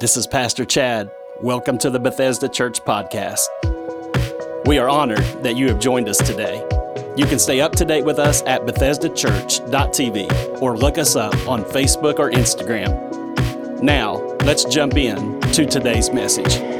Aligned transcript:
This 0.00 0.16
is 0.16 0.26
Pastor 0.26 0.64
Chad. 0.64 1.10
Welcome 1.42 1.76
to 1.76 1.90
the 1.90 2.00
Bethesda 2.00 2.48
Church 2.48 2.80
Podcast. 2.80 3.44
We 4.64 4.78
are 4.78 4.88
honored 4.88 5.26
that 5.42 5.58
you 5.58 5.68
have 5.68 5.78
joined 5.78 6.08
us 6.08 6.16
today. 6.16 6.66
You 7.18 7.26
can 7.26 7.38
stay 7.38 7.60
up 7.60 7.72
to 7.72 7.84
date 7.84 8.06
with 8.06 8.18
us 8.18 8.42
at 8.46 8.62
BethesdaChurch.tv 8.62 10.62
or 10.62 10.78
look 10.78 10.96
us 10.96 11.16
up 11.16 11.34
on 11.46 11.64
Facebook 11.64 12.18
or 12.18 12.30
Instagram. 12.30 13.82
Now, 13.82 14.14
let's 14.46 14.64
jump 14.64 14.96
in 14.96 15.38
to 15.52 15.66
today's 15.66 16.10
message. 16.10 16.79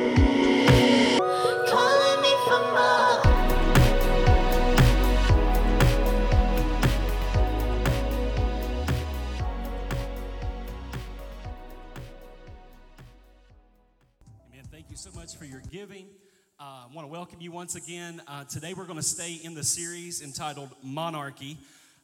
You 17.43 17.51
once 17.51 17.75
again. 17.75 18.21
Uh, 18.29 18.45
today 18.45 18.75
we're 18.75 18.85
going 18.85 18.99
to 18.99 19.03
stay 19.03 19.41
in 19.43 19.55
the 19.55 19.65
series 19.65 20.21
entitled 20.21 20.69
Monarchy. 20.83 21.57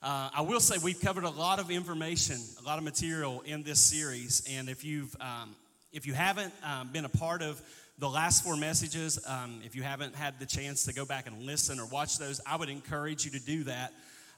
Uh, 0.02 0.30
I 0.34 0.40
will 0.40 0.60
say 0.60 0.76
we've 0.82 1.00
covered 1.00 1.24
a 1.24 1.30
lot 1.30 1.58
of 1.58 1.70
information, 1.70 2.36
a 2.62 2.66
lot 2.66 2.78
of 2.78 2.84
material 2.84 3.42
in 3.44 3.62
this 3.62 3.78
series, 3.78 4.42
and 4.50 4.70
if 4.70 4.82
you've 4.82 5.14
um, 5.20 5.54
if 5.92 6.06
you 6.06 6.14
haven't 6.14 6.54
um, 6.64 6.88
been 6.90 7.04
a 7.04 7.10
part 7.10 7.42
of 7.42 7.60
the 7.98 8.08
last 8.08 8.44
four 8.44 8.56
messages, 8.56 9.18
um, 9.26 9.60
if 9.62 9.76
you 9.76 9.82
haven't 9.82 10.14
had 10.14 10.38
the 10.38 10.46
chance 10.46 10.86
to 10.86 10.94
go 10.94 11.04
back 11.04 11.26
and 11.26 11.42
listen 11.42 11.80
or 11.80 11.86
watch 11.86 12.16
those, 12.16 12.40
I 12.46 12.56
would 12.56 12.70
encourage 12.70 13.26
you 13.26 13.32
to 13.32 13.40
do 13.40 13.64
that. 13.64 13.92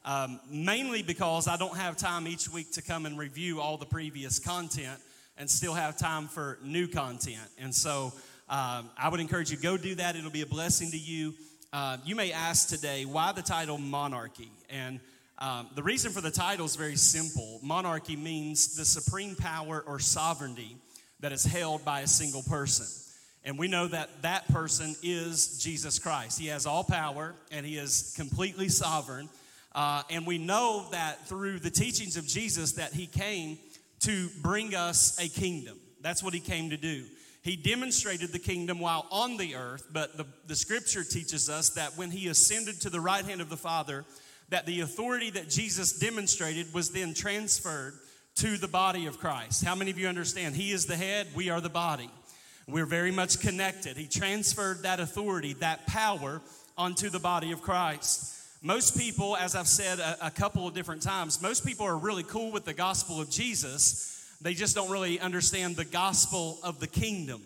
Um, 0.05 0.41
mainly 0.51 1.03
because 1.03 1.47
I 1.47 1.57
don't 1.57 1.77
have 1.77 1.97
time 1.97 2.27
each 2.27 2.49
week 2.49 2.73
to 2.73 2.83
come 2.83 3.07
and 3.07 3.17
review 3.17 3.61
all 3.61 3.77
the 3.77 3.87
previous 3.87 4.41
content 4.41 4.99
and 5.37 5.49
still 5.49 5.75
have 5.75 5.97
time 5.97 6.27
for 6.27 6.59
new 6.65 6.89
content. 6.89 7.49
And 7.57 7.73
so 7.73 8.13
um, 8.51 8.91
I 8.97 9.09
would 9.11 9.21
encourage 9.21 9.51
you 9.51 9.57
go 9.57 9.77
do 9.77 9.95
that. 9.97 10.17
It'll 10.17 10.31
be 10.31 10.43
a 10.43 10.47
blessing 10.47 10.91
to 10.91 10.99
you. 10.99 11.35
Uh, 11.73 11.99
you 12.05 12.17
may 12.17 12.33
ask 12.33 12.69
today 12.69 13.05
why 13.05 13.33
the 13.33 13.43
title 13.43 13.77
monarchy, 13.79 14.51
and 14.71 15.01
um, 15.39 15.69
the 15.75 15.83
reason 15.83 16.11
for 16.11 16.21
the 16.21 16.31
title 16.31 16.67
is 16.67 16.75
very 16.75 16.97
simple. 16.97 17.61
Monarchy 17.63 18.17
means 18.17 18.75
the 18.75 18.85
supreme 18.85 19.37
power 19.37 19.85
or 19.87 19.99
sovereignty 19.99 20.77
that 21.21 21.33
is 21.33 21.45
held 21.45 21.85
by 21.85 22.01
a 22.01 22.07
single 22.07 22.43
person. 22.43 22.87
And 23.45 23.59
we 23.59 23.69
know 23.69 23.87
that 23.87 24.23
that 24.23 24.49
person 24.49 24.97
is 25.03 25.59
Jesus 25.63 25.99
Christ. 25.99 26.41
He 26.41 26.49
has 26.49 26.67
all 26.67 26.83
power 26.83 27.35
and 27.53 27.65
he 27.65 27.77
is 27.77 28.13
completely 28.17 28.69
sovereign. 28.69 29.29
Uh, 29.73 30.03
and 30.11 30.27
we 30.27 30.39
know 30.39 30.87
that 30.91 31.29
through 31.29 31.61
the 31.61 31.71
teachings 31.71 32.17
of 32.17 32.27
Jesus 32.27 32.73
that 32.73 32.93
he 32.93 33.07
came 33.07 33.59
to 34.01 34.29
bring 34.43 34.75
us 34.75 35.19
a 35.21 35.29
kingdom. 35.29 35.79
That's 36.01 36.23
what 36.23 36.35
he 36.35 36.41
came 36.41 36.71
to 36.71 36.77
do. 36.77 37.05
He 37.49 37.57
demonstrated 37.57 38.31
the 38.31 38.39
kingdom 38.39 38.79
while 38.79 39.07
on 39.11 39.39
the 39.39 39.55
earth, 39.55 39.85
but 39.91 40.19
the, 40.19 40.27
the 40.47 40.55
scripture 40.55 41.03
teaches 41.03 41.49
us 41.49 41.71
that 41.71 41.97
when 41.97 42.11
he 42.11 42.29
ascended 42.29 42.83
to 42.83 42.91
the 42.91 43.01
right 43.01 43.25
hand 43.25 43.41
of 43.41 43.49
the 43.49 43.57
Father, 43.57 44.05
that 44.51 44.67
the 44.67 44.81
authority 44.81 45.31
that 45.31 45.49
Jesus 45.49 45.99
demonstrated 45.99 46.75
was 46.75 46.91
then 46.91 47.15
transferred 47.15 47.95
to 48.35 48.59
the 48.59 48.69
body 48.69 49.07
of 49.07 49.19
Christ. 49.19 49.65
How 49.65 49.75
many 49.75 49.91
of 49.91 49.99
you 49.99 50.09
understand? 50.09 50.57
He 50.57 50.73
is 50.73 50.85
the 50.85 50.95
head, 50.95 51.29
we 51.35 51.49
are 51.49 51.63
the 51.63 51.71
body. 51.71 52.11
We're 52.67 52.85
very 52.85 53.13
much 53.13 53.41
connected. 53.41 53.97
He 53.97 54.09
transferred 54.09 54.83
that 54.83 55.01
authority, 55.01 55.55
that 55.55 55.87
power, 55.87 56.43
onto 56.77 57.09
the 57.09 57.19
body 57.19 57.53
of 57.53 57.63
Christ. 57.63 58.61
Most 58.61 58.99
people, 58.99 59.39
as 59.39 59.57
I've 59.57 59.69
said 59.69 60.01
a, 60.01 60.27
a 60.27 60.31
couple 60.31 60.69
of 60.69 60.75
different 60.75 61.01
times, 61.01 61.41
most 61.41 61.65
people 61.65 61.87
are 61.87 61.97
really 61.97 62.25
cool 62.25 62.53
with 62.53 62.67
the 62.67 62.75
gospel 62.75 63.23
of 63.23 63.31
Jesus. 63.31 64.18
They 64.41 64.55
just 64.55 64.75
don't 64.75 64.91
really 64.91 65.19
understand 65.19 65.77
the 65.77 65.85
gospel 65.85 66.59
of 66.63 66.79
the 66.81 66.87
kingdom. 66.87 67.43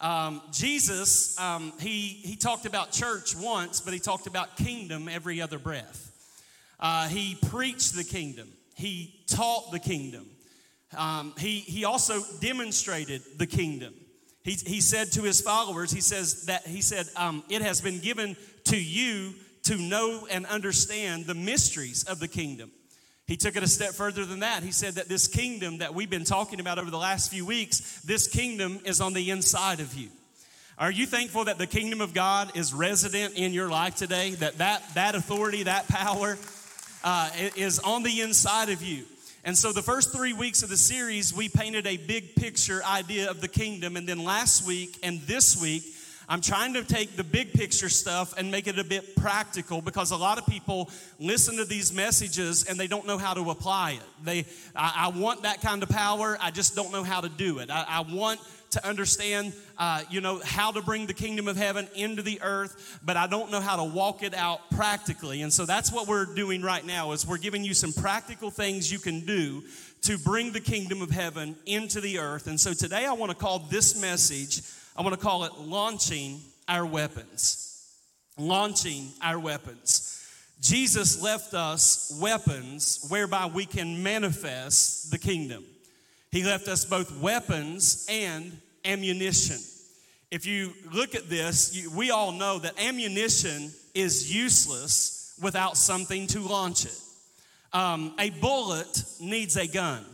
Um, 0.00 0.40
Jesus, 0.50 1.38
um, 1.38 1.74
he, 1.78 2.08
he 2.08 2.36
talked 2.36 2.64
about 2.64 2.90
church 2.90 3.36
once, 3.36 3.80
but 3.80 3.92
he 3.92 4.00
talked 4.00 4.26
about 4.26 4.56
kingdom 4.56 5.08
every 5.08 5.42
other 5.42 5.58
breath. 5.58 6.06
Uh, 6.78 7.08
he 7.08 7.36
preached 7.48 7.94
the 7.94 8.04
kingdom, 8.04 8.48
he 8.74 9.14
taught 9.26 9.70
the 9.70 9.78
kingdom, 9.78 10.24
um, 10.96 11.34
he, 11.38 11.58
he 11.60 11.84
also 11.84 12.22
demonstrated 12.40 13.22
the 13.36 13.46
kingdom. 13.46 13.94
He, 14.42 14.52
he 14.52 14.80
said 14.80 15.12
to 15.12 15.22
his 15.22 15.40
followers, 15.42 15.92
he 15.92 16.00
says 16.00 16.46
that 16.46 16.66
he 16.66 16.80
said, 16.80 17.06
um, 17.16 17.44
it 17.50 17.60
has 17.60 17.82
been 17.82 17.98
given 17.98 18.36
to 18.64 18.82
you 18.82 19.34
to 19.64 19.76
know 19.76 20.26
and 20.30 20.46
understand 20.46 21.26
the 21.26 21.34
mysteries 21.34 22.04
of 22.04 22.18
the 22.18 22.28
kingdom. 22.28 22.70
He 23.30 23.36
took 23.36 23.54
it 23.54 23.62
a 23.62 23.68
step 23.68 23.92
further 23.92 24.24
than 24.24 24.40
that. 24.40 24.64
He 24.64 24.72
said 24.72 24.94
that 24.94 25.08
this 25.08 25.28
kingdom 25.28 25.78
that 25.78 25.94
we've 25.94 26.10
been 26.10 26.24
talking 26.24 26.58
about 26.58 26.80
over 26.80 26.90
the 26.90 26.98
last 26.98 27.30
few 27.30 27.46
weeks, 27.46 28.00
this 28.00 28.26
kingdom 28.26 28.80
is 28.84 29.00
on 29.00 29.12
the 29.12 29.30
inside 29.30 29.78
of 29.78 29.94
you. 29.94 30.08
Are 30.76 30.90
you 30.90 31.06
thankful 31.06 31.44
that 31.44 31.56
the 31.56 31.68
kingdom 31.68 32.00
of 32.00 32.12
God 32.12 32.56
is 32.56 32.74
resident 32.74 33.34
in 33.36 33.52
your 33.52 33.70
life 33.70 33.94
today? 33.94 34.30
That 34.32 34.58
that, 34.58 34.82
that 34.94 35.14
authority, 35.14 35.62
that 35.62 35.86
power 35.86 36.38
uh, 37.04 37.30
is 37.54 37.78
on 37.78 38.02
the 38.02 38.20
inside 38.20 38.68
of 38.68 38.82
you. 38.82 39.04
And 39.44 39.56
so, 39.56 39.70
the 39.72 39.80
first 39.80 40.12
three 40.12 40.32
weeks 40.32 40.64
of 40.64 40.68
the 40.68 40.76
series, 40.76 41.32
we 41.32 41.48
painted 41.48 41.86
a 41.86 41.98
big 41.98 42.34
picture 42.34 42.82
idea 42.84 43.30
of 43.30 43.40
the 43.40 43.46
kingdom. 43.46 43.96
And 43.96 44.08
then 44.08 44.24
last 44.24 44.66
week 44.66 44.98
and 45.04 45.20
this 45.20 45.62
week, 45.62 45.84
I'm 46.30 46.40
trying 46.40 46.74
to 46.74 46.84
take 46.84 47.16
the 47.16 47.24
big 47.24 47.52
picture 47.52 47.88
stuff 47.88 48.38
and 48.38 48.52
make 48.52 48.68
it 48.68 48.78
a 48.78 48.84
bit 48.84 49.16
practical 49.16 49.82
because 49.82 50.12
a 50.12 50.16
lot 50.16 50.38
of 50.38 50.46
people 50.46 50.88
listen 51.18 51.56
to 51.56 51.64
these 51.64 51.92
messages 51.92 52.66
and 52.68 52.78
they 52.78 52.86
don't 52.86 53.04
know 53.04 53.18
how 53.18 53.34
to 53.34 53.50
apply 53.50 53.92
it. 53.92 54.02
They, 54.22 54.44
I, 54.76 55.06
I 55.12 55.18
want 55.18 55.42
that 55.42 55.60
kind 55.60 55.82
of 55.82 55.88
power, 55.88 56.38
I 56.40 56.52
just 56.52 56.76
don't 56.76 56.92
know 56.92 57.02
how 57.02 57.20
to 57.20 57.28
do 57.28 57.58
it. 57.58 57.68
I, 57.68 57.84
I 57.88 58.00
want 58.02 58.38
to 58.70 58.86
understand, 58.86 59.52
uh, 59.76 60.02
you 60.08 60.20
know, 60.20 60.40
how 60.44 60.70
to 60.70 60.80
bring 60.80 61.06
the 61.06 61.14
kingdom 61.14 61.48
of 61.48 61.56
heaven 61.56 61.88
into 61.96 62.22
the 62.22 62.40
earth, 62.42 63.00
but 63.04 63.16
I 63.16 63.26
don't 63.26 63.50
know 63.50 63.60
how 63.60 63.74
to 63.74 63.84
walk 63.84 64.22
it 64.22 64.32
out 64.32 64.70
practically. 64.70 65.42
And 65.42 65.52
so 65.52 65.66
that's 65.66 65.92
what 65.92 66.06
we're 66.06 66.26
doing 66.26 66.62
right 66.62 66.86
now 66.86 67.10
is 67.10 67.26
we're 67.26 67.38
giving 67.38 67.64
you 67.64 67.74
some 67.74 67.92
practical 67.92 68.52
things 68.52 68.92
you 68.92 69.00
can 69.00 69.26
do 69.26 69.64
to 70.02 70.16
bring 70.16 70.52
the 70.52 70.60
kingdom 70.60 71.02
of 71.02 71.10
heaven 71.10 71.56
into 71.66 72.00
the 72.00 72.20
earth. 72.20 72.46
And 72.46 72.60
so 72.60 72.72
today 72.72 73.04
I 73.04 73.14
want 73.14 73.32
to 73.32 73.36
call 73.36 73.58
this 73.58 74.00
message, 74.00 74.62
I 74.96 75.02
want 75.02 75.14
to 75.14 75.20
call 75.20 75.44
it 75.44 75.52
launching 75.58 76.40
our 76.68 76.84
weapons. 76.84 77.66
Launching 78.38 79.08
our 79.22 79.38
weapons. 79.38 80.16
Jesus 80.60 81.22
left 81.22 81.54
us 81.54 82.16
weapons 82.20 83.06
whereby 83.08 83.46
we 83.46 83.64
can 83.64 84.02
manifest 84.02 85.10
the 85.10 85.18
kingdom. 85.18 85.64
He 86.30 86.44
left 86.44 86.68
us 86.68 86.84
both 86.84 87.18
weapons 87.18 88.06
and 88.10 88.56
ammunition. 88.84 89.58
If 90.30 90.46
you 90.46 90.72
look 90.92 91.14
at 91.14 91.28
this, 91.28 91.74
you, 91.74 91.90
we 91.90 92.10
all 92.10 92.30
know 92.32 92.58
that 92.58 92.80
ammunition 92.80 93.72
is 93.94 94.32
useless 94.32 95.34
without 95.42 95.76
something 95.76 96.26
to 96.28 96.40
launch 96.40 96.84
it. 96.84 97.00
Um, 97.72 98.14
a 98.18 98.30
bullet 98.30 99.04
needs 99.20 99.56
a 99.56 99.66
gun, 99.66 100.04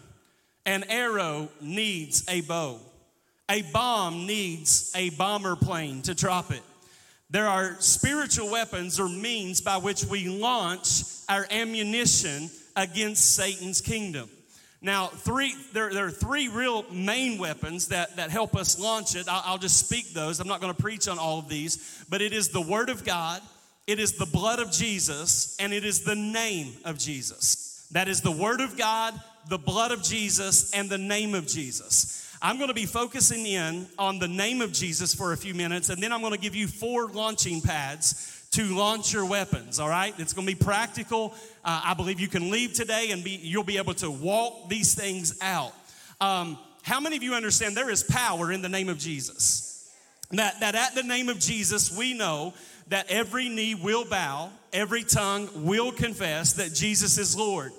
an 0.64 0.84
arrow 0.84 1.48
needs 1.60 2.24
a 2.28 2.42
bow, 2.42 2.78
a 3.48 3.62
bomb 3.62 4.26
needs 4.26 4.92
a 4.94 5.10
bomber 5.10 5.56
plane 5.56 6.02
to 6.02 6.14
drop 6.14 6.50
it. 6.50 6.62
There 7.30 7.46
are 7.46 7.76
spiritual 7.80 8.50
weapons 8.50 9.00
or 9.00 9.08
means 9.08 9.60
by 9.60 9.78
which 9.78 10.04
we 10.04 10.28
launch 10.28 11.02
our 11.28 11.46
ammunition 11.50 12.50
against 12.76 13.34
Satan's 13.34 13.80
kingdom. 13.80 14.28
Now, 14.82 15.06
three, 15.06 15.54
there, 15.72 15.92
there 15.92 16.06
are 16.06 16.10
three 16.10 16.48
real 16.48 16.84
main 16.92 17.38
weapons 17.38 17.88
that, 17.88 18.16
that 18.16 18.30
help 18.30 18.54
us 18.54 18.78
launch 18.78 19.16
it. 19.16 19.26
I'll, 19.28 19.42
I'll 19.44 19.58
just 19.58 19.78
speak 19.78 20.12
those. 20.12 20.38
I'm 20.38 20.46
not 20.46 20.60
going 20.60 20.74
to 20.74 20.80
preach 20.80 21.08
on 21.08 21.18
all 21.18 21.38
of 21.38 21.48
these, 21.48 22.04
but 22.08 22.22
it 22.22 22.32
is 22.32 22.50
the 22.50 22.60
Word 22.60 22.90
of 22.90 23.04
God, 23.04 23.40
it 23.86 23.98
is 23.98 24.12
the 24.12 24.26
blood 24.26 24.58
of 24.58 24.70
Jesus, 24.70 25.56
and 25.58 25.72
it 25.72 25.84
is 25.84 26.02
the 26.02 26.14
name 26.14 26.74
of 26.84 26.98
Jesus. 26.98 27.86
That 27.92 28.08
is 28.08 28.20
the 28.20 28.30
Word 28.30 28.60
of 28.60 28.76
God, 28.76 29.20
the 29.48 29.58
blood 29.58 29.92
of 29.92 30.02
Jesus, 30.02 30.72
and 30.72 30.90
the 30.90 30.98
name 30.98 31.34
of 31.34 31.46
Jesus. 31.46 32.25
I'm 32.42 32.56
going 32.56 32.68
to 32.68 32.74
be 32.74 32.86
focusing 32.86 33.46
in 33.46 33.86
on 33.98 34.18
the 34.18 34.28
name 34.28 34.60
of 34.60 34.72
Jesus 34.72 35.14
for 35.14 35.32
a 35.32 35.36
few 35.36 35.54
minutes, 35.54 35.88
and 35.88 36.02
then 36.02 36.12
I'm 36.12 36.20
going 36.20 36.32
to 36.32 36.38
give 36.38 36.54
you 36.54 36.68
four 36.68 37.08
launching 37.08 37.60
pads 37.60 38.36
to 38.52 38.64
launch 38.74 39.12
your 39.12 39.26
weapons, 39.26 39.78
all 39.78 39.88
right? 39.88 40.14
It's 40.18 40.32
gonna 40.32 40.46
be 40.46 40.54
practical. 40.54 41.34
Uh, 41.62 41.82
I 41.84 41.94
believe 41.94 42.20
you 42.20 42.28
can 42.28 42.50
leave 42.50 42.72
today 42.72 43.08
and 43.10 43.22
be, 43.22 43.32
you'll 43.32 43.64
be 43.64 43.76
able 43.76 43.94
to 43.94 44.10
walk 44.10 44.70
these 44.70 44.94
things 44.94 45.38
out. 45.42 45.74
Um, 46.22 46.58
how 46.82 46.98
many 46.98 47.16
of 47.16 47.22
you 47.22 47.34
understand 47.34 47.76
there 47.76 47.90
is 47.90 48.02
power 48.02 48.50
in 48.50 48.62
the 48.62 48.68
name 48.68 48.88
of 48.88 48.98
Jesus? 48.98 49.92
That, 50.30 50.60
that 50.60 50.74
at 50.74 50.94
the 50.94 51.02
name 51.02 51.28
of 51.28 51.38
Jesus, 51.38 51.96
we 51.96 52.14
know 52.14 52.54
that 52.88 53.10
every 53.10 53.48
knee 53.48 53.74
will 53.74 54.04
bow, 54.04 54.50
every 54.72 55.02
tongue 55.02 55.48
will 55.56 55.92
confess 55.92 56.54
that 56.54 56.72
Jesus 56.72 57.18
is 57.18 57.36
Lord. 57.36 57.72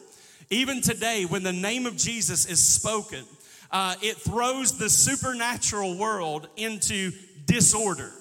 Even 0.50 0.82
today, 0.82 1.26
when 1.26 1.44
the 1.44 1.54
name 1.54 1.86
of 1.86 1.98
Jesus 1.98 2.46
is 2.46 2.62
spoken, 2.62 3.24
uh, 3.72 3.96
it 4.02 4.18
throws 4.18 4.78
the 4.78 4.90
supernatural 4.90 5.98
world 5.98 6.48
into 6.56 7.12
disorder. 7.46 8.12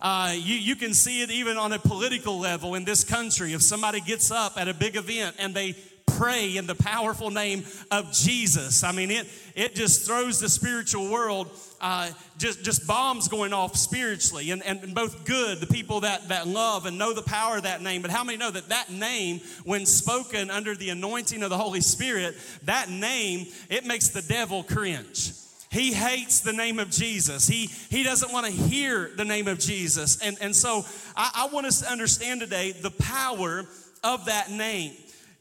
Uh, 0.00 0.32
you, 0.34 0.56
you 0.56 0.76
can 0.76 0.92
see 0.92 1.22
it 1.22 1.30
even 1.30 1.56
on 1.56 1.72
a 1.72 1.78
political 1.78 2.38
level 2.38 2.74
in 2.74 2.84
this 2.84 3.04
country. 3.04 3.52
If 3.52 3.62
somebody 3.62 4.00
gets 4.00 4.30
up 4.30 4.60
at 4.60 4.68
a 4.68 4.74
big 4.74 4.96
event 4.96 5.36
and 5.38 5.54
they 5.54 5.76
pray 6.06 6.56
in 6.56 6.66
the 6.66 6.74
powerful 6.74 7.30
name 7.30 7.64
of 7.90 8.12
Jesus. 8.12 8.84
I 8.84 8.92
mean, 8.92 9.10
it, 9.10 9.26
it 9.54 9.74
just 9.74 10.06
throws 10.06 10.40
the 10.40 10.48
spiritual 10.48 11.10
world, 11.10 11.50
uh, 11.80 12.10
just, 12.38 12.64
just 12.64 12.86
bombs 12.86 13.28
going 13.28 13.52
off 13.52 13.76
spiritually, 13.76 14.50
and, 14.50 14.62
and 14.64 14.94
both 14.94 15.24
good, 15.24 15.60
the 15.60 15.66
people 15.66 16.00
that, 16.00 16.28
that 16.28 16.46
love 16.46 16.86
and 16.86 16.98
know 16.98 17.12
the 17.12 17.22
power 17.22 17.56
of 17.56 17.64
that 17.64 17.82
name. 17.82 18.02
But 18.02 18.10
how 18.10 18.24
many 18.24 18.38
know 18.38 18.50
that 18.50 18.68
that 18.68 18.90
name, 18.90 19.40
when 19.64 19.86
spoken 19.86 20.50
under 20.50 20.74
the 20.74 20.90
anointing 20.90 21.42
of 21.42 21.50
the 21.50 21.58
Holy 21.58 21.80
Spirit, 21.80 22.36
that 22.64 22.90
name, 22.90 23.46
it 23.68 23.84
makes 23.84 24.08
the 24.08 24.22
devil 24.22 24.62
cringe. 24.62 25.32
He 25.70 25.92
hates 25.92 26.38
the 26.40 26.52
name 26.52 26.78
of 26.78 26.90
Jesus. 26.90 27.48
He, 27.48 27.68
he 27.90 28.04
doesn't 28.04 28.32
want 28.32 28.46
to 28.46 28.52
hear 28.52 29.10
the 29.16 29.24
name 29.24 29.48
of 29.48 29.58
Jesus. 29.58 30.22
And, 30.22 30.38
and 30.40 30.54
so 30.54 30.84
I, 31.16 31.30
I 31.34 31.52
want 31.52 31.66
us 31.66 31.80
to 31.80 31.90
understand 31.90 32.40
today 32.40 32.70
the 32.70 32.92
power 32.92 33.64
of 34.04 34.26
that 34.26 34.52
name. 34.52 34.92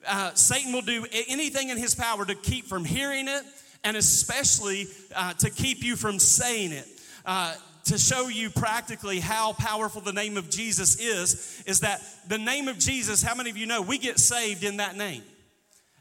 Uh, 0.08 0.34
Satan 0.34 0.74
will 0.74 0.82
do 0.82 1.06
anything 1.28 1.70
in 1.70 1.78
his 1.78 1.96
power 1.96 2.26
to 2.26 2.36
keep 2.36 2.66
from 2.66 2.86
hearing 2.86 3.28
it 3.28 3.44
and 3.84 3.98
especially 3.98 4.88
uh, 5.16 5.34
to 5.34 5.50
keep 5.50 5.84
you 5.84 5.96
from 5.96 6.20
saying 6.20 6.72
it. 6.72 6.88
Uh, 7.26 7.54
to 7.86 7.98
show 7.98 8.30
you 8.30 8.50
practically 8.50 9.20
how 9.20 9.54
powerful 9.54 10.02
the 10.02 10.14
name 10.14 10.38
of 10.38 10.50
Jesus 10.50 11.00
is, 11.00 11.62
is 11.66 11.82
that 11.82 12.02
the 12.30 12.38
name 12.38 12.70
of 12.70 12.80
Jesus, 12.80 13.22
how 13.22 13.36
many 13.36 13.50
of 13.50 13.58
you 13.58 13.66
know 13.66 13.82
we 13.82 13.98
get 13.98 14.20
saved 14.20 14.64
in 14.64 14.78
that 14.78 14.96
name? 14.96 15.22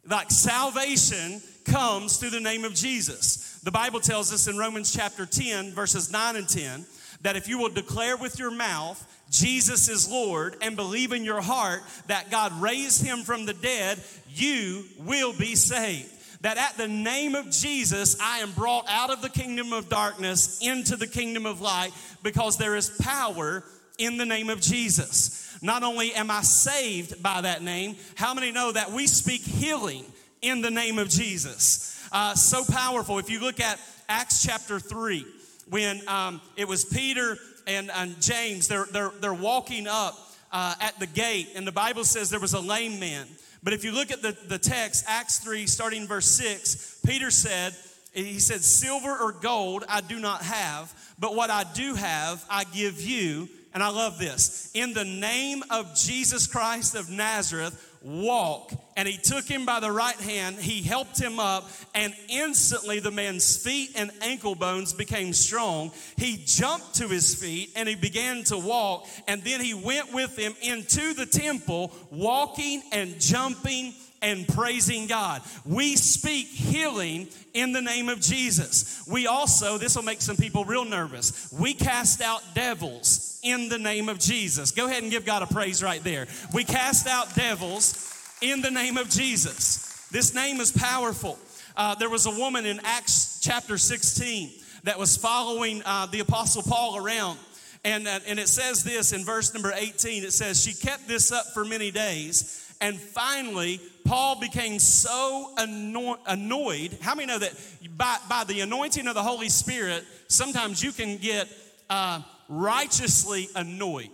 Like 0.09 0.31
salvation 0.31 1.43
comes 1.65 2.19
through 2.19 2.31
the 2.31 2.41
name 2.41 2.65
of 2.65 2.75
Jesus. 2.75 3.61
The 3.65 3.73
Bible 3.73 4.01
tells 4.01 4.33
us 4.33 4.47
in 4.47 4.57
Romans 4.57 4.93
chapter 4.93 5.27
10, 5.27 5.73
verses 5.73 6.13
9 6.13 6.37
and 6.37 6.49
10, 6.49 6.87
that 7.23 7.37
if 7.37 7.49
you 7.49 7.59
will 7.59 7.69
declare 7.69 8.17
with 8.17 8.39
your 8.39 8.51
mouth 8.51 9.12
Jesus 9.33 9.89
is 9.89 10.11
Lord 10.11 10.57
and 10.61 10.77
believe 10.77 11.11
in 11.13 11.25
your 11.25 11.41
heart 11.41 11.81
that 12.07 12.31
God 12.31 12.53
raised 12.61 13.05
him 13.05 13.23
from 13.23 13.47
the 13.47 13.55
dead, 13.55 13.99
you 14.29 14.85
will 15.01 15.33
be 15.33 15.55
saved. 15.55 16.11
That 16.43 16.59
at 16.59 16.77
the 16.77 16.89
name 16.89 17.35
of 17.35 17.51
Jesus, 17.51 18.21
I 18.21 18.41
am 18.41 18.53
brought 18.53 18.85
out 18.89 19.11
of 19.11 19.23
the 19.23 19.31
kingdom 19.31 19.73
of 19.73 19.89
darkness 19.89 20.61
into 20.61 20.97
the 20.97 21.07
kingdom 21.07 21.47
of 21.47 21.63
light 21.63 21.93
because 22.23 22.59
there 22.59 22.77
is 22.77 22.91
power 23.01 23.65
in 23.97 24.19
the 24.19 24.27
name 24.27 24.51
of 24.51 24.61
Jesus. 24.61 25.57
Not 25.63 25.83
only 25.83 26.13
am 26.13 26.31
I 26.31 26.43
saved 26.43 27.23
by 27.23 27.41
that 27.41 27.63
name, 27.63 27.97
how 28.17 28.35
many 28.35 28.53
know 28.53 28.73
that 28.73 28.93
we 28.93 29.07
speak 29.07 29.43
healing 29.43 30.05
in 30.43 30.61
the 30.61 30.71
name 30.71 30.99
of 30.99 31.09
Jesus? 31.09 31.99
Uh, 32.13 32.35
so 32.35 32.65
powerful. 32.65 33.19
If 33.19 33.31
you 33.31 33.41
look 33.41 33.61
at 33.61 33.81
Acts 34.09 34.43
chapter 34.45 34.79
3, 34.79 35.25
when 35.71 36.07
um, 36.09 36.41
it 36.57 36.69
was 36.69 36.85
Peter 36.85 37.39
and, 37.67 37.91
and 37.91 38.21
James, 38.21 38.69
they're, 38.69 38.87
they're, 38.93 39.13
they're 39.21 39.35
walking 39.35 39.87
up 39.87 40.19
uh, 40.53 40.75
at 40.81 40.99
the 40.99 41.07
gate, 41.07 41.49
and 41.57 41.67
the 41.67 41.73
Bible 41.73 42.05
says 42.05 42.31
there 42.31 42.41
was 42.41 42.55
a 42.55 42.61
lame 42.61 43.01
man. 43.01 43.27
But 43.63 43.73
if 43.73 43.85
you 43.85 43.93
look 43.93 44.11
at 44.11 44.23
the, 44.23 44.37
the 44.49 44.59
text, 44.59 45.05
Acts 45.07 45.39
3, 45.39 45.67
starting 45.67 46.07
verse 46.07 46.27
6, 46.27 47.01
Peter 47.07 47.31
said, 47.31 47.75
he 48.13 48.41
said, 48.41 48.61
Silver 48.63 49.17
or 49.17 49.33
gold 49.33 49.85
I 49.89 50.01
do 50.01 50.19
not 50.19 50.43
have, 50.43 50.93
but 51.19 51.35
what 51.35 51.51
I 51.51 51.65
do 51.75 51.95
have 51.95 52.45
I 52.51 52.65
give 52.65 53.01
you. 53.01 53.49
And 53.75 53.83
I 53.83 53.89
love 53.89 54.19
this. 54.19 54.71
In 54.75 54.93
the 54.93 55.05
name 55.05 55.63
of 55.71 55.95
Jesus 55.95 56.47
Christ 56.47 56.95
of 56.95 57.09
Nazareth, 57.09 57.99
walk. 58.03 58.71
And 58.97 59.09
he 59.09 59.17
took 59.17 59.47
him 59.47 59.65
by 59.65 59.81
the 59.81 59.91
right 59.91 60.17
hand, 60.17 60.57
he 60.57 60.83
helped 60.83 61.19
him 61.19 61.41
up, 61.41 61.69
and 61.95 62.15
instantly 62.29 63.01
the 63.01 63.11
man's 63.11 63.57
feet 63.57 63.93
and 63.97 64.11
ankle 64.21 64.55
bones 64.55 64.93
became 64.93 65.33
strong. 65.33 65.93
He 66.17 66.43
jumped 66.45 66.97
to 66.97 67.09
his 67.09 67.35
feet 67.35 67.71
and 67.75 67.89
he 67.89 67.95
began 67.95 68.45
to 68.45 68.59
walk, 68.59 69.07
and 69.27 69.43
then 69.43 69.61
he 69.61 69.75
went 69.75 70.13
with 70.13 70.37
him 70.37 70.55
into 70.63 71.15
the 71.15 71.27
temple, 71.27 71.93
walking 72.11 72.83
and 72.93 73.19
jumping 73.19 73.95
and 74.23 74.47
praising 74.47 75.07
God. 75.07 75.43
We 75.67 75.97
speak 75.97 76.47
healing 76.47 77.29
in 77.55 77.73
the 77.73 77.83
name 77.83 78.09
of 78.09 78.21
Jesus. 78.21 79.05
We 79.11 79.27
also, 79.27 79.79
this 79.79 79.97
will 79.97 80.05
make 80.05 80.23
some 80.23 80.37
people 80.37 80.65
real 80.65 80.85
nervous, 80.85 81.53
we 81.53 81.75
cast 81.75 82.23
out 82.23 82.43
devils 82.55 83.41
in 83.43 83.69
the 83.69 83.79
name 83.79 84.09
of 84.09 84.19
Jesus. 84.19 84.71
Go 84.71 84.87
ahead 84.87 85.03
and 85.03 85.11
give 85.11 85.25
God 85.25 85.43
a 85.43 85.47
praise 85.47 85.83
right 85.83 86.03
there. 86.05 86.29
We 86.55 86.65
cast 86.65 87.09
out 87.09 87.35
devils 87.35 88.09
in 88.43 88.61
the 88.61 88.71
name 88.71 88.97
of 88.97 89.09
Jesus. 89.09 90.09
This 90.11 90.35
name 90.35 90.61
is 90.61 90.73
powerful. 90.73 91.39
Uh, 91.77 91.95
there 91.95 92.11
was 92.11 92.27
a 92.27 92.31
woman 92.31 92.67
in 92.67 92.81
Acts 92.85 93.39
chapter 93.41 93.79
16 93.79 94.51
that 94.83 94.99
was 94.99 95.17
following 95.17 95.81
uh, 95.87 96.07
the 96.07 96.21
Apostle 96.21 96.63
Paul 96.63 96.97
around. 96.97 97.39
And, 97.85 98.07
uh, 98.07 98.19
and 98.27 98.39
it 98.39 98.49
says 98.49 98.85
this 98.85 99.13
in 99.13 99.25
verse 99.25 99.55
number 99.55 99.73
18 99.75 100.25
it 100.25 100.33
says, 100.33 100.63
She 100.63 100.75
kept 100.75 101.09
this 101.09 101.33
up 101.33 101.47
for 101.55 101.65
many 101.65 101.91
days. 101.91 102.59
And 102.81 102.99
finally, 102.99 103.81
Paul 104.05 104.41
became 104.41 104.81
so 104.81 105.55
anno- 105.57 106.19
annoyed. 106.27 106.99
How 107.01 107.15
many 107.15 107.29
know 107.29 107.39
that 107.39 107.53
by, 107.97 108.17
by 108.29 108.43
the 108.45 108.61
anointing 108.61 109.07
of 109.07 109.15
the 109.15 109.23
Holy 109.23 109.49
Spirit, 109.49 110.05
sometimes 110.27 110.83
you 110.83 110.91
can 110.91 111.17
get 111.17 111.49
uh, 111.89 112.23
righteously 112.49 113.49
annoyed? 113.55 114.11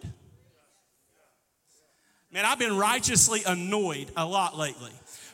Man, 2.31 2.45
I've 2.45 2.59
been 2.59 2.77
righteously 2.77 3.43
annoyed 3.47 4.11
a 4.17 4.27
lot 4.27 4.57
lately. 4.57 4.91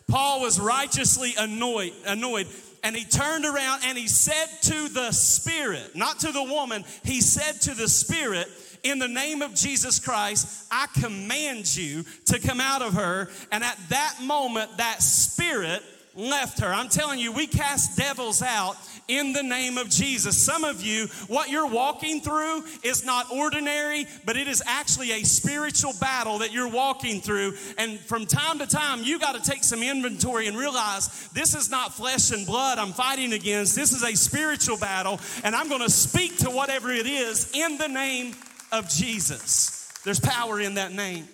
Paul 0.06 0.42
was 0.42 0.60
righteously 0.60 1.34
annoyed, 1.36 1.92
annoyed, 2.06 2.46
and 2.84 2.94
he 2.94 3.04
turned 3.04 3.44
around 3.44 3.80
and 3.84 3.98
he 3.98 4.06
said 4.06 4.46
to 4.62 4.88
the 4.88 5.10
Spirit, 5.10 5.96
not 5.96 6.20
to 6.20 6.30
the 6.30 6.42
woman, 6.42 6.84
he 7.02 7.20
said 7.20 7.60
to 7.62 7.74
the 7.74 7.88
Spirit, 7.88 8.46
in 8.84 8.98
the 8.98 9.08
name 9.08 9.42
of 9.42 9.54
Jesus 9.54 9.98
Christ, 9.98 10.66
I 10.70 10.86
command 11.00 11.74
you 11.74 12.04
to 12.26 12.38
come 12.38 12.60
out 12.60 12.82
of 12.82 12.92
her. 12.92 13.30
And 13.50 13.64
at 13.64 13.78
that 13.88 14.18
moment, 14.22 14.76
that 14.76 15.02
spirit 15.02 15.82
left 16.14 16.60
her. 16.60 16.72
I'm 16.72 16.90
telling 16.90 17.18
you, 17.18 17.32
we 17.32 17.46
cast 17.46 17.96
devils 17.96 18.42
out 18.42 18.76
in 19.08 19.32
the 19.32 19.42
name 19.42 19.78
of 19.78 19.90
Jesus. 19.90 20.44
Some 20.44 20.64
of 20.64 20.82
you, 20.82 21.06
what 21.26 21.50
you're 21.50 21.66
walking 21.66 22.20
through 22.20 22.64
is 22.82 23.04
not 23.04 23.30
ordinary, 23.30 24.06
but 24.24 24.36
it 24.36 24.48
is 24.48 24.62
actually 24.66 25.12
a 25.12 25.24
spiritual 25.24 25.92
battle 26.00 26.38
that 26.38 26.52
you're 26.52 26.68
walking 26.68 27.20
through. 27.20 27.54
And 27.78 27.98
from 28.00 28.26
time 28.26 28.58
to 28.58 28.66
time, 28.66 29.02
you 29.02 29.18
got 29.18 29.42
to 29.42 29.50
take 29.50 29.64
some 29.64 29.82
inventory 29.82 30.46
and 30.46 30.56
realize 30.56 31.28
this 31.28 31.54
is 31.54 31.70
not 31.70 31.94
flesh 31.94 32.30
and 32.30 32.46
blood 32.46 32.78
I'm 32.78 32.92
fighting 32.92 33.32
against. 33.32 33.74
This 33.74 33.92
is 33.92 34.02
a 34.02 34.14
spiritual 34.16 34.78
battle, 34.78 35.20
and 35.42 35.54
I'm 35.54 35.68
going 35.68 35.82
to 35.82 35.90
speak 35.90 36.38
to 36.38 36.50
whatever 36.50 36.90
it 36.90 37.06
is 37.06 37.50
in 37.54 37.78
the 37.78 37.88
name 37.88 38.34
of 38.72 38.88
Jesus. 38.88 39.92
There's 40.04 40.20
power 40.20 40.60
in 40.60 40.74
that 40.74 40.92
name. 40.92 41.28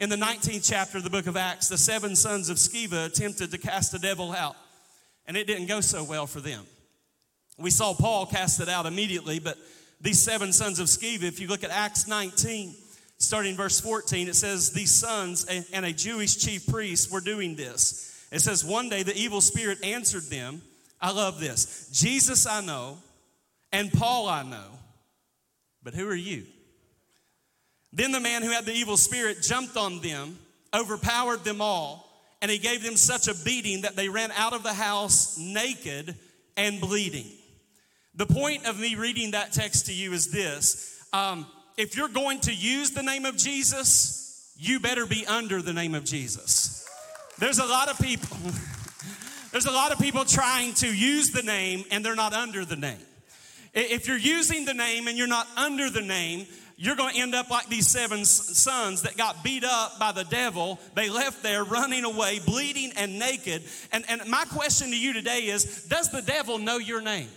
In 0.00 0.10
the 0.10 0.16
19th 0.16 0.68
chapter 0.68 0.98
of 0.98 1.04
the 1.04 1.10
book 1.10 1.26
of 1.26 1.36
Acts, 1.36 1.68
the 1.68 1.78
seven 1.78 2.14
sons 2.14 2.50
of 2.50 2.56
Sceva 2.56 3.06
attempted 3.06 3.50
to 3.50 3.58
cast 3.58 3.90
the 3.90 3.98
devil 3.98 4.32
out, 4.32 4.54
and 5.26 5.36
it 5.36 5.48
didn't 5.48 5.66
go 5.66 5.80
so 5.80 6.04
well 6.04 6.26
for 6.26 6.40
them. 6.40 6.64
We 7.58 7.70
saw 7.70 7.92
Paul 7.92 8.26
cast 8.26 8.60
it 8.60 8.68
out 8.68 8.86
immediately, 8.86 9.40
but 9.40 9.58
these 10.00 10.20
seven 10.20 10.52
sons 10.52 10.78
of 10.78 10.86
Sceva, 10.86 11.24
if 11.24 11.40
you 11.40 11.48
look 11.48 11.64
at 11.64 11.70
Acts 11.70 12.06
19, 12.06 12.74
starting 13.18 13.56
verse 13.56 13.80
14, 13.80 14.28
it 14.28 14.36
says, 14.36 14.70
These 14.70 14.92
sons 14.92 15.44
and 15.72 15.84
a 15.84 15.92
Jewish 15.92 16.36
chief 16.36 16.66
priest 16.68 17.10
were 17.10 17.20
doing 17.20 17.56
this. 17.56 18.26
It 18.30 18.40
says, 18.40 18.64
One 18.64 18.88
day 18.88 19.02
the 19.02 19.16
evil 19.16 19.40
spirit 19.40 19.84
answered 19.84 20.24
them. 20.24 20.62
I 21.00 21.12
love 21.12 21.38
this 21.40 21.90
Jesus 21.92 22.46
I 22.46 22.60
know, 22.60 22.98
and 23.72 23.92
Paul 23.92 24.28
I 24.28 24.42
know, 24.42 24.66
but 25.82 25.94
who 25.94 26.08
are 26.08 26.14
you? 26.14 26.44
Then 27.92 28.12
the 28.12 28.20
man 28.20 28.42
who 28.42 28.50
had 28.50 28.66
the 28.66 28.74
evil 28.74 28.96
spirit 28.96 29.42
jumped 29.42 29.76
on 29.76 30.00
them, 30.00 30.38
overpowered 30.74 31.44
them 31.44 31.60
all, 31.60 32.04
and 32.42 32.50
he 32.50 32.58
gave 32.58 32.82
them 32.84 32.96
such 32.96 33.26
a 33.26 33.44
beating 33.44 33.82
that 33.82 33.96
they 33.96 34.08
ran 34.08 34.30
out 34.32 34.52
of 34.52 34.62
the 34.62 34.74
house 34.74 35.38
naked 35.38 36.14
and 36.56 36.80
bleeding. 36.80 37.26
The 38.18 38.26
point 38.26 38.66
of 38.66 38.80
me 38.80 38.96
reading 38.96 39.30
that 39.30 39.52
text 39.52 39.86
to 39.86 39.94
you 39.94 40.12
is 40.12 40.32
this 40.32 41.00
um, 41.12 41.46
if 41.76 41.96
you're 41.96 42.08
going 42.08 42.40
to 42.40 42.52
use 42.52 42.90
the 42.90 43.02
name 43.02 43.24
of 43.24 43.36
Jesus, 43.36 44.52
you 44.58 44.80
better 44.80 45.06
be 45.06 45.24
under 45.24 45.62
the 45.62 45.72
name 45.72 45.94
of 45.94 46.04
Jesus. 46.04 46.84
There's 47.38 47.60
a 47.60 47.64
lot 47.64 47.88
of 47.88 47.96
people. 47.98 48.36
There's 49.52 49.66
a 49.66 49.70
lot 49.70 49.92
of 49.92 50.00
people 50.00 50.24
trying 50.24 50.74
to 50.74 50.92
use 50.92 51.30
the 51.30 51.42
name 51.42 51.84
and 51.92 52.04
they're 52.04 52.16
not 52.16 52.34
under 52.34 52.64
the 52.64 52.76
name. 52.76 52.98
If 53.72 54.08
you're 54.08 54.18
using 54.18 54.64
the 54.64 54.74
name 54.74 55.06
and 55.06 55.16
you're 55.16 55.28
not 55.28 55.46
under 55.56 55.88
the 55.88 56.02
name, 56.02 56.46
you're 56.76 56.96
going 56.96 57.14
to 57.14 57.20
end 57.20 57.34
up 57.36 57.48
like 57.50 57.68
these 57.68 57.88
seven 57.88 58.24
sons 58.24 59.02
that 59.02 59.16
got 59.16 59.44
beat 59.44 59.64
up 59.64 59.98
by 60.00 60.10
the 60.10 60.24
devil. 60.24 60.80
They 60.94 61.08
left 61.08 61.42
there 61.44 61.62
running 61.64 62.04
away, 62.04 62.40
bleeding 62.44 62.92
and 62.96 63.18
naked. 63.18 63.62
And, 63.92 64.04
and 64.08 64.28
my 64.28 64.44
question 64.46 64.90
to 64.90 64.98
you 64.98 65.12
today 65.12 65.46
is 65.46 65.84
Does 65.84 66.10
the 66.10 66.20
devil 66.20 66.58
know 66.58 66.78
your 66.78 67.00
name? 67.00 67.28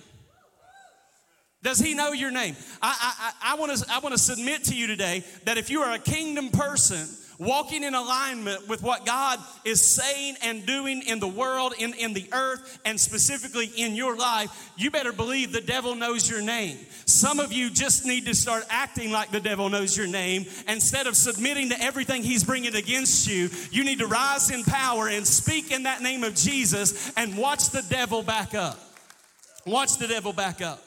Does 1.64 1.80
he 1.80 1.94
know 1.94 2.12
your 2.12 2.32
name? 2.32 2.56
I, 2.82 3.34
I, 3.44 3.54
I 3.54 3.56
want 3.56 3.78
to 3.78 3.86
I 3.92 4.00
want 4.00 4.14
to 4.14 4.22
submit 4.22 4.64
to 4.66 4.76
you 4.76 4.88
today 4.88 5.24
that 5.46 5.58
if 5.58 5.70
you 5.70 5.82
are 5.82 5.94
a 5.94 6.00
kingdom 6.00 6.50
person, 6.50 7.08
walking 7.42 7.84
in 7.84 7.96
alignment 7.96 8.68
with 8.68 8.84
what 8.84 9.04
God 9.06 9.40
is 9.66 9.82
saying 9.82 10.36
and 10.44 10.66
doing 10.66 11.02
in 11.02 11.20
the 11.20 11.28
world, 11.28 11.74
in, 11.80 11.94
in 11.96 12.14
the 12.14 12.28
earth, 12.32 12.80
and 12.86 13.00
specifically 13.00 13.72
in 13.78 13.96
your 13.96 14.16
life, 14.16 14.72
you 14.78 14.92
better 14.92 15.12
believe 15.12 15.52
the 15.52 15.60
devil 15.60 15.96
knows 15.96 16.30
your 16.30 16.42
name. 16.42 16.78
Some 17.06 17.40
of 17.40 17.52
you 17.52 17.72
just 17.72 18.06
need 18.06 18.28
to 18.28 18.36
start 18.36 18.64
acting 18.70 19.12
like 19.12 19.32
the 19.32 19.40
devil 19.40 19.70
knows 19.70 19.98
your 19.98 20.08
name. 20.08 20.46
Instead 20.68 21.08
of 21.08 21.16
submitting 21.16 21.70
to 21.70 21.82
everything 21.82 22.22
he's 22.22 22.44
bringing 22.44 22.76
against 22.76 23.28
you, 23.28 23.50
you 23.72 23.84
need 23.84 24.00
to 24.00 24.08
rise 24.08 24.52
in 24.52 24.64
power 24.64 25.08
and 25.08 25.26
speak 25.26 25.72
in 25.72 25.84
that 25.84 26.02
name 26.02 26.24
of 26.24 26.36
Jesus 26.36 27.12
and 27.18 27.36
watch 27.36 27.70
the 27.72 27.84
devil 27.90 28.22
back 28.22 28.54
up. 28.54 28.80
Watch 29.66 29.98
the 29.98 30.08
devil 30.08 30.32
back 30.32 30.62
up. 30.62 30.84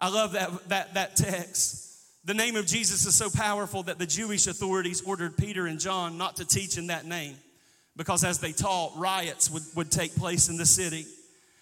I 0.00 0.08
love 0.10 0.32
that, 0.32 0.68
that, 0.68 0.94
that 0.94 1.16
text. 1.16 1.86
The 2.24 2.34
name 2.34 2.56
of 2.56 2.66
Jesus 2.66 3.06
is 3.06 3.14
so 3.14 3.30
powerful 3.30 3.84
that 3.84 3.98
the 3.98 4.06
Jewish 4.06 4.46
authorities 4.46 5.02
ordered 5.02 5.36
Peter 5.36 5.66
and 5.66 5.80
John 5.80 6.18
not 6.18 6.36
to 6.36 6.44
teach 6.44 6.78
in 6.78 6.88
that 6.88 7.06
name 7.06 7.36
because 7.96 8.22
as 8.22 8.38
they 8.38 8.52
taught, 8.52 8.92
riots 8.96 9.50
would, 9.50 9.62
would 9.74 9.90
take 9.90 10.14
place 10.14 10.48
in 10.48 10.56
the 10.56 10.66
city. 10.66 11.06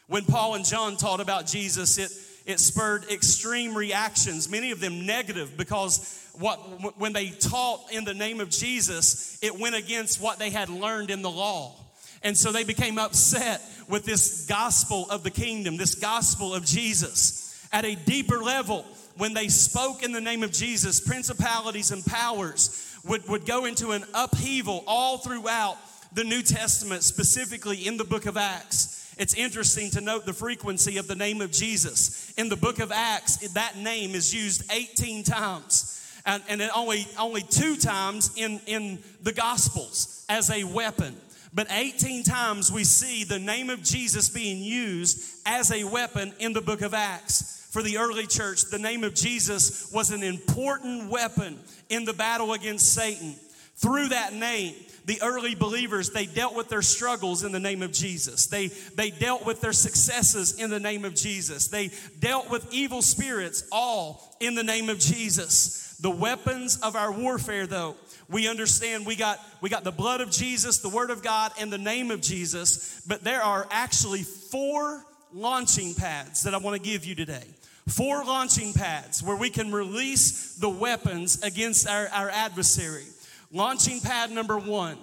When 0.07 0.25
Paul 0.25 0.55
and 0.55 0.65
John 0.65 0.97
taught 0.97 1.21
about 1.21 1.47
Jesus, 1.47 1.99
it, 1.99 2.13
it 2.51 2.61
spurred 2.61 3.05
extreme 3.11 3.77
reactions, 3.77 4.49
many 4.49 4.71
of 4.71 4.81
them 4.81 5.07
negative, 5.07 5.57
because 5.57 6.31
what, 6.39 6.57
when 6.99 7.13
they 7.13 7.31
taught 7.31 7.91
in 7.91 8.05
the 8.05 8.15
name 8.15 8.41
of 8.41 8.51
Jesus, 8.51 9.39
it 9.43 9.59
went 9.59 9.75
against 9.75 10.21
what 10.21 10.39
they 10.39 10.51
had 10.51 10.69
learned 10.69 11.11
in 11.11 11.23
the 11.23 11.31
law. 11.31 11.75
And 12.23 12.37
so 12.37 12.53
they 12.53 12.65
became 12.65 12.99
upset 12.99 13.63
with 13.89 14.05
this 14.05 14.47
gospel 14.47 15.07
of 15.11 15.23
the 15.23 15.31
kingdom, 15.31 15.77
this 15.77 15.95
gospel 15.95 16.55
of 16.55 16.65
Jesus. 16.65 17.46
At 17.73 17.85
a 17.85 17.95
deeper 17.95 18.43
level, 18.43 18.85
when 19.17 19.35
they 19.35 19.49
spoke 19.49 20.03
in 20.03 20.13
the 20.13 20.21
name 20.21 20.43
of 20.43 20.53
Jesus, 20.53 21.01
principalities 21.01 21.91
and 21.91 22.05
powers 22.05 22.97
would, 23.05 23.27
would 23.29 23.47
go 23.47 23.65
into 23.65 23.93
an 23.93 24.05
upheaval 24.15 24.85
all 24.87 25.19
throughout 25.19 25.77
the 26.13 26.25
New 26.25 26.43
Testament, 26.43 27.03
specifically 27.03 27.87
in 27.87 27.97
the 27.97 28.05
book 28.05 28.27
of 28.27 28.37
Acts. 28.37 29.15
It's 29.19 29.35
interesting 29.35 29.91
to 29.93 30.01
note 30.01 30.27
the 30.27 30.33
frequency 30.33 30.99
of 30.99 31.09
the 31.09 31.15
name 31.15 31.41
of 31.41 31.51
Jesus. 31.51 32.33
In 32.37 32.49
the 32.49 32.57
book 32.57 32.81
of 32.81 32.93
Acts, 32.93 33.37
that 33.55 33.77
name 33.77 34.15
is 34.15 34.35
used 34.35 34.71
18 34.71 35.25
times. 35.25 35.93
And, 36.27 36.43
and 36.49 36.61
only, 36.75 37.07
only 37.19 37.43
two 37.43 37.77
times 37.77 38.33
in, 38.37 38.61
in 38.67 38.99
the 39.23 39.33
Gospels 39.33 40.25
as 40.29 40.51
a 40.51 40.65
weapon. 40.65 41.17
But 41.53 41.69
18 41.71 42.23
times 42.25 42.71
we 42.71 42.85
see 42.85 43.25
the 43.25 43.39
name 43.39 43.71
of 43.71 43.83
Jesus 43.83 44.29
being 44.29 44.63
used 44.63 45.23
as 45.47 45.71
a 45.71 45.85
weapon 45.85 46.33
in 46.39 46.53
the 46.53 46.61
book 46.61 46.83
of 46.83 46.95
Acts 46.95 47.57
for 47.77 47.83
the 47.83 47.99
early 47.99 48.27
church, 48.27 48.71
the 48.71 48.79
name 48.79 49.05
of 49.05 49.15
Jesus 49.15 49.93
was 49.93 50.11
an 50.11 50.23
important 50.23 51.11
weapon 51.11 51.59
in 51.91 52.07
the 52.07 52.15
battle 52.15 52.55
against 52.55 52.95
Satan. 52.95 53.35
Through 53.75 54.09
that 54.09 54.33
name, 54.33 54.75
the 55.05 55.21
early 55.21 55.55
believers, 55.55 56.09
they 56.09 56.25
dealt 56.25 56.57
with 56.57 56.71
their 56.71 56.81
struggles 56.81 57.45
in 57.45 57.53
the 57.53 57.61
name 57.61 57.83
of 57.83 57.93
Jesus. 57.93 58.47
They, 58.47 58.69
they 58.69 59.11
dealt 59.11 59.45
with 59.45 59.61
their 59.61 59.75
successes 59.75 60.59
in 60.59 60.71
the 60.71 60.81
name 60.81 61.05
of 61.05 61.15
Jesus. 61.15 61.69
They 61.69 61.91
dealt 62.19 62.49
with 62.49 62.73
evil 62.73 63.03
spirits 63.03 63.69
all 63.71 64.35
in 64.41 64.55
the 64.55 64.65
name 64.65 64.89
of 64.89 64.99
Jesus. 64.99 65.99
The 66.01 66.09
weapons 66.09 66.79
of 66.81 66.97
our 66.97 67.13
warfare, 67.13 67.67
though, 67.67 67.97
we 68.29 68.49
understand 68.49 69.07
we 69.07 69.17
got, 69.17 69.39
we 69.61 69.69
got 69.71 69.85
the 69.85 69.93
blood 69.93 70.21
of 70.21 70.31
Jesus, 70.31 70.79
the 70.79 70.89
word 70.89 71.11
of 71.11 71.23
God, 71.23 71.53
and 71.61 71.73
the 71.73 71.79
name 71.79 72.11
of 72.11 72.21
Jesus, 72.21 73.03
but 73.07 73.23
there 73.23 73.43
are 73.43 73.67
actually 73.71 74.23
four 74.23 75.05
launching 75.33 75.95
pads 75.95 76.45
that 76.45 76.55
I 76.55 76.59
want 76.59 76.83
to 76.83 76.89
give 76.89 77.05
you 77.05 77.15
today 77.15 77.45
four 77.89 78.25
launching 78.25 78.73
pads 78.73 79.23
where 79.23 79.37
we 79.37 79.51
can 79.51 79.71
release 79.73 80.57
the 80.57 80.69
weapons 80.69 81.43
against 81.43 81.89
our, 81.89 82.09
our 82.09 82.29
adversary. 82.31 83.05
Launching 83.53 84.01
pad 84.01 84.31
number 84.31 84.59
one, 84.59 84.99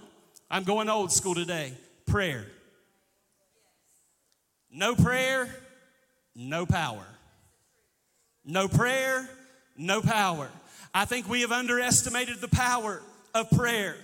I'm 0.51 0.63
going 0.63 0.89
old 0.89 1.11
school 1.11 1.35
today 1.35 1.73
prayer. 2.05 2.45
No 4.71 4.95
prayer, 4.95 5.49
no 6.35 6.65
power. 6.65 7.05
No 8.45 8.67
prayer, 8.67 9.29
no 9.77 10.01
power. 10.01 10.49
I 10.93 11.05
think 11.05 11.29
we 11.29 11.41
have 11.41 11.51
underestimated 11.51 12.41
the 12.41 12.49
power 12.49 13.01
of 13.33 13.49
prayer. 13.51 13.95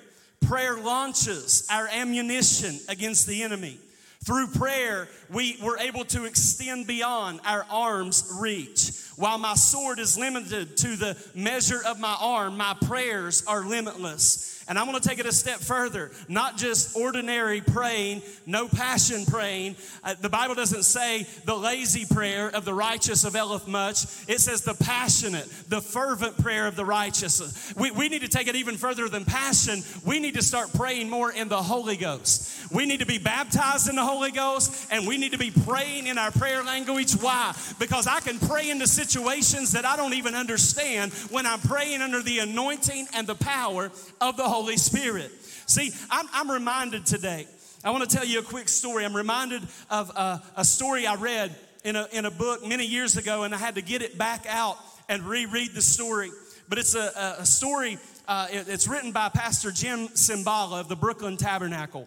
Prayer 0.41 0.77
launches 0.77 1.67
our 1.69 1.88
ammunition 1.88 2.79
against 2.88 3.27
the 3.27 3.43
enemy. 3.43 3.77
Through 4.25 4.48
prayer, 4.48 5.07
we 5.29 5.57
were 5.63 5.77
able 5.77 6.03
to 6.05 6.25
extend 6.25 6.88
beyond 6.88 7.39
our 7.45 7.65
arm's 7.69 8.38
reach. 8.39 8.91
While 9.15 9.38
my 9.38 9.55
sword 9.55 10.00
is 10.00 10.17
limited 10.17 10.77
to 10.77 10.95
the 10.95 11.17
measure 11.36 11.79
of 11.86 12.00
my 12.00 12.15
arm, 12.19 12.57
my 12.57 12.75
prayers 12.86 13.43
are 13.48 13.65
limitless. 13.65 14.58
And 14.69 14.77
I'm 14.77 14.85
gonna 14.85 14.99
take 14.99 15.17
it 15.17 15.25
a 15.25 15.31
step 15.31 15.59
further. 15.59 16.11
Not 16.27 16.57
just 16.57 16.95
ordinary 16.95 17.59
praying, 17.59 18.21
no 18.45 18.67
passion 18.67 19.25
praying. 19.25 19.77
Uh, 20.03 20.13
the 20.21 20.29
Bible 20.29 20.53
doesn't 20.53 20.83
say 20.83 21.25
the 21.45 21.55
lazy 21.55 22.05
prayer 22.05 22.49
of 22.49 22.65
the 22.65 22.73
righteous 22.73 23.23
availeth 23.23 23.67
much. 23.67 24.03
It 24.27 24.39
says 24.39 24.61
the 24.61 24.75
passionate, 24.75 25.51
the 25.69 25.81
fervent 25.81 26.38
prayer 26.38 26.67
of 26.67 26.75
the 26.75 26.85
righteous. 26.85 27.73
We, 27.75 27.89
we 27.89 28.09
need 28.09 28.21
to 28.21 28.27
take 28.27 28.47
it 28.47 28.55
even 28.55 28.77
further 28.77 29.09
than 29.09 29.25
passion. 29.25 29.81
We 30.05 30.19
need 30.19 30.35
to 30.35 30.43
start 30.43 30.71
praying 30.73 31.09
more 31.09 31.31
in 31.31 31.47
the 31.47 31.63
Holy 31.63 31.97
Ghost. 31.97 32.71
We 32.71 32.85
need 32.85 32.99
to 32.99 33.07
be 33.07 33.17
baptized 33.17 33.89
in 33.89 33.95
the 33.95 34.05
Holy 34.05 34.31
Ghost 34.31 34.88
and 34.91 35.07
we 35.07 35.17
need 35.17 35.31
to 35.31 35.39
be 35.39 35.49
praying 35.49 36.05
in 36.05 36.19
our 36.19 36.29
prayer 36.29 36.63
language. 36.63 37.13
Why? 37.13 37.55
Because 37.79 38.05
I 38.05 38.19
can 38.19 38.38
pray 38.38 38.69
into 38.69 38.85
situations 38.85 39.71
that 39.71 39.83
I 39.85 39.95
don't 39.95 40.13
even 40.13 40.35
understand 40.35 41.11
when 41.31 41.47
I'm 41.47 41.59
praying 41.59 42.01
under 42.01 42.21
the 42.21 42.38
anointing 42.38 43.07
and 43.15 43.25
the 43.25 43.33
power 43.33 43.91
of 44.21 44.38
the 44.38 44.43
Holy 44.43 44.58
Holy 44.59 44.75
Spirit. 44.75 45.31
See, 45.67 45.89
I'm, 46.11 46.25
I'm 46.33 46.51
reminded 46.51 47.05
today. 47.05 47.47
I 47.81 47.91
want 47.91 48.09
to 48.09 48.13
tell 48.13 48.25
you 48.25 48.39
a 48.39 48.43
quick 48.43 48.67
story. 48.67 49.05
I'm 49.05 49.15
reminded 49.15 49.61
of 49.89 50.09
a, 50.09 50.43
a 50.57 50.65
story 50.65 51.07
I 51.07 51.15
read 51.15 51.55
in 51.85 51.95
a, 51.95 52.09
in 52.11 52.25
a 52.25 52.31
book 52.31 52.67
many 52.67 52.85
years 52.85 53.15
ago, 53.15 53.43
and 53.43 53.55
I 53.55 53.57
had 53.57 53.75
to 53.75 53.81
get 53.81 54.01
it 54.01 54.17
back 54.17 54.45
out 54.49 54.75
and 55.07 55.23
reread 55.23 55.71
the 55.71 55.81
story. 55.81 56.29
But 56.67 56.77
it's 56.77 56.93
a, 56.93 57.37
a 57.39 57.45
story, 57.45 57.99
uh, 58.27 58.47
it, 58.51 58.67
it's 58.67 58.85
written 58.85 59.13
by 59.13 59.29
Pastor 59.29 59.71
Jim 59.71 60.09
Cymbala 60.09 60.81
of 60.81 60.89
the 60.89 60.97
Brooklyn 60.97 61.37
Tabernacle. 61.37 62.05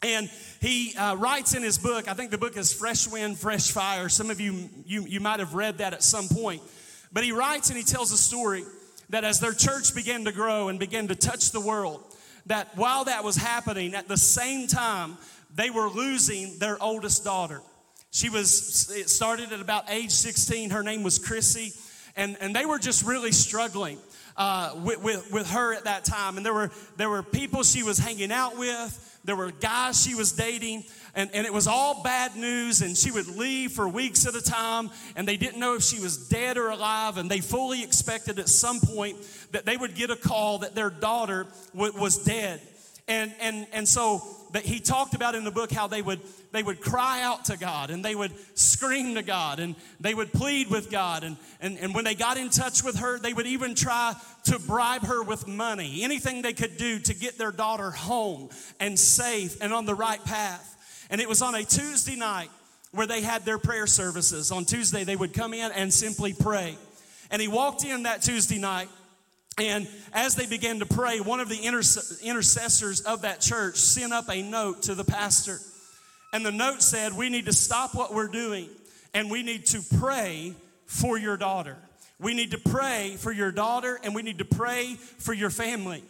And 0.00 0.30
he 0.60 0.94
uh, 0.96 1.16
writes 1.16 1.56
in 1.56 1.64
his 1.64 1.76
book, 1.76 2.06
I 2.06 2.14
think 2.14 2.30
the 2.30 2.38
book 2.38 2.56
is 2.56 2.72
Fresh 2.72 3.08
Wind, 3.08 3.36
Fresh 3.36 3.72
Fire. 3.72 4.08
Some 4.08 4.30
of 4.30 4.40
you, 4.40 4.70
you, 4.86 5.02
you 5.06 5.18
might 5.18 5.40
have 5.40 5.54
read 5.54 5.78
that 5.78 5.92
at 5.92 6.04
some 6.04 6.28
point. 6.28 6.62
But 7.12 7.24
he 7.24 7.32
writes 7.32 7.68
and 7.68 7.76
he 7.76 7.82
tells 7.82 8.12
a 8.12 8.16
story 8.16 8.62
that 9.10 9.24
as 9.24 9.40
their 9.40 9.52
church 9.52 9.94
began 9.94 10.24
to 10.24 10.32
grow 10.32 10.68
and 10.68 10.78
began 10.78 11.08
to 11.08 11.14
touch 11.14 11.50
the 11.50 11.60
world, 11.60 12.02
that 12.46 12.76
while 12.76 13.04
that 13.04 13.22
was 13.22 13.36
happening, 13.36 13.94
at 13.94 14.08
the 14.08 14.16
same 14.16 14.66
time, 14.66 15.18
they 15.54 15.70
were 15.70 15.88
losing 15.88 16.58
their 16.58 16.82
oldest 16.82 17.24
daughter. 17.24 17.60
She 18.12 18.28
was, 18.28 18.90
it 18.90 19.08
started 19.08 19.52
at 19.52 19.60
about 19.60 19.90
age 19.90 20.10
16. 20.10 20.70
Her 20.70 20.82
name 20.82 21.02
was 21.02 21.18
Chrissy. 21.18 21.72
And, 22.16 22.36
and 22.40 22.54
they 22.54 22.66
were 22.66 22.78
just 22.78 23.04
really 23.04 23.30
struggling 23.30 23.98
uh, 24.36 24.74
with, 24.82 25.00
with, 25.02 25.32
with 25.32 25.50
her 25.50 25.74
at 25.74 25.84
that 25.84 26.04
time. 26.04 26.36
And 26.36 26.44
there 26.44 26.54
were, 26.54 26.70
there 26.96 27.08
were 27.08 27.22
people 27.22 27.62
she 27.62 27.82
was 27.82 27.98
hanging 27.98 28.32
out 28.32 28.58
with, 28.58 29.20
there 29.24 29.36
were 29.36 29.50
guys 29.50 30.02
she 30.02 30.14
was 30.14 30.32
dating, 30.32 30.84
and, 31.14 31.30
and 31.32 31.46
it 31.46 31.52
was 31.52 31.66
all 31.66 32.02
bad 32.02 32.36
news. 32.36 32.82
And 32.82 32.96
she 32.96 33.10
would 33.10 33.28
leave 33.28 33.72
for 33.72 33.88
weeks 33.88 34.26
at 34.26 34.34
a 34.34 34.42
time, 34.42 34.90
and 35.16 35.26
they 35.26 35.36
didn't 35.36 35.60
know 35.60 35.74
if 35.74 35.82
she 35.82 36.00
was 36.00 36.28
dead 36.28 36.56
or 36.56 36.70
alive. 36.70 37.16
And 37.16 37.30
they 37.30 37.40
fully 37.40 37.82
expected 37.82 38.38
at 38.38 38.48
some 38.48 38.80
point 38.80 39.16
that 39.52 39.64
they 39.64 39.76
would 39.76 39.94
get 39.94 40.10
a 40.10 40.16
call 40.16 40.58
that 40.58 40.74
their 40.74 40.90
daughter 40.90 41.46
w- 41.74 41.98
was 41.98 42.18
dead. 42.18 42.60
And, 43.08 43.32
and, 43.40 43.66
and 43.72 43.88
so 43.88 44.22
he 44.62 44.78
talked 44.78 45.14
about 45.14 45.34
in 45.34 45.44
the 45.44 45.50
book 45.50 45.72
how 45.72 45.88
they 45.88 46.02
would 46.02 46.20
they 46.52 46.62
would 46.62 46.80
cry 46.80 47.22
out 47.22 47.46
to 47.46 47.56
God 47.56 47.90
and 47.90 48.04
they 48.04 48.14
would 48.14 48.32
scream 48.58 49.14
to 49.14 49.22
God 49.22 49.60
and 49.60 49.76
they 50.00 50.14
would 50.14 50.32
plead 50.32 50.68
with 50.68 50.90
God. 50.90 51.22
And, 51.24 51.36
and, 51.60 51.78
and 51.78 51.94
when 51.94 52.04
they 52.04 52.14
got 52.14 52.36
in 52.36 52.50
touch 52.50 52.82
with 52.82 52.96
her, 52.96 53.18
they 53.18 53.32
would 53.32 53.46
even 53.46 53.74
try 53.74 54.14
to 54.44 54.58
bribe 54.58 55.02
her 55.02 55.22
with 55.22 55.46
money, 55.46 56.02
anything 56.02 56.42
they 56.42 56.52
could 56.52 56.76
do 56.76 56.98
to 56.98 57.14
get 57.14 57.38
their 57.38 57.52
daughter 57.52 57.90
home 57.90 58.50
and 58.80 58.98
safe 58.98 59.60
and 59.60 59.72
on 59.72 59.86
the 59.86 59.94
right 59.94 60.22
path. 60.24 60.69
And 61.10 61.20
it 61.20 61.28
was 61.28 61.42
on 61.42 61.54
a 61.54 61.64
Tuesday 61.64 62.16
night 62.16 62.50
where 62.92 63.06
they 63.06 63.20
had 63.20 63.44
their 63.44 63.58
prayer 63.58 63.86
services. 63.86 64.50
On 64.50 64.64
Tuesday, 64.64 65.04
they 65.04 65.16
would 65.16 65.32
come 65.32 65.54
in 65.54 65.70
and 65.72 65.92
simply 65.92 66.32
pray. 66.32 66.76
And 67.30 67.42
he 67.42 67.48
walked 67.48 67.84
in 67.84 68.04
that 68.04 68.22
Tuesday 68.22 68.58
night 68.58 68.88
and 69.60 69.86
as 70.12 70.36
they 70.36 70.46
began 70.46 70.78
to 70.78 70.86
pray, 70.86 71.20
one 71.20 71.40
of 71.40 71.48
the 71.48 71.60
intercessors 71.60 73.02
of 73.02 73.22
that 73.22 73.40
church 73.40 73.76
sent 73.76 74.12
up 74.12 74.30
a 74.30 74.42
note 74.42 74.82
to 74.84 74.94
the 74.94 75.04
pastor. 75.04 75.58
And 76.32 76.46
the 76.46 76.52
note 76.52 76.82
said, 76.82 77.12
We 77.12 77.28
need 77.28 77.46
to 77.46 77.52
stop 77.52 77.94
what 77.94 78.14
we're 78.14 78.28
doing 78.28 78.68
and 79.12 79.30
we 79.30 79.42
need 79.42 79.66
to 79.66 79.82
pray 79.98 80.54
for 80.86 81.18
your 81.18 81.36
daughter. 81.36 81.76
We 82.18 82.34
need 82.34 82.52
to 82.52 82.58
pray 82.58 83.16
for 83.18 83.32
your 83.32 83.50
daughter 83.50 83.98
and 84.02 84.14
we 84.14 84.22
need 84.22 84.38
to 84.38 84.44
pray 84.44 84.94
for 84.94 85.32
your 85.32 85.50
family. 85.50 86.04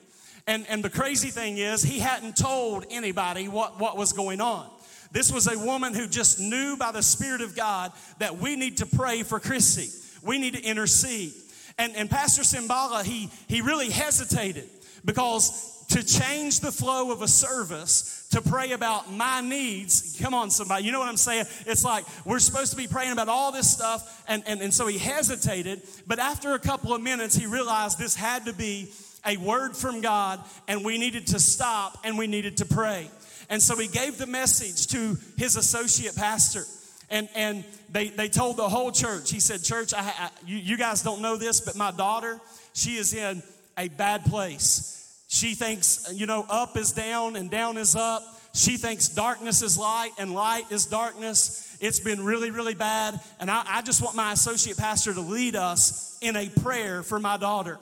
And, 0.46 0.66
and 0.68 0.82
the 0.82 0.90
crazy 0.90 1.28
thing 1.28 1.58
is, 1.58 1.82
he 1.82 1.98
hadn't 1.98 2.36
told 2.36 2.84
anybody 2.90 3.48
what, 3.48 3.78
what 3.80 3.96
was 3.96 4.12
going 4.12 4.40
on. 4.40 4.68
This 5.12 5.32
was 5.32 5.46
a 5.46 5.58
woman 5.58 5.94
who 5.94 6.06
just 6.06 6.38
knew 6.38 6.76
by 6.76 6.92
the 6.92 7.02
Spirit 7.02 7.40
of 7.40 7.56
God 7.56 7.92
that 8.18 8.38
we 8.38 8.56
need 8.56 8.78
to 8.78 8.86
pray 8.86 9.22
for 9.22 9.40
Chrissy. 9.40 9.90
We 10.22 10.38
need 10.38 10.54
to 10.54 10.62
intercede. 10.62 11.32
And, 11.78 11.96
and 11.96 12.10
Pastor 12.10 12.42
Cymbala, 12.42 13.04
he, 13.04 13.30
he 13.48 13.60
really 13.60 13.90
hesitated 13.90 14.68
because 15.04 15.84
to 15.88 16.04
change 16.04 16.60
the 16.60 16.70
flow 16.70 17.10
of 17.10 17.20
a 17.22 17.28
service 17.28 18.28
to 18.30 18.40
pray 18.40 18.72
about 18.72 19.12
my 19.12 19.40
needs. 19.40 20.16
Come 20.20 20.34
on, 20.34 20.50
somebody. 20.50 20.84
You 20.84 20.92
know 20.92 21.00
what 21.00 21.08
I'm 21.08 21.16
saying? 21.16 21.46
It's 21.66 21.84
like 21.84 22.04
we're 22.24 22.38
supposed 22.38 22.70
to 22.70 22.76
be 22.76 22.86
praying 22.86 23.12
about 23.12 23.28
all 23.28 23.50
this 23.50 23.68
stuff. 23.68 24.22
And, 24.28 24.44
and, 24.46 24.60
and 24.60 24.72
so 24.72 24.86
he 24.86 24.98
hesitated. 24.98 25.82
But 26.06 26.20
after 26.20 26.54
a 26.54 26.60
couple 26.60 26.94
of 26.94 27.02
minutes, 27.02 27.34
he 27.34 27.46
realized 27.46 27.98
this 27.98 28.14
had 28.14 28.46
to 28.46 28.52
be 28.52 28.92
a 29.26 29.36
word 29.36 29.76
from 29.76 30.00
God, 30.00 30.40
and 30.66 30.84
we 30.84 30.96
needed 30.96 31.26
to 31.28 31.38
stop 31.38 31.98
and 32.04 32.16
we 32.16 32.26
needed 32.26 32.58
to 32.58 32.64
pray. 32.64 33.10
And 33.50 33.60
so 33.60 33.76
he 33.76 33.88
gave 33.88 34.16
the 34.16 34.26
message 34.26 34.86
to 34.92 35.18
his 35.36 35.56
associate 35.56 36.14
pastor. 36.14 36.64
And, 37.10 37.28
and 37.34 37.64
they, 37.90 38.08
they 38.08 38.28
told 38.28 38.56
the 38.56 38.68
whole 38.68 38.92
church, 38.92 39.30
he 39.30 39.40
said, 39.40 39.64
Church, 39.64 39.92
I, 39.92 40.00
I, 40.00 40.30
you, 40.46 40.56
you 40.56 40.76
guys 40.78 41.02
don't 41.02 41.20
know 41.20 41.36
this, 41.36 41.60
but 41.60 41.74
my 41.76 41.90
daughter, 41.90 42.40
she 42.72 42.96
is 42.96 43.12
in 43.12 43.42
a 43.76 43.88
bad 43.88 44.24
place. 44.24 45.24
She 45.26 45.54
thinks, 45.54 46.08
you 46.14 46.26
know, 46.26 46.46
up 46.48 46.76
is 46.76 46.92
down 46.92 47.34
and 47.34 47.50
down 47.50 47.76
is 47.76 47.96
up. 47.96 48.22
She 48.52 48.76
thinks 48.76 49.08
darkness 49.08 49.62
is 49.62 49.76
light 49.76 50.10
and 50.18 50.32
light 50.32 50.70
is 50.70 50.86
darkness. 50.86 51.76
It's 51.80 52.00
been 52.00 52.24
really, 52.24 52.50
really 52.50 52.74
bad. 52.74 53.20
And 53.40 53.50
I, 53.50 53.64
I 53.66 53.82
just 53.82 54.02
want 54.02 54.16
my 54.16 54.32
associate 54.32 54.76
pastor 54.76 55.14
to 55.14 55.20
lead 55.20 55.56
us 55.56 56.18
in 56.20 56.36
a 56.36 56.48
prayer 56.48 57.02
for 57.02 57.18
my 57.18 57.36
daughter. 57.36 57.78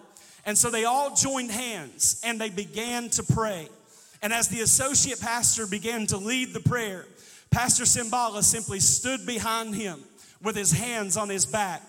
And 0.47 0.57
so 0.57 0.71
they 0.71 0.85
all 0.85 1.15
joined 1.15 1.51
hands 1.51 2.21
and 2.25 2.41
they 2.41 2.51
began 2.51 3.11
to 3.11 3.23
pray. 3.23 3.69
And 4.23 4.33
as 4.33 4.49
the 4.49 4.61
associate 4.61 5.21
pastor 5.21 5.67
began 5.67 6.07
to 6.09 6.17
lead 6.17 6.53
the 6.53 6.61
prayer, 6.61 7.07
Pastor 7.51 7.85
Cymbala 7.85 8.43
simply 8.43 8.81
stood 8.81 9.27
behind 9.27 9.75
him 9.75 10.03
with 10.43 10.57
his 10.57 10.73
hands 10.73 11.17
on 11.17 11.29
his 11.29 11.47
back. 11.47 11.83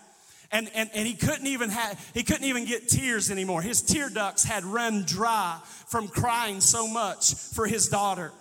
And, 0.51 0.69
and, 0.74 0.89
and 0.93 1.07
he 1.07 1.13
couldn't 1.13 1.48
even 1.48 1.69
have, 1.69 2.12
he 2.13 2.24
couldn't 2.24 2.45
even 2.45 2.65
get 2.65 2.88
tears 2.88 3.29
anymore. 3.29 3.62
His 3.62 3.81
tear 3.81 4.09
ducts 4.09 4.43
had 4.43 4.63
run 4.63 5.03
dry 5.03 5.59
from 5.88 6.07
crying 6.07 6.59
so 6.59 6.88
much 6.88 7.33
for 7.36 7.67
his 7.67 7.88
daughter. 7.88 8.31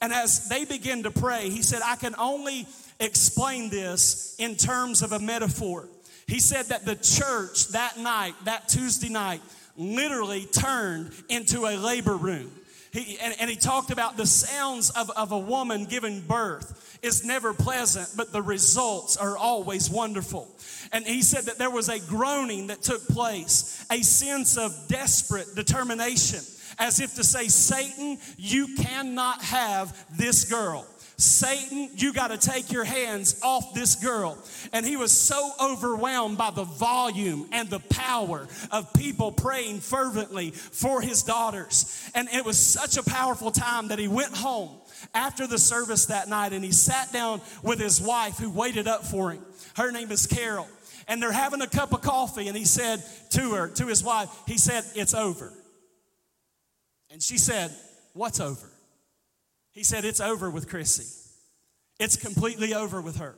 And 0.00 0.12
as 0.12 0.48
they 0.48 0.64
began 0.64 1.02
to 1.04 1.10
pray, 1.10 1.48
he 1.48 1.62
said, 1.62 1.80
I 1.84 1.96
can 1.96 2.14
only 2.18 2.66
explain 3.00 3.68
this 3.68 4.36
in 4.38 4.54
terms 4.56 5.02
of 5.02 5.12
a 5.12 5.18
metaphor. 5.18 5.88
He 6.26 6.40
said 6.40 6.66
that 6.66 6.84
the 6.84 6.96
church 6.96 7.68
that 7.68 7.98
night, 7.98 8.34
that 8.44 8.68
Tuesday 8.68 9.08
night, 9.08 9.40
literally 9.76 10.46
turned 10.46 11.12
into 11.28 11.66
a 11.66 11.76
labor 11.76 12.16
room. 12.16 12.50
He, 12.96 13.18
and, 13.18 13.34
and 13.38 13.50
he 13.50 13.56
talked 13.56 13.90
about 13.90 14.16
the 14.16 14.24
sounds 14.24 14.88
of, 14.90 15.10
of 15.10 15.30
a 15.30 15.38
woman 15.38 15.84
giving 15.84 16.22
birth 16.22 16.98
is 17.02 17.26
never 17.26 17.52
pleasant, 17.52 18.08
but 18.16 18.32
the 18.32 18.40
results 18.40 19.18
are 19.18 19.36
always 19.36 19.90
wonderful. 19.90 20.48
And 20.92 21.04
he 21.04 21.20
said 21.20 21.44
that 21.44 21.58
there 21.58 21.70
was 21.70 21.90
a 21.90 21.98
groaning 21.98 22.68
that 22.68 22.80
took 22.80 23.06
place, 23.08 23.84
a 23.90 24.00
sense 24.00 24.56
of 24.56 24.72
desperate 24.88 25.54
determination, 25.54 26.40
as 26.78 27.00
if 27.00 27.14
to 27.16 27.24
say, 27.24 27.48
Satan, 27.48 28.16
you 28.38 28.74
cannot 28.76 29.42
have 29.42 29.94
this 30.16 30.50
girl. 30.50 30.86
Satan, 31.18 31.88
you 31.94 32.12
got 32.12 32.28
to 32.28 32.36
take 32.36 32.70
your 32.70 32.84
hands 32.84 33.40
off 33.42 33.72
this 33.72 33.94
girl. 33.94 34.36
And 34.72 34.84
he 34.84 34.96
was 34.96 35.12
so 35.12 35.50
overwhelmed 35.60 36.36
by 36.36 36.50
the 36.50 36.64
volume 36.64 37.48
and 37.52 37.70
the 37.70 37.80
power 37.80 38.46
of 38.70 38.92
people 38.92 39.32
praying 39.32 39.80
fervently 39.80 40.50
for 40.50 41.00
his 41.00 41.22
daughters. 41.22 42.10
And 42.14 42.28
it 42.32 42.44
was 42.44 42.58
such 42.58 42.98
a 42.98 43.02
powerful 43.02 43.50
time 43.50 43.88
that 43.88 43.98
he 43.98 44.08
went 44.08 44.36
home 44.36 44.70
after 45.14 45.46
the 45.46 45.58
service 45.58 46.06
that 46.06 46.28
night 46.28 46.52
and 46.52 46.62
he 46.62 46.72
sat 46.72 47.12
down 47.12 47.40
with 47.62 47.80
his 47.80 48.00
wife 48.00 48.36
who 48.38 48.50
waited 48.50 48.86
up 48.86 49.04
for 49.04 49.30
him. 49.30 49.42
Her 49.74 49.90
name 49.90 50.10
is 50.10 50.26
Carol. 50.26 50.68
And 51.08 51.22
they're 51.22 51.32
having 51.32 51.62
a 51.62 51.68
cup 51.68 51.92
of 51.92 52.02
coffee, 52.02 52.48
and 52.48 52.56
he 52.56 52.64
said 52.64 53.00
to 53.30 53.52
her, 53.52 53.68
to 53.68 53.86
his 53.86 54.02
wife, 54.02 54.28
he 54.48 54.58
said, 54.58 54.82
It's 54.96 55.14
over. 55.14 55.52
And 57.12 57.22
she 57.22 57.38
said, 57.38 57.70
What's 58.12 58.40
over? 58.40 58.68
He 59.76 59.84
said, 59.84 60.04
It's 60.04 60.20
over 60.20 60.50
with 60.50 60.68
Chrissy. 60.68 61.04
It's 62.00 62.16
completely 62.16 62.74
over 62.74 63.00
with 63.00 63.18
her. 63.18 63.36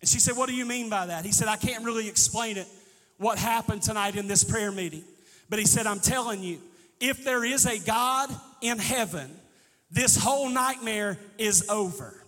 And 0.00 0.08
she 0.08 0.20
said, 0.20 0.36
What 0.36 0.48
do 0.48 0.54
you 0.54 0.66
mean 0.66 0.90
by 0.90 1.06
that? 1.06 1.24
He 1.24 1.32
said, 1.32 1.48
I 1.48 1.56
can't 1.56 1.84
really 1.84 2.08
explain 2.08 2.58
it, 2.58 2.68
what 3.16 3.38
happened 3.38 3.82
tonight 3.82 4.14
in 4.14 4.28
this 4.28 4.44
prayer 4.44 4.70
meeting. 4.70 5.02
But 5.48 5.58
he 5.58 5.64
said, 5.64 5.86
I'm 5.86 6.00
telling 6.00 6.42
you, 6.42 6.60
if 7.00 7.24
there 7.24 7.42
is 7.42 7.64
a 7.66 7.78
God 7.78 8.30
in 8.60 8.78
heaven, 8.78 9.30
this 9.90 10.16
whole 10.16 10.50
nightmare 10.50 11.18
is 11.38 11.68
over. 11.70 12.22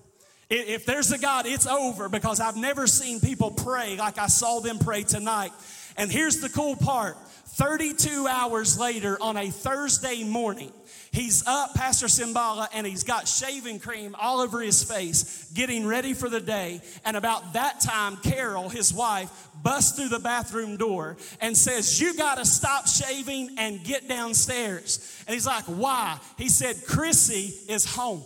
If 0.48 0.86
there's 0.86 1.12
a 1.12 1.18
God, 1.18 1.46
it's 1.46 1.66
over 1.66 2.08
because 2.08 2.40
I've 2.40 2.56
never 2.56 2.86
seen 2.86 3.20
people 3.20 3.50
pray 3.50 3.96
like 3.96 4.18
I 4.18 4.26
saw 4.26 4.61
them 4.61 4.78
pray 4.78 5.02
tonight. 5.02 5.52
And 5.96 6.11
here's 6.11 6.40
the 6.40 6.48
cool 6.48 6.76
part 6.76 7.16
32 7.57 8.26
hours 8.26 8.78
later 8.78 9.16
on 9.20 9.37
a 9.37 9.50
Thursday 9.50 10.24
morning, 10.24 10.72
He's 11.14 11.46
up, 11.46 11.74
Pastor 11.74 12.07
Cymbala, 12.07 12.66
and 12.74 12.85
he's 12.85 13.05
got 13.05 13.29
shaving 13.29 13.79
cream 13.79 14.16
all 14.18 14.40
over 14.40 14.61
his 14.61 14.83
face, 14.83 15.48
getting 15.55 15.87
ready 15.87 16.12
for 16.12 16.29
the 16.29 16.40
day. 16.40 16.81
And 17.05 17.16
about 17.16 17.53
that 17.53 17.79
time, 17.79 18.16
Carol, 18.16 18.68
his 18.68 18.92
wife, 18.92 19.31
busts 19.62 19.96
through 19.96 20.09
the 20.09 20.18
bathroom 20.18 20.77
door 20.77 21.16
and 21.40 21.57
says, 21.57 22.00
You 22.00 22.16
got 22.16 22.38
to 22.38 22.44
stop 22.44 22.88
shaving 22.88 23.50
and 23.59 23.85
get 23.85 24.09
downstairs. 24.09 25.22
And 25.29 25.35
he's 25.35 25.46
like, 25.46 25.62
Why? 25.66 26.18
He 26.37 26.48
said, 26.48 26.85
Chrissy 26.85 27.55
is 27.72 27.85
home. 27.85 28.24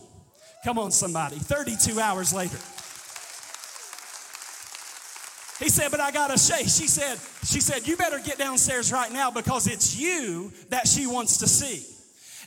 Come 0.65 0.79
on, 0.79 0.91
somebody. 0.91 1.37
32 1.37 2.01
hours 2.01 2.33
later. 2.33 2.57
He 5.63 5.69
said, 5.69 5.91
but 5.91 6.01
I 6.01 6.11
gotta 6.11 6.39
shave. 6.39 6.71
She 6.71 6.87
said, 6.87 7.19
she 7.45 7.61
said, 7.61 7.87
you 7.87 7.97
better 7.97 8.21
get 8.21 8.39
downstairs 8.39 8.93
right 8.93 9.13
now 9.13 9.31
because 9.31 9.67
it's 9.67 9.99
you 9.99 10.53
that 10.71 10.87
she 10.87 11.07
wants 11.07 11.39
to 11.39 11.49
see. 11.49 11.85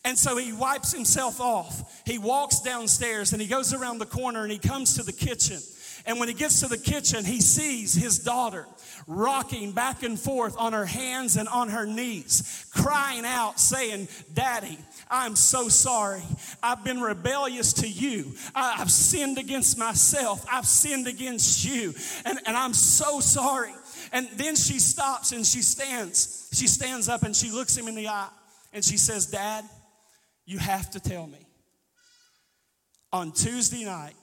And 0.04 0.18
so 0.18 0.36
he 0.38 0.52
wipes 0.52 0.92
himself 0.92 1.40
off. 1.40 2.02
He 2.06 2.18
walks 2.18 2.62
downstairs 2.62 3.34
and 3.34 3.42
he 3.42 3.48
goes 3.48 3.74
around 3.74 4.00
the 4.00 4.06
corner 4.06 4.42
and 4.42 4.52
he 4.52 4.58
comes 4.58 4.96
to 4.96 5.04
the 5.04 5.14
kitchen. 5.14 5.60
And 6.06 6.20
when 6.20 6.28
he 6.28 6.34
gets 6.34 6.62
to 6.62 6.68
the 6.68 6.78
kitchen, 6.78 7.24
he 7.24 7.42
sees 7.42 7.94
his 7.94 8.20
daughter 8.20 8.66
rocking 9.08 9.72
back 9.72 10.04
and 10.04 10.20
forth 10.20 10.56
on 10.58 10.74
her 10.74 10.86
hands 10.86 11.38
and 11.38 11.48
on 11.48 11.70
her 11.70 11.86
knees, 11.86 12.66
crying 12.74 13.26
out, 13.26 13.60
saying, 13.60 14.08
Daddy, 14.34 14.78
I'm 15.10 15.36
so 15.36 15.70
sorry. 15.70 16.24
I've 16.64 16.84
been 16.84 17.02
rebellious 17.02 17.74
to 17.74 17.88
you. 17.88 18.34
I've 18.56 18.90
sinned 18.90 19.38
against 19.38 19.78
myself. 19.78 20.46
I've 20.52 20.66
sinned 20.66 21.08
against 21.08 21.64
you. 21.66 21.94
And, 22.26 22.40
and 22.46 22.58
I'm 22.58 22.74
so 22.74 23.20
sorry. 23.20 23.74
And 24.14 24.28
then 24.36 24.56
she 24.56 24.80
stops 24.80 25.32
and 25.32 25.46
she 25.46 25.62
stands. 25.62 26.50
She 26.54 26.68
stands 26.68 27.08
up 27.08 27.24
and 27.24 27.36
she 27.36 27.52
looks 27.52 27.78
him 27.78 27.88
in 27.88 27.96
the 27.96 28.08
eye 28.08 28.30
and 28.74 28.84
she 28.84 28.98
says, 28.98 29.28
Dad, 29.28 29.66
you 30.52 30.58
have 30.60 30.92
to 30.92 31.00
tell 31.00 31.26
me 31.26 31.48
on 33.14 33.32
Tuesday 33.32 33.86
night 33.86 34.16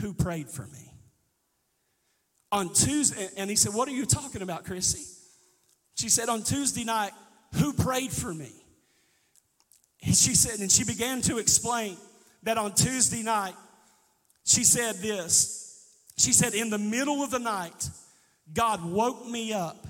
who 0.00 0.12
prayed 0.12 0.48
for 0.48 0.62
me. 0.62 0.92
On 2.50 2.72
Tuesday, 2.72 3.28
and 3.36 3.48
he 3.48 3.54
said, 3.54 3.72
What 3.72 3.88
are 3.88 3.92
you 3.92 4.04
talking 4.04 4.42
about, 4.42 4.64
Chrissy? 4.64 5.04
She 5.94 6.08
said, 6.08 6.28
On 6.28 6.42
Tuesday 6.42 6.82
night, 6.82 7.12
who 7.54 7.72
prayed 7.72 8.10
for 8.10 8.34
me? 8.34 8.52
She 10.02 10.34
said, 10.34 10.58
and 10.58 10.70
she 10.70 10.82
began 10.82 11.20
to 11.22 11.38
explain 11.38 11.96
that 12.42 12.58
on 12.58 12.74
Tuesday 12.74 13.22
night, 13.22 13.54
she 14.44 14.64
said 14.64 14.96
this. 14.96 15.86
She 16.18 16.32
said, 16.32 16.54
In 16.54 16.68
the 16.68 16.78
middle 16.78 17.22
of 17.22 17.30
the 17.30 17.38
night, 17.38 17.88
God 18.52 18.84
woke 18.84 19.24
me 19.28 19.52
up 19.52 19.86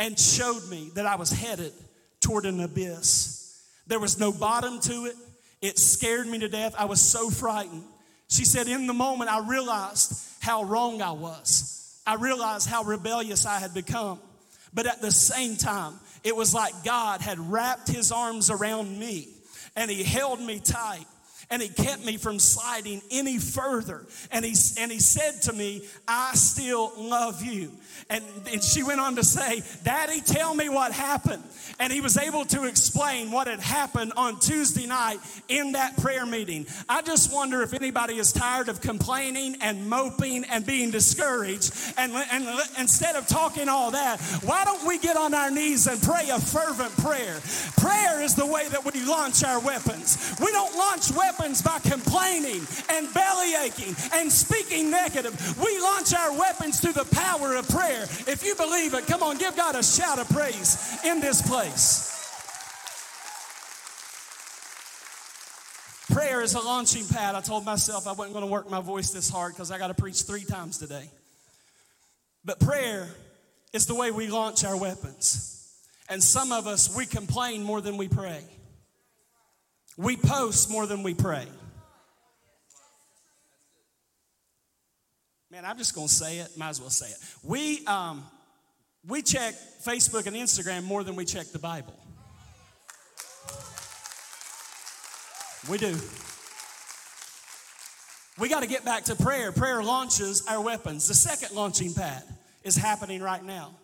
and 0.00 0.18
showed 0.18 0.68
me 0.68 0.90
that 0.96 1.06
I 1.06 1.14
was 1.14 1.30
headed 1.30 1.72
toward 2.20 2.44
an 2.44 2.60
abyss. 2.60 3.47
There 3.88 3.98
was 3.98 4.18
no 4.18 4.32
bottom 4.32 4.80
to 4.80 5.06
it. 5.06 5.16
It 5.60 5.78
scared 5.78 6.26
me 6.26 6.38
to 6.38 6.48
death. 6.48 6.74
I 6.78 6.84
was 6.84 7.00
so 7.00 7.30
frightened. 7.30 7.82
She 8.28 8.44
said, 8.44 8.68
In 8.68 8.86
the 8.86 8.92
moment, 8.92 9.30
I 9.30 9.46
realized 9.48 10.12
how 10.40 10.62
wrong 10.62 11.02
I 11.02 11.12
was. 11.12 12.00
I 12.06 12.14
realized 12.14 12.68
how 12.68 12.84
rebellious 12.84 13.44
I 13.44 13.58
had 13.58 13.74
become. 13.74 14.20
But 14.72 14.86
at 14.86 15.00
the 15.00 15.10
same 15.10 15.56
time, 15.56 15.94
it 16.22 16.36
was 16.36 16.54
like 16.54 16.84
God 16.84 17.20
had 17.20 17.38
wrapped 17.38 17.88
his 17.88 18.12
arms 18.12 18.50
around 18.50 18.98
me 18.98 19.28
and 19.76 19.90
he 19.90 20.02
held 20.02 20.40
me 20.40 20.60
tight 20.60 21.06
and 21.50 21.62
he 21.62 21.68
kept 21.68 22.04
me 22.04 22.16
from 22.16 22.38
sliding 22.38 23.00
any 23.10 23.38
further. 23.38 24.04
And 24.30 24.44
he, 24.44 24.54
and 24.80 24.92
he 24.92 25.00
said 25.00 25.42
to 25.42 25.52
me, 25.52 25.82
I 26.06 26.32
still 26.34 26.92
love 26.96 27.42
you. 27.42 27.72
And, 28.10 28.24
and 28.50 28.62
she 28.62 28.82
went 28.82 29.00
on 29.00 29.16
to 29.16 29.24
say, 29.24 29.62
Daddy, 29.84 30.20
tell 30.20 30.54
me 30.54 30.68
what 30.68 30.92
happened. 30.92 31.42
And 31.80 31.92
he 31.92 32.00
was 32.00 32.16
able 32.16 32.44
to 32.46 32.64
explain 32.64 33.30
what 33.30 33.46
had 33.46 33.60
happened 33.60 34.12
on 34.16 34.40
Tuesday 34.40 34.86
night 34.86 35.18
in 35.48 35.72
that 35.72 35.96
prayer 35.98 36.26
meeting. 36.26 36.66
I 36.88 37.02
just 37.02 37.32
wonder 37.32 37.62
if 37.62 37.72
anybody 37.72 38.18
is 38.18 38.32
tired 38.32 38.68
of 38.68 38.80
complaining 38.80 39.56
and 39.60 39.88
moping 39.88 40.44
and 40.44 40.66
being 40.66 40.90
discouraged. 40.90 41.72
And, 41.96 42.12
and 42.12 42.48
instead 42.78 43.16
of 43.16 43.26
talking 43.26 43.68
all 43.68 43.92
that, 43.92 44.20
why 44.42 44.64
don't 44.64 44.86
we 44.86 44.98
get 44.98 45.16
on 45.16 45.34
our 45.34 45.50
knees 45.50 45.86
and 45.86 46.02
pray 46.02 46.28
a 46.30 46.40
fervent 46.40 46.96
prayer? 46.98 47.38
Prayer 47.76 48.22
is 48.22 48.34
the 48.34 48.46
way 48.46 48.66
that 48.68 48.84
we 48.84 49.00
launch 49.04 49.44
our 49.44 49.60
weapons. 49.60 50.36
We 50.40 50.50
don't 50.50 50.74
launch 50.76 51.12
weapons 51.12 51.62
by 51.62 51.78
complaining 51.78 52.66
and 52.90 53.12
belly 53.14 53.54
aching 53.54 53.94
and 54.14 54.30
speaking 54.32 54.90
negative. 54.90 55.34
We 55.62 55.80
launch 55.80 56.14
our 56.14 56.36
weapons 56.36 56.80
through 56.80 56.94
the 56.94 57.08
power 57.12 57.54
of 57.54 57.68
prayer. 57.68 57.87
If 57.90 58.44
you 58.44 58.54
believe 58.54 58.94
it, 58.94 59.06
come 59.06 59.22
on, 59.22 59.38
give 59.38 59.56
God 59.56 59.74
a 59.74 59.82
shout 59.82 60.18
of 60.18 60.28
praise 60.28 60.98
in 61.04 61.20
this 61.20 61.46
place. 61.46 62.08
prayer 66.18 66.42
is 66.42 66.54
a 66.54 66.60
launching 66.60 67.06
pad. 67.06 67.36
I 67.36 67.40
told 67.40 67.64
myself 67.64 68.08
I 68.08 68.12
wasn't 68.12 68.32
going 68.32 68.44
to 68.44 68.50
work 68.50 68.68
my 68.68 68.80
voice 68.80 69.10
this 69.10 69.30
hard 69.30 69.52
because 69.54 69.70
I 69.70 69.78
got 69.78 69.86
to 69.86 69.94
preach 69.94 70.22
three 70.22 70.44
times 70.44 70.78
today. 70.78 71.08
But 72.44 72.58
prayer 72.58 73.08
is 73.72 73.86
the 73.86 73.94
way 73.94 74.10
we 74.10 74.26
launch 74.26 74.64
our 74.64 74.76
weapons. 74.76 75.72
And 76.08 76.20
some 76.20 76.50
of 76.50 76.66
us, 76.66 76.94
we 76.96 77.06
complain 77.06 77.62
more 77.62 77.80
than 77.80 77.96
we 77.96 78.08
pray. 78.08 78.42
We 79.96 80.16
post 80.16 80.70
more 80.70 80.86
than 80.86 81.04
we 81.04 81.14
pray. 81.14 81.46
Man, 85.50 85.64
I'm 85.64 85.78
just 85.78 85.94
going 85.94 86.08
to 86.08 86.12
say 86.12 86.38
it. 86.38 86.58
Might 86.58 86.68
as 86.68 86.80
well 86.80 86.90
say 86.90 87.06
it. 87.06 87.16
We, 87.42 87.84
um, 87.86 88.22
we 89.06 89.22
check 89.22 89.54
Facebook 89.82 90.26
and 90.26 90.36
Instagram 90.36 90.84
more 90.84 91.02
than 91.02 91.16
we 91.16 91.24
check 91.24 91.46
the 91.46 91.58
Bible. 91.58 91.94
We 95.70 95.78
do. 95.78 95.96
We 98.38 98.50
got 98.50 98.60
to 98.60 98.68
get 98.68 98.84
back 98.84 99.04
to 99.04 99.16
prayer. 99.16 99.50
Prayer 99.50 99.82
launches 99.82 100.46
our 100.46 100.60
weapons. 100.60 101.08
The 101.08 101.14
second 101.14 101.56
launching 101.56 101.94
pad 101.94 102.22
is 102.62 102.76
happening 102.76 103.22
right 103.22 103.42
now. 103.42 103.74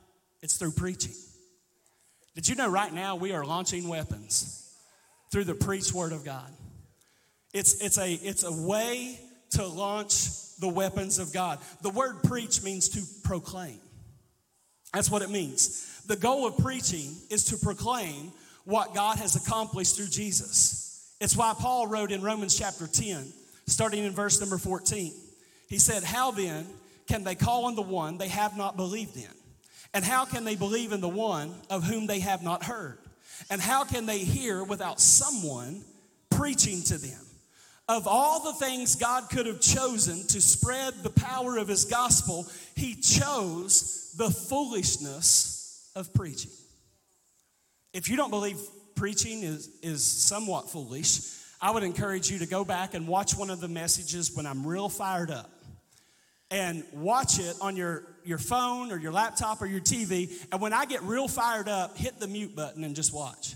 It's 0.43 0.59
through 0.59 0.73
preaching. 0.73 1.15
Did 2.35 2.47
you 2.47 2.57
know 2.57 2.69
right 2.69 2.93
now 2.93 3.17
we 3.17 3.33
are 3.33 3.45
launching 3.45 3.89
weapons 3.89 4.77
through 5.33 5.45
the 5.45 5.55
preached 5.55 5.95
word 5.95 6.13
of 6.13 6.27
God? 6.27 6.51
It's, 7.55 7.83
it's, 7.83 7.97
a, 7.97 8.13
it's 8.13 8.45
a 8.45 8.53
way 8.53 9.19
to 9.51 9.67
launch 9.67 10.57
the 10.59 10.69
weapons 10.69 11.19
of 11.19 11.33
God. 11.33 11.59
The 11.83 11.91
word 11.91 12.23
preach 12.23 12.63
means 12.63 12.89
to 12.91 13.03
proclaim. 13.23 13.79
That's 14.93 15.11
what 15.11 15.23
it 15.23 15.31
means. 15.31 16.03
The 16.07 16.17
goal 16.17 16.47
of 16.47 16.59
preaching 16.59 17.17
is 17.31 17.45
to 17.47 17.57
proclaim 17.57 18.33
what 18.65 18.95
God 18.95 19.19
has 19.19 19.37
accomplished 19.37 19.97
through 19.97 20.09
Jesus. 20.09 21.15
It's 21.21 21.37
why 21.37 21.55
Paul 21.59 21.87
wrote 21.87 22.13
in 22.13 22.23
Romans 22.23 22.59
chapter 22.59 22.87
10, 22.87 23.33
starting 23.67 24.05
in 24.05 24.13
verse 24.13 24.41
number 24.41 24.59
14. 24.59 25.13
He 25.69 25.79
said, 25.79 26.05
How 26.05 26.31
then 26.31 26.67
can 27.09 27.25
they 27.25 27.35
call 27.35 27.67
on 27.67 27.75
the 27.75 27.83
one 27.83 28.19
they 28.19 28.29
have 28.29 28.57
not 28.57 28.77
believed 28.77 29.17
in? 29.17 29.29
And 29.93 30.05
how 30.05 30.25
can 30.25 30.45
they 30.45 30.57
believe 30.57 30.93
in 30.93 31.01
the 31.01 31.09
one 31.09 31.55
of 31.71 31.85
whom 31.85 32.07
they 32.07 32.21
have 32.21 32.43
not 32.43 32.65
heard? 32.65 32.99
And 33.51 33.61
how 33.61 33.85
can 33.85 34.07
they 34.07 34.19
hear 34.19 34.65
without 34.65 35.01
someone 35.01 35.85
preaching 36.31 36.83
to 36.85 36.99
them? 36.99 37.21
Of 37.87 38.07
all 38.07 38.43
the 38.43 38.55
things 38.55 38.95
God 38.95 39.29
could 39.31 39.47
have 39.47 39.61
chosen 39.61 40.27
to 40.29 40.41
spread 40.41 40.95
the 41.03 41.11
power 41.11 41.59
of 41.59 41.69
his 41.69 41.85
gospel, 41.85 42.47
he 42.75 42.95
chose 42.95 44.15
the 44.17 44.31
foolishness 44.31 45.91
of 45.95 46.13
preaching. 46.15 46.51
If 47.93 48.09
you 48.09 48.17
don't 48.17 48.31
believe 48.31 48.59
preaching 48.95 49.43
is, 49.43 49.69
is 49.83 50.05
somewhat 50.05 50.71
foolish, 50.71 51.21
I 51.61 51.71
would 51.71 51.83
encourage 51.83 52.31
you 52.31 52.39
to 52.39 52.47
go 52.47 52.65
back 52.65 52.95
and 52.95 53.07
watch 53.07 53.37
one 53.37 53.51
of 53.51 53.61
the 53.61 53.69
messages 53.69 54.35
when 54.35 54.47
I'm 54.47 54.67
real 54.67 54.89
fired 54.89 55.31
up 55.31 55.51
and 56.51 56.85
watch 56.93 57.39
it 57.39 57.57
on 57.61 57.77
your, 57.77 58.05
your 58.25 58.39
phone 58.39 58.93
or 58.93 58.99
your 58.99 59.13
laptop 59.13 59.61
or 59.61 59.67
your 59.67 59.81
TV. 59.81 60.31
And 60.53 60.61
when 60.61 60.73
I 60.73 60.87
get 60.87 61.03
real 61.03 61.29
fired 61.29 61.69
up, 61.69 61.97
hit 61.99 62.19
the 62.19 62.29
mute 62.29 62.55
button 62.55 62.85
and 62.85 62.95
just 62.95 63.13
watch. 63.13 63.55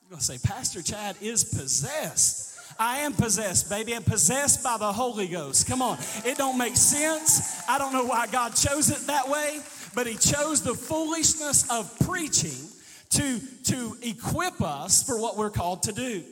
going 0.11 0.19
to 0.19 0.25
say, 0.25 0.37
Pastor 0.39 0.81
Chad 0.81 1.15
is 1.21 1.45
possessed. 1.45 2.59
I 2.77 2.97
am 2.97 3.13
possessed, 3.13 3.69
baby. 3.69 3.95
I'm 3.95 4.03
possessed 4.03 4.61
by 4.61 4.75
the 4.77 4.91
Holy 4.91 5.25
Ghost. 5.25 5.67
Come 5.67 5.81
on. 5.81 5.97
It 6.25 6.37
don't 6.37 6.57
make 6.57 6.75
sense. 6.75 7.63
I 7.69 7.77
don't 7.77 7.93
know 7.93 8.03
why 8.03 8.27
God 8.27 8.53
chose 8.53 8.89
it 8.89 9.07
that 9.07 9.29
way, 9.29 9.61
but 9.95 10.07
He 10.07 10.15
chose 10.15 10.63
the 10.63 10.73
foolishness 10.73 11.71
of 11.71 11.97
preaching 11.99 12.57
to, 13.11 13.39
to 13.67 13.97
equip 14.01 14.61
us 14.61 15.01
for 15.01 15.17
what 15.17 15.37
we're 15.37 15.49
called 15.49 15.83
to 15.83 15.93
do. 15.93 16.25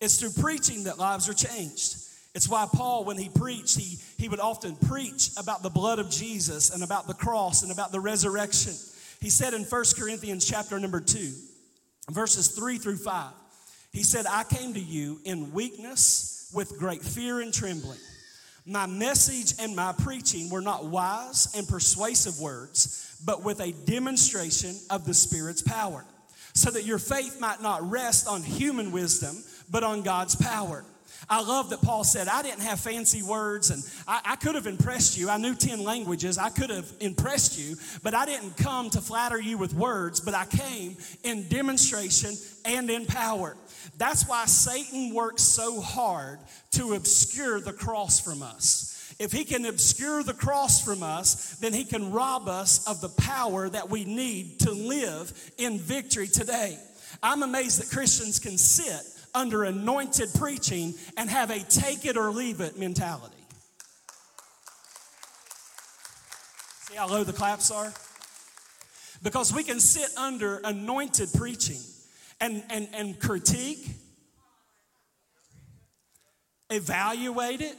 It's 0.00 0.18
through 0.18 0.42
preaching 0.42 0.84
that 0.84 0.98
lives 0.98 1.28
are 1.28 1.34
changed. 1.34 1.98
It's 2.34 2.48
why 2.48 2.66
Paul, 2.72 3.04
when 3.04 3.18
he 3.18 3.28
preached, 3.28 3.78
he, 3.78 3.98
he 4.16 4.30
would 4.30 4.40
often 4.40 4.76
preach 4.76 5.28
about 5.36 5.62
the 5.62 5.68
blood 5.68 5.98
of 5.98 6.08
Jesus 6.08 6.70
and 6.70 6.82
about 6.82 7.06
the 7.06 7.14
cross 7.14 7.62
and 7.62 7.70
about 7.70 7.92
the 7.92 8.00
resurrection. 8.00 8.72
He 9.20 9.28
said 9.28 9.52
in 9.52 9.64
1 9.64 9.84
Corinthians 9.98 10.48
chapter 10.48 10.80
number 10.80 11.00
2, 11.00 11.32
verses 12.10 12.48
3 12.48 12.78
through 12.78 12.98
5, 12.98 13.32
he 13.92 14.02
said, 14.02 14.26
I 14.26 14.44
came 14.44 14.74
to 14.74 14.80
you 14.80 15.20
in 15.24 15.52
weakness 15.52 16.50
with 16.54 16.78
great 16.78 17.02
fear 17.02 17.40
and 17.40 17.52
trembling. 17.52 17.98
My 18.66 18.86
message 18.86 19.54
and 19.62 19.76
my 19.76 19.92
preaching 19.92 20.50
were 20.50 20.60
not 20.60 20.86
wise 20.86 21.54
and 21.56 21.66
persuasive 21.68 22.40
words, 22.40 23.16
but 23.24 23.44
with 23.44 23.60
a 23.60 23.72
demonstration 23.72 24.74
of 24.90 25.04
the 25.04 25.14
Spirit's 25.14 25.62
power, 25.62 26.04
so 26.52 26.70
that 26.70 26.84
your 26.84 26.98
faith 26.98 27.40
might 27.40 27.62
not 27.62 27.88
rest 27.88 28.26
on 28.26 28.42
human 28.42 28.90
wisdom, 28.92 29.42
but 29.70 29.84
on 29.84 30.02
God's 30.02 30.34
power. 30.34 30.84
I 31.28 31.42
love 31.42 31.70
that 31.70 31.82
Paul 31.82 32.04
said, 32.04 32.28
I 32.28 32.42
didn't 32.42 32.62
have 32.62 32.78
fancy 32.78 33.22
words 33.22 33.70
and 33.70 33.82
I, 34.06 34.20
I, 34.24 34.36
could 34.36 34.54
have 34.54 34.66
impressed 34.66 35.18
you. 35.18 35.28
I 35.28 35.38
knew 35.38 35.54
10 35.54 35.82
languages. 35.82 36.38
I 36.38 36.50
could 36.50 36.70
have 36.70 36.90
impressed 37.00 37.58
you, 37.58 37.76
but 38.02 38.14
I 38.14 38.26
didn't 38.26 38.56
come 38.56 38.90
to 38.90 39.00
flatter 39.00 39.40
you 39.40 39.58
with 39.58 39.74
words, 39.74 40.20
but 40.20 40.34
I 40.34 40.44
came 40.44 40.96
in 41.24 41.48
demonstration 41.48 42.34
and 42.64 42.88
in 42.90 43.06
power. 43.06 43.56
That's 43.96 44.28
why 44.28 44.46
Satan 44.46 45.14
works 45.14 45.42
so 45.42 45.80
hard 45.80 46.38
to 46.72 46.94
obscure 46.94 47.60
the 47.60 47.72
cross 47.72 48.20
from 48.20 48.42
us. 48.42 49.14
If 49.18 49.32
he 49.32 49.44
can 49.44 49.64
obscure 49.64 50.22
the 50.22 50.34
cross 50.34 50.84
from 50.84 51.02
us, 51.02 51.56
then 51.56 51.72
he 51.72 51.84
can 51.84 52.12
rob 52.12 52.48
us 52.48 52.86
of 52.86 53.00
the 53.00 53.08
power 53.08 53.68
that 53.68 53.88
we 53.88 54.04
need 54.04 54.60
to 54.60 54.72
live 54.72 55.32
in 55.56 55.78
victory 55.78 56.28
today. 56.28 56.78
I'm 57.22 57.42
amazed 57.42 57.80
that 57.80 57.94
Christians 57.94 58.38
can 58.38 58.58
sit 58.58 59.02
under 59.36 59.64
anointed 59.64 60.30
preaching 60.34 60.94
and 61.18 61.28
have 61.28 61.50
a 61.50 61.60
take 61.60 62.06
it 62.06 62.16
or 62.16 62.30
leave 62.30 62.60
it 62.60 62.78
mentality. 62.78 63.34
See 66.86 66.96
how 66.96 67.06
low 67.08 67.22
the 67.22 67.34
claps 67.34 67.70
are? 67.70 67.92
Because 69.22 69.52
we 69.52 69.62
can 69.62 69.78
sit 69.78 70.08
under 70.16 70.60
anointed 70.64 71.28
preaching 71.34 71.80
and, 72.40 72.64
and, 72.70 72.88
and 72.94 73.20
critique, 73.20 73.86
evaluate 76.70 77.60
it, 77.60 77.76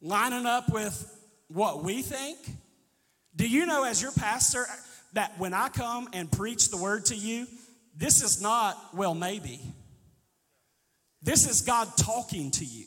lining 0.00 0.46
up 0.46 0.72
with 0.72 1.12
what 1.48 1.82
we 1.82 2.02
think. 2.02 2.38
Do 3.34 3.48
you 3.48 3.66
know, 3.66 3.84
as 3.84 4.00
your 4.00 4.12
pastor, 4.12 4.64
that 5.14 5.38
when 5.38 5.54
I 5.54 5.70
come 5.70 6.08
and 6.12 6.30
preach 6.30 6.70
the 6.70 6.76
word 6.76 7.06
to 7.06 7.16
you, 7.16 7.46
this 7.96 8.22
is 8.22 8.40
not, 8.40 8.76
well, 8.94 9.14
maybe. 9.14 9.60
This 11.22 11.48
is 11.48 11.62
God 11.62 11.88
talking 11.96 12.50
to 12.52 12.64
you. 12.64 12.84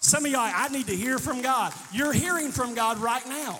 Some 0.00 0.26
of 0.26 0.30
y'all, 0.30 0.40
I 0.42 0.68
need 0.68 0.88
to 0.88 0.96
hear 0.96 1.18
from 1.18 1.40
God. 1.40 1.72
You're 1.92 2.12
hearing 2.12 2.50
from 2.50 2.74
God 2.74 2.98
right 2.98 3.26
now. 3.26 3.58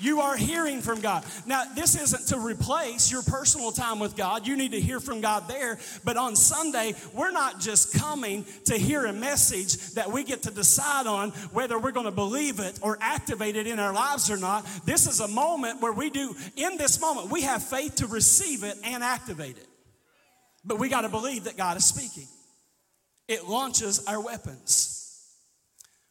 You 0.00 0.20
are 0.20 0.36
hearing 0.36 0.80
from 0.80 1.00
God. 1.00 1.24
Now, 1.46 1.64
this 1.76 1.94
isn't 1.94 2.28
to 2.28 2.38
replace 2.40 3.12
your 3.12 3.22
personal 3.22 3.70
time 3.70 4.00
with 4.00 4.16
God. 4.16 4.46
You 4.46 4.56
need 4.56 4.72
to 4.72 4.80
hear 4.80 4.98
from 4.98 5.20
God 5.20 5.46
there. 5.46 5.78
But 6.02 6.16
on 6.16 6.34
Sunday, 6.34 6.94
we're 7.12 7.30
not 7.30 7.60
just 7.60 7.94
coming 7.94 8.44
to 8.64 8.76
hear 8.76 9.04
a 9.04 9.12
message 9.12 9.76
that 9.92 10.10
we 10.10 10.24
get 10.24 10.42
to 10.42 10.50
decide 10.50 11.06
on 11.06 11.30
whether 11.52 11.78
we're 11.78 11.92
going 11.92 12.06
to 12.06 12.10
believe 12.10 12.58
it 12.58 12.78
or 12.82 12.98
activate 13.00 13.54
it 13.54 13.68
in 13.68 13.78
our 13.78 13.92
lives 13.92 14.30
or 14.30 14.36
not. 14.36 14.66
This 14.84 15.06
is 15.06 15.20
a 15.20 15.28
moment 15.28 15.80
where 15.80 15.92
we 15.92 16.10
do, 16.10 16.34
in 16.56 16.76
this 16.76 17.00
moment, 17.00 17.30
we 17.30 17.42
have 17.42 17.62
faith 17.62 17.96
to 17.96 18.08
receive 18.08 18.64
it 18.64 18.76
and 18.82 19.04
activate 19.04 19.58
it. 19.58 19.68
But 20.64 20.80
we 20.80 20.88
got 20.88 21.02
to 21.02 21.08
believe 21.08 21.44
that 21.44 21.56
God 21.56 21.76
is 21.76 21.84
speaking. 21.84 22.26
It 23.28 23.48
launches 23.48 24.04
our 24.06 24.20
weapons. 24.20 24.90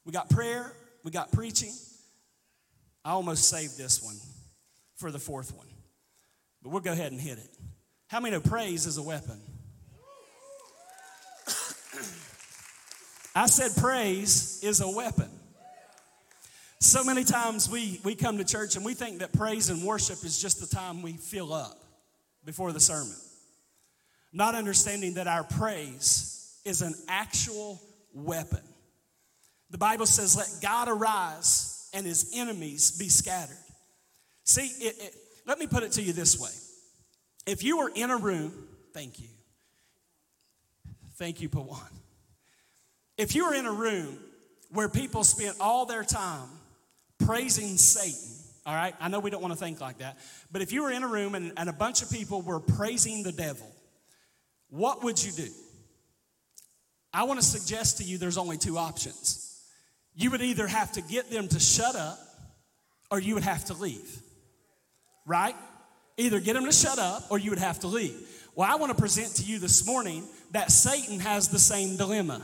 We 0.05 0.11
got 0.11 0.29
prayer, 0.29 0.71
we 1.03 1.11
got 1.11 1.31
preaching. 1.31 1.73
I 3.05 3.11
almost 3.11 3.49
saved 3.49 3.77
this 3.77 4.01
one 4.01 4.15
for 4.95 5.11
the 5.11 5.19
fourth 5.19 5.55
one, 5.55 5.67
but 6.61 6.69
we'll 6.69 6.81
go 6.81 6.91
ahead 6.91 7.11
and 7.11 7.19
hit 7.19 7.37
it. 7.37 7.49
How 8.07 8.19
many 8.19 8.35
know 8.35 8.41
praise 8.41 8.85
is 8.85 8.97
a 8.97 9.03
weapon? 9.03 9.39
I 13.35 13.47
said 13.47 13.75
praise 13.81 14.59
is 14.63 14.81
a 14.81 14.89
weapon. 14.89 15.29
So 16.79 17.03
many 17.03 17.23
times 17.23 17.69
we, 17.69 17.99
we 18.03 18.13
come 18.13 18.37
to 18.37 18.43
church 18.43 18.75
and 18.75 18.85
we 18.85 18.93
think 18.93 19.19
that 19.19 19.33
praise 19.33 19.69
and 19.69 19.81
worship 19.83 20.23
is 20.23 20.39
just 20.39 20.59
the 20.59 20.75
time 20.75 21.01
we 21.01 21.13
fill 21.13 21.53
up 21.53 21.79
before 22.45 22.71
the 22.71 22.79
sermon. 22.79 23.15
Not 24.31 24.53
understanding 24.53 25.15
that 25.15 25.27
our 25.27 25.43
praise 25.43 26.42
is 26.65 26.81
an 26.81 26.95
actual 27.07 27.81
weapon. 28.13 28.61
The 29.69 29.77
Bible 29.77 30.05
says, 30.05 30.35
Let 30.37 30.49
God 30.61 30.87
arise 30.87 31.89
and 31.93 32.05
his 32.05 32.31
enemies 32.35 32.97
be 32.97 33.09
scattered. 33.09 33.57
See, 34.43 34.67
it, 34.85 34.95
it, 34.99 35.15
let 35.45 35.59
me 35.59 35.67
put 35.67 35.83
it 35.83 35.93
to 35.93 36.01
you 36.01 36.13
this 36.13 36.39
way. 36.39 36.49
If 37.45 37.63
you 37.63 37.77
were 37.77 37.91
in 37.93 38.09
a 38.09 38.17
room, 38.17 38.53
thank 38.93 39.19
you. 39.19 39.27
Thank 41.15 41.41
you, 41.41 41.49
Pawan. 41.49 41.79
If 43.17 43.35
you 43.35 43.45
were 43.45 43.53
in 43.53 43.65
a 43.65 43.71
room 43.71 44.17
where 44.71 44.89
people 44.89 45.23
spent 45.23 45.57
all 45.59 45.85
their 45.85 46.03
time 46.03 46.49
praising 47.25 47.77
Satan, 47.77 48.29
all 48.65 48.73
right, 48.73 48.95
I 48.99 49.09
know 49.09 49.19
we 49.19 49.29
don't 49.29 49.41
want 49.41 49.53
to 49.53 49.59
think 49.59 49.81
like 49.81 49.99
that, 49.99 50.17
but 50.51 50.61
if 50.61 50.71
you 50.71 50.83
were 50.83 50.91
in 50.91 51.03
a 51.03 51.07
room 51.07 51.35
and, 51.35 51.51
and 51.57 51.69
a 51.69 51.73
bunch 51.73 52.01
of 52.01 52.09
people 52.09 52.41
were 52.41 52.59
praising 52.59 53.23
the 53.23 53.31
devil, 53.31 53.69
what 54.69 55.03
would 55.03 55.23
you 55.23 55.31
do? 55.31 55.49
I 57.13 57.23
want 57.23 57.39
to 57.39 57.45
suggest 57.45 57.97
to 57.97 58.03
you 58.03 58.17
there's 58.17 58.37
only 58.37 58.57
two 58.57 58.77
options. 58.77 59.61
You 60.15 60.31
would 60.31 60.41
either 60.41 60.67
have 60.67 60.91
to 60.93 61.01
get 61.01 61.29
them 61.29 61.47
to 61.47 61.59
shut 61.59 61.95
up 61.95 62.19
or 63.11 63.19
you 63.19 63.35
would 63.35 63.43
have 63.43 63.65
to 63.65 63.73
leave. 63.73 64.19
Right? 65.25 65.55
Either 66.17 66.39
get 66.39 66.53
them 66.53 66.65
to 66.65 66.71
shut 66.71 66.97
up 66.97 67.23
or 67.29 67.37
you 67.37 67.51
would 67.51 67.59
have 67.59 67.79
to 67.81 67.87
leave. 67.87 68.15
Well, 68.55 68.69
I 68.69 68.75
want 68.75 68.91
to 68.91 68.99
present 68.99 69.35
to 69.35 69.43
you 69.43 69.59
this 69.59 69.85
morning 69.85 70.23
that 70.51 70.71
Satan 70.71 71.19
has 71.19 71.49
the 71.49 71.59
same 71.59 71.97
dilemma. 71.97 72.41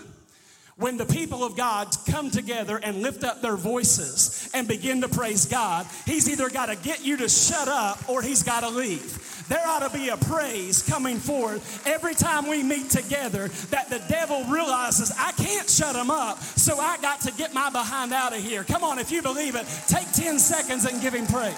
When 0.79 0.95
the 0.95 1.05
people 1.05 1.43
of 1.43 1.57
God 1.57 1.93
come 2.09 2.31
together 2.31 2.79
and 2.81 3.01
lift 3.01 3.25
up 3.25 3.41
their 3.41 3.57
voices 3.57 4.49
and 4.53 4.65
begin 4.65 5.01
to 5.01 5.09
praise 5.09 5.45
God, 5.45 5.85
he's 6.05 6.29
either 6.29 6.49
got 6.49 6.67
to 6.67 6.77
get 6.77 7.03
you 7.03 7.17
to 7.17 7.27
shut 7.27 7.67
up 7.67 8.07
or 8.07 8.21
he's 8.21 8.43
got 8.43 8.61
to 8.61 8.69
leave. 8.69 9.45
There 9.49 9.67
ought 9.67 9.91
to 9.91 9.97
be 9.97 10.07
a 10.07 10.15
praise 10.15 10.81
coming 10.81 11.17
forth 11.17 11.85
every 11.85 12.13
time 12.13 12.47
we 12.47 12.63
meet 12.63 12.89
together 12.89 13.49
that 13.71 13.89
the 13.89 14.01
devil 14.07 14.45
realizes 14.45 15.11
I 15.19 15.33
can't 15.33 15.69
shut 15.69 15.97
him 15.97 16.09
up, 16.09 16.41
so 16.41 16.79
I 16.79 16.97
got 17.01 17.19
to 17.21 17.33
get 17.33 17.53
my 17.53 17.69
behind 17.69 18.13
out 18.13 18.33
of 18.33 18.41
here. 18.41 18.63
Come 18.63 18.83
on, 18.83 18.99
if 18.99 19.11
you 19.11 19.21
believe 19.21 19.55
it, 19.55 19.65
take 19.87 20.09
10 20.13 20.39
seconds 20.39 20.85
and 20.85 21.01
give 21.01 21.13
him 21.13 21.27
praise. 21.27 21.57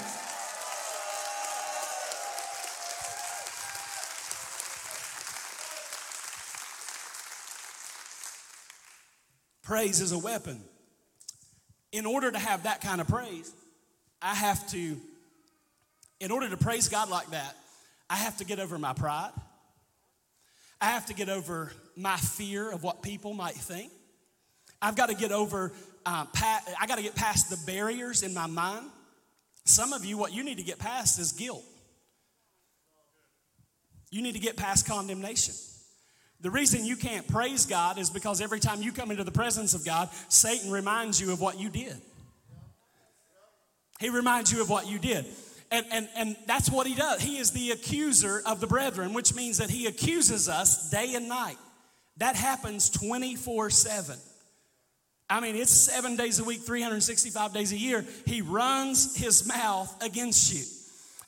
Praise 9.71 10.01
is 10.01 10.11
a 10.11 10.19
weapon. 10.19 10.59
In 11.93 12.05
order 12.05 12.29
to 12.29 12.37
have 12.37 12.63
that 12.63 12.81
kind 12.81 12.99
of 12.99 13.07
praise, 13.07 13.53
I 14.21 14.35
have 14.35 14.69
to, 14.71 14.97
in 16.19 16.29
order 16.29 16.49
to 16.49 16.57
praise 16.57 16.89
God 16.89 17.09
like 17.09 17.29
that, 17.29 17.55
I 18.09 18.17
have 18.17 18.35
to 18.39 18.43
get 18.43 18.59
over 18.59 18.77
my 18.77 18.91
pride. 18.91 19.31
I 20.81 20.87
have 20.87 21.05
to 21.05 21.13
get 21.13 21.29
over 21.29 21.71
my 21.95 22.17
fear 22.17 22.69
of 22.69 22.83
what 22.83 23.01
people 23.01 23.33
might 23.33 23.53
think. 23.53 23.93
I've 24.81 24.97
got 24.97 25.07
to 25.07 25.15
get 25.15 25.31
over, 25.31 25.71
uh, 26.05 26.25
pa- 26.25 26.63
I 26.77 26.85
got 26.85 26.97
to 26.97 27.03
get 27.03 27.15
past 27.15 27.49
the 27.49 27.71
barriers 27.71 28.23
in 28.23 28.33
my 28.33 28.47
mind. 28.47 28.87
Some 29.63 29.93
of 29.93 30.03
you, 30.03 30.17
what 30.17 30.33
you 30.33 30.43
need 30.43 30.57
to 30.57 30.65
get 30.65 30.79
past 30.79 31.17
is 31.17 31.31
guilt. 31.31 31.63
You 34.09 34.21
need 34.21 34.33
to 34.33 34.41
get 34.41 34.57
past 34.57 34.85
condemnation. 34.85 35.53
The 36.41 36.49
reason 36.49 36.85
you 36.85 36.95
can't 36.95 37.27
praise 37.27 37.65
God 37.65 37.99
is 37.99 38.09
because 38.09 38.41
every 38.41 38.59
time 38.59 38.81
you 38.81 38.91
come 38.91 39.11
into 39.11 39.23
the 39.23 39.31
presence 39.31 39.73
of 39.73 39.85
God, 39.85 40.09
Satan 40.27 40.71
reminds 40.71 41.21
you 41.21 41.31
of 41.31 41.39
what 41.39 41.59
you 41.59 41.69
did. 41.69 41.95
He 43.99 44.09
reminds 44.09 44.51
you 44.51 44.61
of 44.61 44.69
what 44.69 44.87
you 44.87 44.97
did. 44.97 45.25
And, 45.69 45.85
and, 45.91 46.09
and 46.15 46.35
that's 46.47 46.69
what 46.69 46.87
he 46.87 46.95
does. 46.95 47.21
He 47.21 47.37
is 47.37 47.51
the 47.51 47.71
accuser 47.71 48.41
of 48.45 48.59
the 48.59 48.67
brethren, 48.67 49.13
which 49.13 49.35
means 49.35 49.59
that 49.59 49.69
he 49.69 49.85
accuses 49.85 50.49
us 50.49 50.89
day 50.89 51.13
and 51.13 51.29
night. 51.29 51.57
That 52.17 52.35
happens 52.35 52.89
24 52.89 53.69
7. 53.69 54.17
I 55.29 55.39
mean, 55.39 55.55
it's 55.55 55.71
seven 55.71 56.17
days 56.17 56.39
a 56.39 56.43
week, 56.43 56.61
365 56.61 57.53
days 57.53 57.71
a 57.71 57.77
year. 57.77 58.05
He 58.25 58.41
runs 58.41 59.15
his 59.15 59.47
mouth 59.47 60.03
against 60.03 60.53
you. 60.53 60.63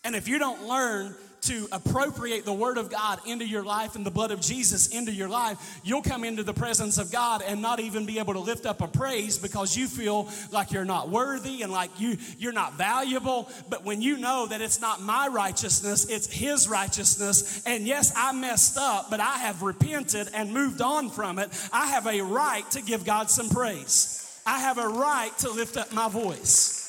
And 0.04 0.14
if 0.14 0.28
you 0.28 0.40
don't 0.40 0.64
learn 0.64 1.16
to 1.46 1.68
appropriate 1.72 2.46
the 2.46 2.54
Word 2.54 2.78
of 2.78 2.90
God 2.90 3.20
into 3.26 3.46
your 3.46 3.64
life 3.64 3.96
and 3.96 4.06
the 4.06 4.12
blood 4.12 4.32
of 4.32 4.42
Jesus 4.42 4.88
into 4.88 5.12
your 5.12 5.30
life, 5.30 5.80
you'll 5.84 6.02
come 6.02 6.24
into 6.24 6.44
the 6.44 6.54
presence 6.54 6.98
of 6.98 7.12
God 7.12 7.42
and 7.46 7.62
not 7.62 7.80
even 7.80 8.06
be 8.06 8.20
able 8.20 8.34
to 8.34 8.40
lift 8.40 8.66
up 8.66 8.82
a 8.82 8.88
praise 8.88 9.38
because 9.38 9.76
you 9.76 9.88
feel 9.88 10.30
like 10.52 10.72
you're 10.72 10.86
not 10.86 11.10
worthy 11.10 11.62
and 11.62 11.72
like 11.72 12.00
you, 12.00 12.18
you're 12.38 12.54
not 12.54 12.78
valuable. 12.78 13.50
But 13.70 13.84
when 13.84 14.02
you 14.02 14.18
know 14.18 14.48
that 14.48 14.62
it's 14.62 14.82
not 14.82 15.02
my 15.02 15.28
righteousness, 15.28 16.10
it's 16.10 16.32
His 16.32 16.68
righteousness, 16.68 17.64
and 17.66 17.86
yes, 17.86 18.14
I 18.16 18.32
messed 18.34 18.78
up, 18.78 19.10
but 19.10 19.20
I 19.20 19.38
have 19.40 19.62
repented 19.62 20.30
and 20.34 20.54
moved 20.54 20.82
on 20.82 21.10
from 21.10 21.40
it, 21.40 21.50
I 21.72 21.88
have 21.88 22.08
a 22.08 22.22
right 22.22 22.70
to 22.72 22.82
give 22.82 23.06
God 23.06 23.30
some 23.30 23.50
praise. 23.50 24.20
I 24.46 24.60
have 24.60 24.78
a 24.78 24.88
right 24.88 25.32
to 25.40 25.52
lift 25.52 25.78
up 25.78 25.94
my 25.94 26.10
voice. 26.10 26.83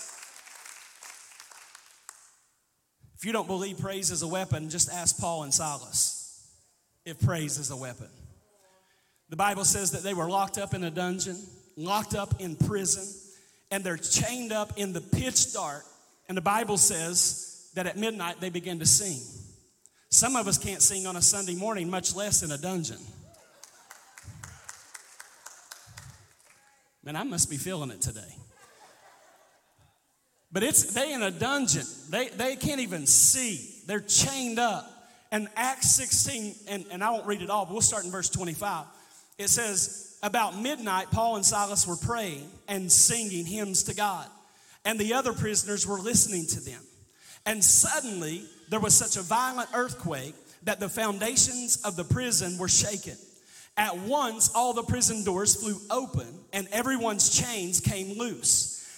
If 3.24 3.26
you 3.28 3.32
don't 3.32 3.46
believe 3.46 3.78
praise 3.78 4.10
is 4.10 4.20
a 4.20 4.28
weapon, 4.28 4.68
just 4.68 4.92
ask 4.92 5.18
Paul 5.18 5.44
and 5.44 5.54
Silas 5.54 6.46
if 7.06 7.18
praise 7.24 7.56
is 7.56 7.70
a 7.70 7.76
weapon. 7.76 8.10
The 9.30 9.37
Bible 9.37 9.64
says 9.64 9.92
that 9.92 10.02
they 10.02 10.12
were 10.12 10.28
locked 10.28 10.58
up 10.58 10.74
in 10.74 10.84
a 10.84 10.90
dungeon, 10.90 11.38
locked 11.74 12.14
up 12.14 12.38
in 12.38 12.54
prison, 12.54 13.02
and 13.70 13.82
they're 13.82 13.96
chained 13.96 14.52
up 14.52 14.74
in 14.76 14.92
the 14.92 15.00
pitch 15.00 15.54
dark. 15.54 15.87
And 16.28 16.37
the 16.37 16.42
Bible 16.42 16.76
says 16.76 17.70
that 17.74 17.87
at 17.87 17.96
midnight 17.96 18.42
they 18.42 18.50
began 18.50 18.78
to 18.80 18.87
sing. 18.87 19.22
Some 20.10 20.37
of 20.37 20.46
us 20.46 20.58
can't 20.58 20.82
sing 20.82 21.06
on 21.06 21.16
a 21.16 21.22
Sunday 21.22 21.54
morning, 21.54 21.88
much 21.88 22.14
less 22.14 22.42
in 22.42 22.50
a 22.50 22.58
dungeon. 22.58 22.98
Man, 27.02 27.16
I 27.16 27.22
must 27.22 27.48
be 27.48 27.56
feeling 27.56 27.90
it 27.90 28.02
today. 28.02 28.37
But 30.54 30.62
it's 30.62 30.94
they 30.94 31.12
in 31.12 31.20
a 31.20 31.30
dungeon. 31.30 31.84
They 32.08 32.28
they 32.28 32.56
can't 32.56 32.80
even 32.80 33.06
see. 33.06 33.74
They're 33.86 34.00
chained 34.00 34.58
up. 34.58 34.90
And 35.30 35.48
Acts 35.56 35.90
16, 35.90 36.54
and, 36.68 36.84
and 36.92 37.02
I 37.02 37.10
won't 37.10 37.26
read 37.26 37.42
it 37.42 37.50
all, 37.50 37.64
but 37.64 37.72
we'll 37.72 37.82
start 37.82 38.04
in 38.04 38.12
verse 38.12 38.28
25. 38.28 38.86
It 39.36 39.48
says, 39.48 40.16
About 40.22 40.56
midnight, 40.56 41.10
Paul 41.10 41.34
and 41.34 41.44
Silas 41.44 41.88
were 41.88 41.96
praying 41.96 42.48
and 42.68 42.90
singing 42.90 43.44
hymns 43.44 43.82
to 43.84 43.96
God. 43.96 44.28
And 44.84 44.96
the 44.96 45.14
other 45.14 45.32
prisoners 45.32 45.88
were 45.88 45.98
listening 45.98 46.46
to 46.46 46.60
them. 46.60 46.80
And 47.46 47.64
suddenly 47.64 48.44
there 48.68 48.78
was 48.78 48.94
such 48.94 49.16
a 49.16 49.22
violent 49.22 49.70
earthquake 49.74 50.36
that 50.62 50.78
the 50.78 50.88
foundations 50.88 51.82
of 51.84 51.96
the 51.96 52.04
prison 52.04 52.56
were 52.56 52.68
shaken. 52.68 53.16
At 53.76 53.98
once, 53.98 54.54
all 54.54 54.72
the 54.72 54.84
prison 54.84 55.24
doors 55.24 55.56
flew 55.56 55.80
open 55.90 56.28
and 56.52 56.68
everyone's 56.70 57.28
chains 57.28 57.80
came 57.80 58.16
loose. 58.16 58.73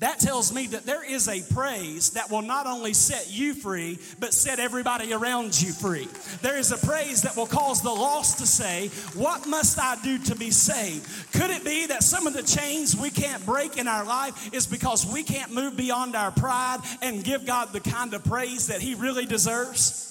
That 0.00 0.20
tells 0.20 0.52
me 0.54 0.68
that 0.68 0.86
there 0.86 1.04
is 1.04 1.26
a 1.26 1.42
praise 1.52 2.10
that 2.10 2.30
will 2.30 2.42
not 2.42 2.68
only 2.68 2.94
set 2.94 3.32
you 3.32 3.52
free, 3.52 3.98
but 4.20 4.32
set 4.32 4.60
everybody 4.60 5.12
around 5.12 5.60
you 5.60 5.72
free. 5.72 6.06
There 6.40 6.56
is 6.56 6.70
a 6.70 6.86
praise 6.86 7.22
that 7.22 7.36
will 7.36 7.48
cause 7.48 7.82
the 7.82 7.90
lost 7.90 8.38
to 8.38 8.46
say, 8.46 8.88
What 9.14 9.48
must 9.48 9.76
I 9.80 9.96
do 10.04 10.18
to 10.26 10.36
be 10.36 10.52
saved? 10.52 11.32
Could 11.32 11.50
it 11.50 11.64
be 11.64 11.86
that 11.86 12.04
some 12.04 12.28
of 12.28 12.32
the 12.32 12.44
chains 12.44 12.96
we 12.96 13.10
can't 13.10 13.44
break 13.44 13.76
in 13.76 13.88
our 13.88 14.04
life 14.04 14.54
is 14.54 14.68
because 14.68 15.04
we 15.04 15.24
can't 15.24 15.52
move 15.52 15.76
beyond 15.76 16.14
our 16.14 16.30
pride 16.30 16.78
and 17.02 17.24
give 17.24 17.44
God 17.44 17.72
the 17.72 17.80
kind 17.80 18.14
of 18.14 18.22
praise 18.24 18.68
that 18.68 18.80
He 18.80 18.94
really 18.94 19.26
deserves? 19.26 20.04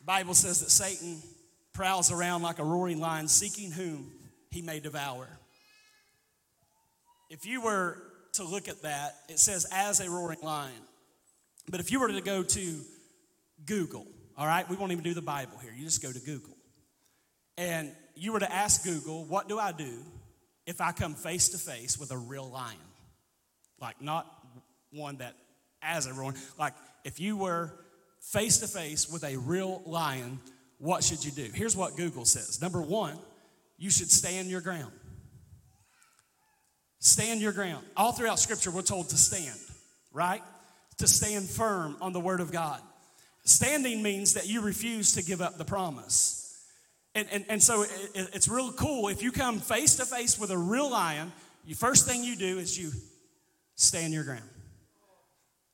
The 0.00 0.06
Bible 0.06 0.34
says 0.34 0.60
that 0.60 0.70
Satan 0.70 1.22
prowls 1.74 2.10
around 2.10 2.40
like 2.40 2.58
a 2.58 2.64
roaring 2.64 3.00
lion, 3.00 3.28
seeking 3.28 3.70
whom 3.70 4.10
he 4.50 4.62
may 4.62 4.80
devour. 4.80 5.28
If 7.32 7.46
you 7.46 7.62
were 7.62 7.96
to 8.34 8.44
look 8.44 8.68
at 8.68 8.82
that, 8.82 9.16
it 9.30 9.38
says 9.38 9.66
as 9.72 10.00
a 10.00 10.10
roaring 10.10 10.42
lion. 10.42 10.82
But 11.70 11.80
if 11.80 11.90
you 11.90 11.98
were 11.98 12.08
to 12.08 12.20
go 12.20 12.42
to 12.42 12.80
Google, 13.64 14.06
all 14.36 14.46
right, 14.46 14.68
we 14.68 14.76
won't 14.76 14.92
even 14.92 15.02
do 15.02 15.14
the 15.14 15.22
Bible 15.22 15.56
here, 15.62 15.72
you 15.74 15.82
just 15.82 16.02
go 16.02 16.12
to 16.12 16.20
Google. 16.20 16.54
And 17.56 17.90
you 18.14 18.32
were 18.32 18.40
to 18.40 18.52
ask 18.52 18.84
Google, 18.84 19.24
what 19.24 19.48
do 19.48 19.58
I 19.58 19.72
do 19.72 20.02
if 20.66 20.82
I 20.82 20.92
come 20.92 21.14
face 21.14 21.48
to 21.50 21.58
face 21.58 21.98
with 21.98 22.10
a 22.10 22.18
real 22.18 22.50
lion? 22.50 22.76
Like, 23.80 24.02
not 24.02 24.26
one 24.90 25.16
that 25.16 25.34
as 25.80 26.06
a 26.06 26.12
roaring, 26.12 26.36
like 26.58 26.74
if 27.02 27.18
you 27.18 27.38
were 27.38 27.72
face 28.20 28.58
to 28.58 28.66
face 28.66 29.10
with 29.10 29.24
a 29.24 29.38
real 29.38 29.80
lion, 29.86 30.38
what 30.76 31.02
should 31.02 31.24
you 31.24 31.30
do? 31.30 31.48
Here's 31.54 31.74
what 31.74 31.96
Google 31.96 32.26
says. 32.26 32.60
Number 32.60 32.82
one, 32.82 33.18
you 33.78 33.88
should 33.88 34.10
stand 34.10 34.48
your 34.48 34.60
ground. 34.60 34.92
Stand 37.02 37.40
your 37.40 37.50
ground. 37.50 37.84
All 37.96 38.12
throughout 38.12 38.38
Scripture, 38.38 38.70
we're 38.70 38.82
told 38.82 39.08
to 39.08 39.16
stand, 39.16 39.58
right? 40.12 40.40
To 40.98 41.08
stand 41.08 41.48
firm 41.48 41.96
on 42.00 42.12
the 42.12 42.20
Word 42.20 42.40
of 42.40 42.52
God. 42.52 42.80
Standing 43.44 44.04
means 44.04 44.34
that 44.34 44.48
you 44.48 44.60
refuse 44.60 45.14
to 45.14 45.22
give 45.24 45.42
up 45.42 45.58
the 45.58 45.64
promise. 45.64 46.64
And, 47.16 47.26
and, 47.32 47.44
and 47.48 47.60
so 47.60 47.82
it, 47.82 47.90
it's 48.14 48.46
real 48.46 48.70
cool. 48.70 49.08
If 49.08 49.20
you 49.20 49.32
come 49.32 49.58
face 49.58 49.96
to 49.96 50.04
face 50.04 50.38
with 50.38 50.52
a 50.52 50.56
real 50.56 50.88
lion, 50.88 51.32
the 51.66 51.74
first 51.74 52.06
thing 52.06 52.22
you 52.22 52.36
do 52.36 52.58
is 52.58 52.78
you 52.78 52.92
stand 53.74 54.12
your 54.12 54.22
ground. 54.22 54.48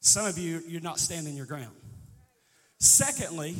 Some 0.00 0.24
of 0.24 0.38
you, 0.38 0.62
you're 0.66 0.80
not 0.80 0.98
standing 0.98 1.36
your 1.36 1.44
ground. 1.44 1.76
Secondly, 2.78 3.54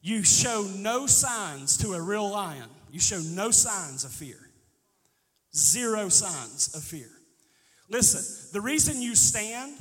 you 0.00 0.22
show 0.22 0.66
no 0.74 1.06
signs 1.06 1.76
to 1.78 1.92
a 1.92 2.00
real 2.00 2.30
lion. 2.30 2.70
you 2.90 2.98
show 2.98 3.18
no 3.18 3.50
signs 3.50 4.04
of 4.04 4.10
fear. 4.10 4.43
Zero 5.54 6.08
signs 6.08 6.74
of 6.74 6.82
fear. 6.82 7.08
Listen, 7.88 8.50
the 8.52 8.60
reason 8.60 9.00
you 9.00 9.14
stand 9.14 9.74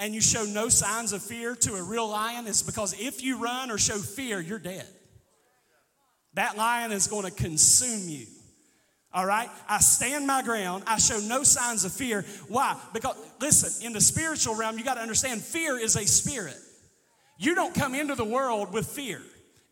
and 0.00 0.14
you 0.14 0.20
show 0.20 0.44
no 0.44 0.68
signs 0.68 1.12
of 1.12 1.22
fear 1.22 1.54
to 1.56 1.74
a 1.74 1.82
real 1.82 2.08
lion 2.08 2.46
is 2.46 2.62
because 2.62 2.98
if 2.98 3.22
you 3.22 3.38
run 3.38 3.70
or 3.70 3.78
show 3.78 3.98
fear, 3.98 4.40
you're 4.40 4.58
dead. 4.58 4.86
That 6.34 6.56
lion 6.56 6.92
is 6.92 7.08
going 7.08 7.24
to 7.24 7.30
consume 7.30 8.08
you. 8.08 8.26
All 9.12 9.26
right? 9.26 9.48
I 9.68 9.78
stand 9.78 10.26
my 10.26 10.42
ground. 10.42 10.84
I 10.86 10.98
show 10.98 11.18
no 11.18 11.42
signs 11.42 11.84
of 11.84 11.92
fear. 11.92 12.24
Why? 12.46 12.76
Because, 12.92 13.16
listen, 13.40 13.86
in 13.86 13.92
the 13.92 14.00
spiritual 14.00 14.54
realm, 14.54 14.78
you 14.78 14.84
got 14.84 14.94
to 14.94 15.00
understand 15.00 15.42
fear 15.42 15.78
is 15.78 15.96
a 15.96 16.06
spirit. 16.06 16.56
You 17.38 17.54
don't 17.54 17.74
come 17.74 17.94
into 17.94 18.14
the 18.14 18.24
world 18.24 18.72
with 18.72 18.86
fear. 18.86 19.20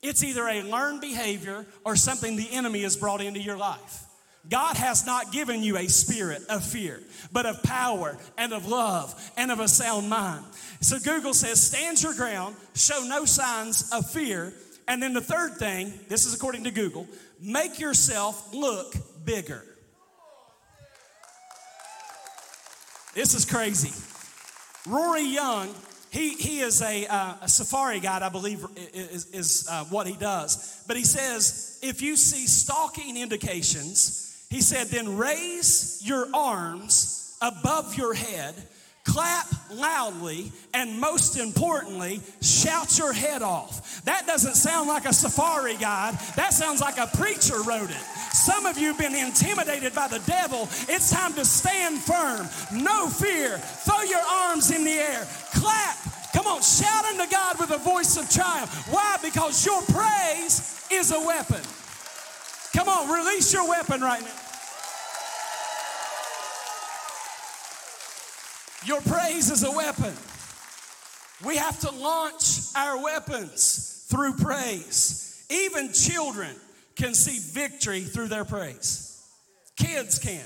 It's 0.03 0.25
either 0.25 0.47
a 0.47 0.63
learned 0.63 1.01
behavior 1.01 1.67
or 1.85 1.97
something 1.97 2.37
the 2.37 2.51
enemy 2.51 2.83
has 2.83 2.97
brought 2.97 3.21
into 3.21 3.41
your 3.41 3.57
life. 3.57 4.06
God 4.49 4.77
has 4.77 5.07
not 5.07 5.33
given 5.33 5.63
you 5.63 5.77
a 5.77 5.89
spirit 5.89 6.43
of 6.49 6.65
fear, 6.65 7.01
but 7.33 7.47
of 7.47 7.63
power 7.63 8.17
and 8.39 8.53
of 8.53 8.67
love 8.69 9.33
and 9.37 9.51
of 9.51 9.61
a 9.61 9.69
sound 9.69 10.09
mind. 10.09 10.45
So 10.81 10.99
Google 10.99 11.35
says, 11.35 11.65
stand 11.65 12.03
your 12.03 12.15
ground, 12.15 12.57
show 12.75 13.05
no 13.07 13.25
signs 13.25 13.91
of 13.93 14.09
fear. 14.11 14.53
And 14.89 15.03
then 15.03 15.15
the 15.15 15.21
third 15.21 15.55
thing, 15.55 15.93
this 16.09 16.27
is 16.27 16.35
according 16.35 16.65
to 16.65 16.71
Google, 16.71 17.09
make 17.41 17.81
yourself 17.81 18.55
look 18.55 18.95
bigger. 19.25 19.65
This 23.15 23.35
is 23.35 23.45
crazy. 23.45 23.91
Rory 24.87 25.27
Young, 25.27 25.75
he, 26.11 26.35
he 26.35 26.61
is 26.61 26.83
a, 26.83 27.07
uh, 27.07 27.35
a 27.43 27.49
safari 27.49 27.99
guide, 27.99 28.23
I 28.23 28.29
believe, 28.29 28.65
is, 28.95 29.27
is 29.33 29.69
uh, 29.69 29.85
what 29.85 30.07
he 30.07 30.15
does. 30.15 30.85
But 30.87 30.97
he 30.97 31.05
says 31.05 31.81
if 31.83 32.01
you 32.01 32.15
see 32.15 32.47
stalking 32.47 33.17
indications, 33.17 34.26
he 34.57 34.63
said, 34.63 34.87
then 34.87 35.19
raise 35.19 36.01
your 36.03 36.27
arms 36.35 37.37
above 37.43 37.95
your 37.95 38.15
head 38.15 38.55
clap 39.05 39.47
loudly, 39.71 40.51
and 40.75 40.99
most 40.99 41.39
importantly, 41.39 42.21
shout 42.43 42.99
your 42.99 43.13
head 43.13 43.41
off. 43.41 44.03
That 44.05 44.27
doesn't 44.27 44.55
sound 44.55 44.89
like 44.89 45.05
a 45.05 45.13
safari 45.13 45.77
guide, 45.77 46.15
that 46.37 46.53
sounds 46.53 46.81
like 46.81 46.99
a 46.99 47.07
preacher 47.17 47.61
wrote 47.63 47.91
it. 47.91 48.05
Some 48.33 48.67
of 48.67 48.79
you 48.79 48.89
have 48.89 48.99
been 48.99 49.15
intimidated 49.15 49.95
by 49.95 50.09
the 50.09 50.19
devil. 50.27 50.63
It's 50.89 51.11
time 51.11 51.35
to 51.35 51.45
stand 51.45 51.99
firm, 51.99 52.49
no 52.83 53.09
fear. 53.09 53.59
Throw 53.59 54.03
your 54.03 54.21
arms 54.21 54.71
in 54.71 54.85
the 54.85 54.91
air, 54.91 55.27
clap. 55.55 55.97
Come 56.33 56.47
on, 56.47 56.63
shout 56.63 57.05
unto 57.05 57.31
God 57.31 57.61
with 57.61 57.71
a 57.71 57.79
voice 57.79 58.17
of 58.17 58.29
triumph. 58.29 58.89
Why? 58.91 59.19
Because 59.23 59.65
your 59.65 59.83
praise 59.83 60.85
is 60.91 61.13
a 61.13 61.21
weapon. 61.21 61.63
Come 62.75 62.89
on, 62.89 63.11
release 63.11 63.53
your 63.55 63.69
weapon 63.69 64.01
right 64.01 64.21
now. 64.21 64.46
Your 68.87 69.01
praise 69.01 69.51
is 69.51 69.65
a 69.65 69.71
weapon. 69.71 70.15
We 71.45 71.57
have 71.57 71.79
to 71.81 71.91
launch 71.91 72.61
our 72.77 73.03
weapons 73.03 74.07
through 74.09 74.35
praise. 74.35 75.45
Even 75.51 75.93
children 75.93 76.55
can 76.95 77.13
see 77.13 77.39
victory 77.53 78.03
through 78.03 78.29
their 78.29 78.45
praise. 78.45 79.21
Kids 79.77 80.19
can. 80.19 80.45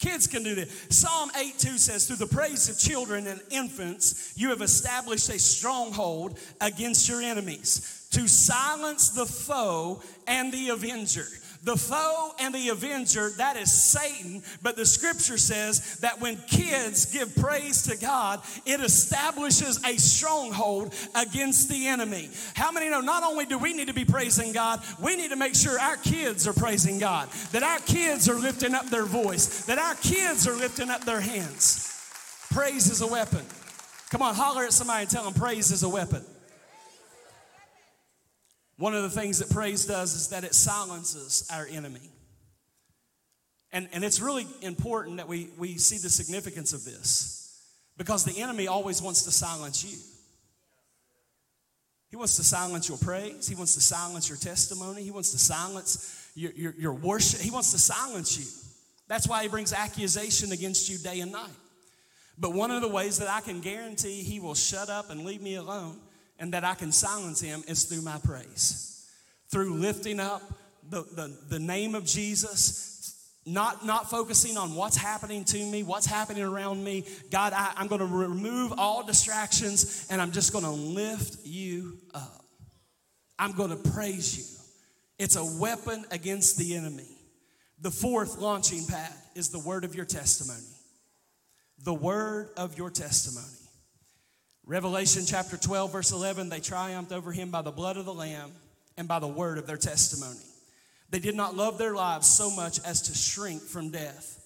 Kids 0.00 0.26
can 0.26 0.42
do 0.42 0.54
this. 0.56 0.86
Psalm 0.90 1.30
8 1.38 1.56
2 1.56 1.78
says, 1.78 2.06
Through 2.06 2.16
the 2.16 2.26
praise 2.26 2.68
of 2.68 2.78
children 2.78 3.26
and 3.28 3.40
infants, 3.50 4.34
you 4.36 4.50
have 4.50 4.60
established 4.60 5.28
a 5.28 5.38
stronghold 5.38 6.38
against 6.60 7.08
your 7.08 7.22
enemies 7.22 8.08
to 8.10 8.26
silence 8.26 9.10
the 9.10 9.26
foe 9.26 10.02
and 10.26 10.52
the 10.52 10.70
avenger. 10.70 11.26
The 11.64 11.76
foe 11.78 12.32
and 12.40 12.54
the 12.54 12.68
avenger, 12.68 13.30
that 13.38 13.56
is 13.56 13.72
Satan. 13.72 14.42
But 14.62 14.76
the 14.76 14.84
scripture 14.84 15.38
says 15.38 15.96
that 16.00 16.20
when 16.20 16.36
kids 16.46 17.06
give 17.06 17.34
praise 17.36 17.84
to 17.84 17.96
God, 17.96 18.42
it 18.66 18.80
establishes 18.80 19.82
a 19.82 19.96
stronghold 19.96 20.94
against 21.14 21.70
the 21.70 21.86
enemy. 21.86 22.28
How 22.54 22.70
many 22.70 22.90
know 22.90 23.00
not 23.00 23.22
only 23.22 23.46
do 23.46 23.56
we 23.56 23.72
need 23.72 23.88
to 23.88 23.94
be 23.94 24.04
praising 24.04 24.52
God, 24.52 24.82
we 25.02 25.16
need 25.16 25.30
to 25.30 25.36
make 25.36 25.54
sure 25.54 25.80
our 25.80 25.96
kids 25.96 26.46
are 26.46 26.52
praising 26.52 26.98
God, 26.98 27.30
that 27.52 27.62
our 27.62 27.78
kids 27.80 28.28
are 28.28 28.38
lifting 28.38 28.74
up 28.74 28.90
their 28.90 29.06
voice, 29.06 29.64
that 29.64 29.78
our 29.78 29.94
kids 29.94 30.46
are 30.46 30.54
lifting 30.54 30.90
up 30.90 31.04
their 31.06 31.20
hands. 31.20 31.90
Praise 32.52 32.90
is 32.90 33.00
a 33.00 33.06
weapon. 33.06 33.40
Come 34.10 34.20
on, 34.20 34.34
holler 34.34 34.64
at 34.64 34.72
somebody 34.74 35.02
and 35.02 35.10
tell 35.10 35.24
them 35.24 35.32
praise 35.32 35.70
is 35.70 35.82
a 35.82 35.88
weapon. 35.88 36.22
One 38.76 38.94
of 38.94 39.02
the 39.02 39.10
things 39.10 39.38
that 39.38 39.50
praise 39.50 39.84
does 39.86 40.14
is 40.14 40.28
that 40.28 40.44
it 40.44 40.54
silences 40.54 41.48
our 41.52 41.66
enemy. 41.66 42.10
And, 43.72 43.88
and 43.92 44.04
it's 44.04 44.20
really 44.20 44.46
important 44.62 45.18
that 45.18 45.28
we, 45.28 45.50
we 45.58 45.78
see 45.78 45.98
the 45.98 46.08
significance 46.08 46.72
of 46.72 46.84
this 46.84 47.62
because 47.96 48.24
the 48.24 48.40
enemy 48.40 48.68
always 48.68 49.02
wants 49.02 49.22
to 49.24 49.30
silence 49.30 49.84
you. 49.84 49.98
He 52.10 52.16
wants 52.16 52.36
to 52.36 52.44
silence 52.44 52.88
your 52.88 52.98
praise. 52.98 53.48
He 53.48 53.56
wants 53.56 53.74
to 53.74 53.80
silence 53.80 54.28
your 54.28 54.38
testimony. 54.38 55.02
He 55.02 55.10
wants 55.10 55.32
to 55.32 55.38
silence 55.38 56.30
your, 56.36 56.52
your, 56.52 56.74
your 56.78 56.94
worship. 56.94 57.40
He 57.40 57.50
wants 57.50 57.72
to 57.72 57.78
silence 57.78 58.38
you. 58.38 58.46
That's 59.08 59.28
why 59.28 59.42
he 59.42 59.48
brings 59.48 59.72
accusation 59.72 60.52
against 60.52 60.88
you 60.88 60.98
day 60.98 61.20
and 61.20 61.32
night. 61.32 61.50
But 62.38 62.52
one 62.52 62.70
of 62.70 62.82
the 62.82 62.88
ways 62.88 63.18
that 63.18 63.28
I 63.28 63.40
can 63.40 63.60
guarantee 63.60 64.22
he 64.22 64.38
will 64.40 64.54
shut 64.54 64.88
up 64.88 65.10
and 65.10 65.24
leave 65.24 65.42
me 65.42 65.56
alone 65.56 65.98
and 66.38 66.52
that 66.52 66.64
I 66.64 66.74
can 66.74 66.92
silence 66.92 67.40
him 67.40 67.62
is 67.68 67.84
through 67.84 68.02
my 68.02 68.18
praise. 68.18 69.08
Through 69.48 69.74
lifting 69.74 70.20
up 70.20 70.42
the, 70.88 71.02
the, 71.02 71.36
the 71.48 71.58
name 71.58 71.94
of 71.94 72.04
Jesus, 72.04 72.94
not, 73.46 73.84
not 73.84 74.10
focusing 74.10 74.56
on 74.56 74.74
what's 74.74 74.96
happening 74.96 75.44
to 75.44 75.58
me, 75.58 75.82
what's 75.82 76.06
happening 76.06 76.42
around 76.42 76.82
me. 76.82 77.04
God, 77.30 77.52
I, 77.54 77.72
I'm 77.76 77.86
going 77.86 78.00
to 78.00 78.06
remove 78.06 78.72
all 78.78 79.04
distractions 79.04 80.06
and 80.10 80.20
I'm 80.20 80.32
just 80.32 80.52
going 80.52 80.64
to 80.64 80.70
lift 80.70 81.46
you 81.46 81.98
up. 82.14 82.44
I'm 83.38 83.52
going 83.52 83.70
to 83.70 83.90
praise 83.90 84.36
you. 84.38 84.44
It's 85.18 85.36
a 85.36 85.44
weapon 85.60 86.04
against 86.10 86.56
the 86.58 86.74
enemy. 86.76 87.08
The 87.80 87.90
fourth 87.90 88.38
launching 88.38 88.86
pad 88.86 89.12
is 89.34 89.50
the 89.50 89.58
word 89.58 89.84
of 89.84 89.94
your 89.94 90.04
testimony. 90.04 90.64
The 91.82 91.94
word 91.94 92.48
of 92.56 92.78
your 92.78 92.90
testimony. 92.90 93.63
Revelation 94.66 95.24
chapter 95.26 95.58
12, 95.58 95.92
verse 95.92 96.10
11 96.10 96.48
they 96.48 96.60
triumphed 96.60 97.12
over 97.12 97.32
him 97.32 97.50
by 97.50 97.60
the 97.60 97.70
blood 97.70 97.98
of 97.98 98.06
the 98.06 98.14
Lamb 98.14 98.50
and 98.96 99.06
by 99.06 99.18
the 99.18 99.28
word 99.28 99.58
of 99.58 99.66
their 99.66 99.76
testimony. 99.76 100.40
They 101.10 101.18
did 101.18 101.34
not 101.34 101.54
love 101.54 101.76
their 101.76 101.94
lives 101.94 102.26
so 102.26 102.50
much 102.50 102.80
as 102.80 103.02
to 103.02 103.14
shrink 103.14 103.62
from 103.62 103.90
death. 103.90 104.42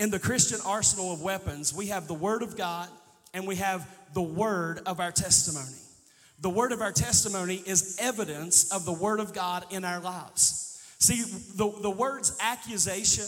In 0.00 0.10
the 0.10 0.18
Christian 0.18 0.58
arsenal 0.66 1.12
of 1.12 1.22
weapons, 1.22 1.72
we 1.72 1.86
have 1.86 2.08
the 2.08 2.14
word 2.14 2.42
of 2.42 2.56
God 2.56 2.88
and 3.32 3.46
we 3.46 3.56
have 3.56 3.88
the 4.12 4.22
word 4.22 4.80
of 4.86 4.98
our 4.98 5.12
testimony. 5.12 5.76
The 6.40 6.50
word 6.50 6.72
of 6.72 6.80
our 6.80 6.90
testimony 6.90 7.62
is 7.64 7.96
evidence 8.00 8.72
of 8.72 8.84
the 8.84 8.92
word 8.92 9.20
of 9.20 9.32
God 9.32 9.64
in 9.70 9.84
our 9.84 10.00
lives. 10.00 10.82
See, 10.98 11.22
the, 11.54 11.72
the 11.80 11.90
words 11.90 12.36
accusation 12.40 13.26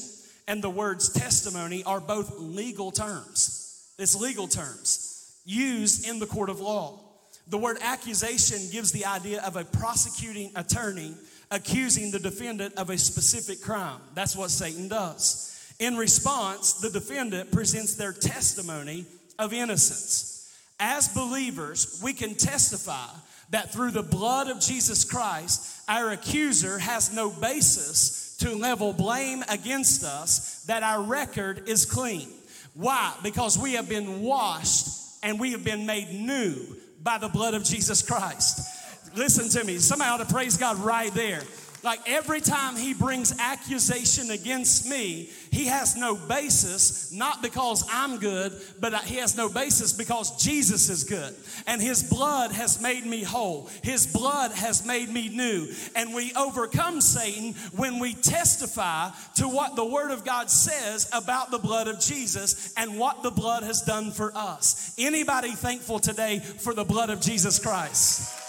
and 0.48 0.60
the 0.60 0.70
words 0.70 1.12
testimony 1.12 1.84
are 1.84 2.00
both 2.00 2.34
legal 2.40 2.90
terms. 2.90 3.94
It's 3.96 4.20
legal 4.20 4.48
terms 4.48 5.11
used 5.44 6.08
in 6.08 6.18
the 6.18 6.26
court 6.26 6.50
of 6.50 6.60
law. 6.60 7.00
The 7.48 7.58
word 7.58 7.78
accusation 7.80 8.58
gives 8.70 8.92
the 8.92 9.04
idea 9.04 9.42
of 9.42 9.56
a 9.56 9.64
prosecuting 9.64 10.52
attorney 10.56 11.14
accusing 11.50 12.10
the 12.10 12.18
defendant 12.18 12.74
of 12.74 12.88
a 12.88 12.96
specific 12.96 13.60
crime. 13.60 14.00
That's 14.14 14.36
what 14.36 14.50
Satan 14.50 14.88
does. 14.88 15.48
In 15.78 15.96
response, 15.96 16.74
the 16.74 16.90
defendant 16.90 17.50
presents 17.50 17.94
their 17.94 18.12
testimony 18.12 19.04
of 19.38 19.52
innocence. 19.52 20.56
As 20.80 21.08
believers, 21.08 22.00
we 22.02 22.12
can 22.12 22.34
testify 22.34 23.08
that 23.50 23.72
through 23.72 23.90
the 23.90 24.02
blood 24.02 24.48
of 24.48 24.60
Jesus 24.60 25.04
Christ, 25.04 25.82
our 25.88 26.10
accuser 26.10 26.78
has 26.78 27.14
no 27.14 27.30
basis 27.30 28.36
to 28.38 28.54
level 28.54 28.92
blame 28.92 29.44
against 29.48 30.04
us, 30.04 30.64
that 30.64 30.82
our 30.82 31.02
record 31.02 31.68
is 31.68 31.84
clean. 31.84 32.28
Why? 32.74 33.14
Because 33.22 33.58
we 33.58 33.74
have 33.74 33.88
been 33.88 34.22
washed 34.22 35.01
and 35.22 35.38
we 35.38 35.52
have 35.52 35.64
been 35.64 35.86
made 35.86 36.10
new 36.12 36.54
by 37.02 37.18
the 37.18 37.28
blood 37.28 37.54
of 37.54 37.64
Jesus 37.64 38.02
Christ. 38.02 38.68
Listen 39.16 39.48
to 39.60 39.66
me. 39.66 39.78
Somebody 39.78 40.10
ought 40.10 40.26
to 40.26 40.32
praise 40.32 40.56
God 40.56 40.78
right 40.78 41.12
there. 41.14 41.42
Like 41.82 42.00
every 42.08 42.40
time 42.40 42.76
he 42.76 42.94
brings 42.94 43.36
accusation 43.40 44.30
against 44.30 44.88
me, 44.88 45.30
he 45.50 45.66
has 45.66 45.96
no 45.96 46.14
basis, 46.14 47.12
not 47.12 47.42
because 47.42 47.84
I'm 47.90 48.18
good, 48.18 48.52
but 48.80 48.94
he 49.04 49.16
has 49.16 49.36
no 49.36 49.48
basis 49.48 49.92
because 49.92 50.42
Jesus 50.42 50.88
is 50.88 51.02
good. 51.04 51.34
And 51.66 51.82
his 51.82 52.02
blood 52.02 52.52
has 52.52 52.80
made 52.80 53.04
me 53.04 53.24
whole. 53.24 53.68
His 53.82 54.06
blood 54.06 54.52
has 54.52 54.86
made 54.86 55.08
me 55.08 55.28
new. 55.28 55.68
And 55.96 56.14
we 56.14 56.32
overcome 56.34 57.00
Satan 57.00 57.54
when 57.76 57.98
we 57.98 58.14
testify 58.14 59.10
to 59.36 59.48
what 59.48 59.74
the 59.74 59.84
Word 59.84 60.12
of 60.12 60.24
God 60.24 60.50
says 60.50 61.10
about 61.12 61.50
the 61.50 61.58
blood 61.58 61.88
of 61.88 62.00
Jesus 62.00 62.72
and 62.76 62.98
what 62.98 63.24
the 63.24 63.32
blood 63.32 63.64
has 63.64 63.82
done 63.82 64.12
for 64.12 64.32
us. 64.36 64.94
Anybody 64.98 65.50
thankful 65.50 65.98
today 65.98 66.38
for 66.38 66.74
the 66.74 66.84
blood 66.84 67.10
of 67.10 67.20
Jesus 67.20 67.58
Christ? 67.58 68.41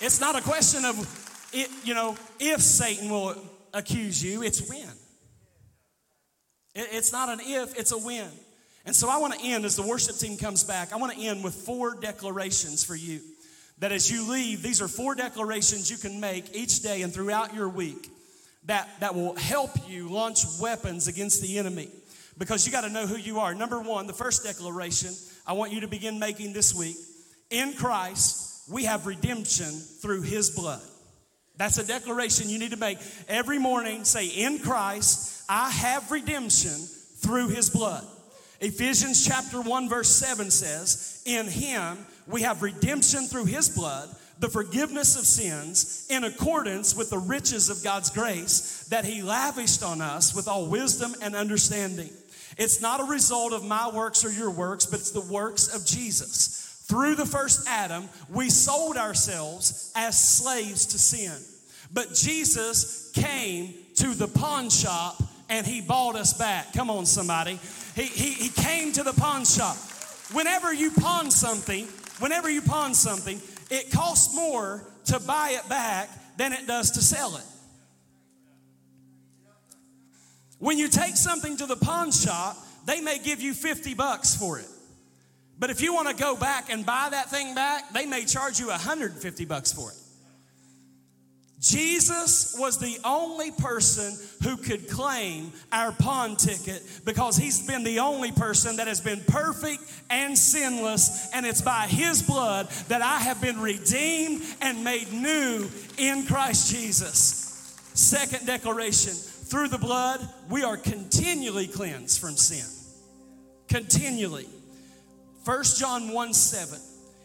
It's 0.00 0.20
not 0.20 0.36
a 0.36 0.40
question 0.42 0.84
of 0.84 0.96
it, 1.52 1.68
you 1.84 1.94
know, 1.94 2.16
if 2.38 2.60
Satan 2.60 3.10
will 3.10 3.36
accuse 3.74 4.22
you, 4.22 4.42
it's 4.42 4.68
when. 4.68 4.88
It, 6.74 6.88
it's 6.92 7.12
not 7.12 7.28
an 7.28 7.40
if, 7.42 7.78
it's 7.78 7.92
a 7.92 7.98
when. 7.98 8.28
And 8.86 8.94
so 8.96 9.08
I 9.10 9.18
want 9.18 9.34
to 9.34 9.40
end 9.44 9.64
as 9.64 9.76
the 9.76 9.82
worship 9.82 10.16
team 10.16 10.38
comes 10.38 10.64
back. 10.64 10.92
I 10.92 10.96
want 10.96 11.12
to 11.12 11.20
end 11.20 11.44
with 11.44 11.54
four 11.54 11.94
declarations 11.96 12.84
for 12.84 12.94
you. 12.94 13.20
That 13.78 13.92
as 13.92 14.10
you 14.10 14.30
leave, 14.30 14.62
these 14.62 14.82
are 14.82 14.88
four 14.88 15.14
declarations 15.14 15.90
you 15.90 15.96
can 15.96 16.20
make 16.20 16.54
each 16.54 16.80
day 16.80 17.02
and 17.02 17.12
throughout 17.12 17.54
your 17.54 17.68
week 17.68 18.08
that, 18.66 18.88
that 19.00 19.14
will 19.14 19.34
help 19.36 19.70
you 19.88 20.08
launch 20.08 20.44
weapons 20.60 21.08
against 21.08 21.42
the 21.42 21.58
enemy. 21.58 21.88
Because 22.38 22.66
you 22.66 22.72
got 22.72 22.82
to 22.82 22.90
know 22.90 23.06
who 23.06 23.16
you 23.16 23.40
are. 23.40 23.54
Number 23.54 23.80
one, 23.80 24.06
the 24.06 24.12
first 24.12 24.44
declaration 24.44 25.10
I 25.46 25.54
want 25.54 25.72
you 25.72 25.80
to 25.80 25.88
begin 25.88 26.18
making 26.18 26.52
this 26.52 26.74
week 26.74 26.96
in 27.50 27.72
Christ, 27.74 28.49
we 28.70 28.84
have 28.84 29.06
redemption 29.06 29.70
through 29.70 30.22
his 30.22 30.50
blood. 30.50 30.82
That's 31.56 31.78
a 31.78 31.86
declaration 31.86 32.48
you 32.48 32.58
need 32.58 32.70
to 32.70 32.78
make 32.78 32.98
every 33.28 33.58
morning. 33.58 34.04
Say, 34.04 34.28
In 34.28 34.58
Christ, 34.60 35.44
I 35.48 35.70
have 35.70 36.10
redemption 36.10 36.78
through 37.18 37.48
his 37.48 37.68
blood. 37.68 38.06
Ephesians 38.60 39.26
chapter 39.26 39.60
1, 39.60 39.88
verse 39.88 40.08
7 40.08 40.50
says, 40.50 41.22
In 41.26 41.46
him 41.46 41.98
we 42.26 42.42
have 42.42 42.62
redemption 42.62 43.26
through 43.26 43.46
his 43.46 43.68
blood, 43.68 44.08
the 44.38 44.48
forgiveness 44.48 45.18
of 45.18 45.26
sins, 45.26 46.06
in 46.08 46.24
accordance 46.24 46.96
with 46.96 47.10
the 47.10 47.18
riches 47.18 47.68
of 47.68 47.82
God's 47.84 48.10
grace 48.10 48.86
that 48.90 49.04
he 49.04 49.22
lavished 49.22 49.82
on 49.82 50.00
us 50.00 50.34
with 50.34 50.48
all 50.48 50.66
wisdom 50.66 51.14
and 51.20 51.34
understanding. 51.34 52.10
It's 52.56 52.80
not 52.80 53.00
a 53.00 53.04
result 53.04 53.52
of 53.52 53.64
my 53.64 53.90
works 53.90 54.24
or 54.24 54.30
your 54.30 54.50
works, 54.50 54.86
but 54.86 55.00
it's 55.00 55.10
the 55.10 55.20
works 55.20 55.74
of 55.74 55.84
Jesus. 55.86 56.69
Through 56.90 57.14
the 57.14 57.24
first 57.24 57.68
Adam, 57.68 58.08
we 58.28 58.50
sold 58.50 58.96
ourselves 58.96 59.92
as 59.94 60.20
slaves 60.20 60.86
to 60.86 60.98
sin. 60.98 61.32
But 61.92 62.14
Jesus 62.14 63.12
came 63.14 63.74
to 63.94 64.12
the 64.12 64.26
pawn 64.26 64.70
shop 64.70 65.22
and 65.48 65.64
he 65.64 65.82
bought 65.82 66.16
us 66.16 66.32
back. 66.32 66.72
Come 66.72 66.90
on, 66.90 67.06
somebody. 67.06 67.60
He, 67.94 68.02
he, 68.02 68.32
he 68.32 68.48
came 68.48 68.90
to 68.94 69.04
the 69.04 69.12
pawn 69.12 69.44
shop. 69.44 69.76
Whenever 70.32 70.74
you 70.74 70.90
pawn 70.90 71.30
something, 71.30 71.84
whenever 72.18 72.50
you 72.50 72.60
pawn 72.60 72.92
something, 72.94 73.40
it 73.70 73.92
costs 73.92 74.34
more 74.34 74.84
to 75.04 75.20
buy 75.20 75.50
it 75.50 75.68
back 75.68 76.10
than 76.38 76.52
it 76.52 76.66
does 76.66 76.90
to 76.90 77.02
sell 77.02 77.36
it. 77.36 77.44
When 80.58 80.76
you 80.76 80.88
take 80.88 81.16
something 81.16 81.56
to 81.58 81.66
the 81.66 81.76
pawn 81.76 82.10
shop, 82.10 82.56
they 82.84 83.00
may 83.00 83.20
give 83.20 83.40
you 83.40 83.54
50 83.54 83.94
bucks 83.94 84.34
for 84.34 84.58
it. 84.58 84.66
But 85.60 85.68
if 85.68 85.82
you 85.82 85.94
want 85.94 86.08
to 86.08 86.14
go 86.14 86.36
back 86.36 86.72
and 86.72 86.84
buy 86.84 87.08
that 87.10 87.30
thing 87.30 87.54
back, 87.54 87.92
they 87.92 88.06
may 88.06 88.24
charge 88.24 88.58
you 88.58 88.68
150 88.68 89.44
bucks 89.44 89.72
for 89.72 89.90
it. 89.90 89.96
Jesus 91.60 92.56
was 92.58 92.78
the 92.78 92.96
only 93.04 93.50
person 93.50 94.16
who 94.42 94.56
could 94.56 94.88
claim 94.88 95.52
our 95.70 95.92
pawn 95.92 96.36
ticket 96.36 96.82
because 97.04 97.36
he's 97.36 97.66
been 97.66 97.84
the 97.84 97.98
only 97.98 98.32
person 98.32 98.76
that 98.76 98.88
has 98.88 99.02
been 99.02 99.20
perfect 99.26 99.82
and 100.08 100.36
sinless, 100.36 101.30
and 101.34 101.44
it's 101.44 101.60
by 101.60 101.86
his 101.86 102.22
blood 102.22 102.70
that 102.88 103.02
I 103.02 103.18
have 103.18 103.42
been 103.42 103.60
redeemed 103.60 104.42
and 104.62 104.82
made 104.82 105.12
new 105.12 105.68
in 105.98 106.24
Christ 106.24 106.74
Jesus. 106.74 107.76
Second 107.92 108.46
declaration 108.46 109.12
through 109.12 109.68
the 109.68 109.76
blood, 109.76 110.26
we 110.48 110.64
are 110.64 110.78
continually 110.78 111.66
cleansed 111.66 112.18
from 112.18 112.36
sin. 112.36 112.64
Continually. 113.68 114.48
1 115.50 115.64
John 115.76 116.12
1 116.12 116.32
7. 116.32 116.78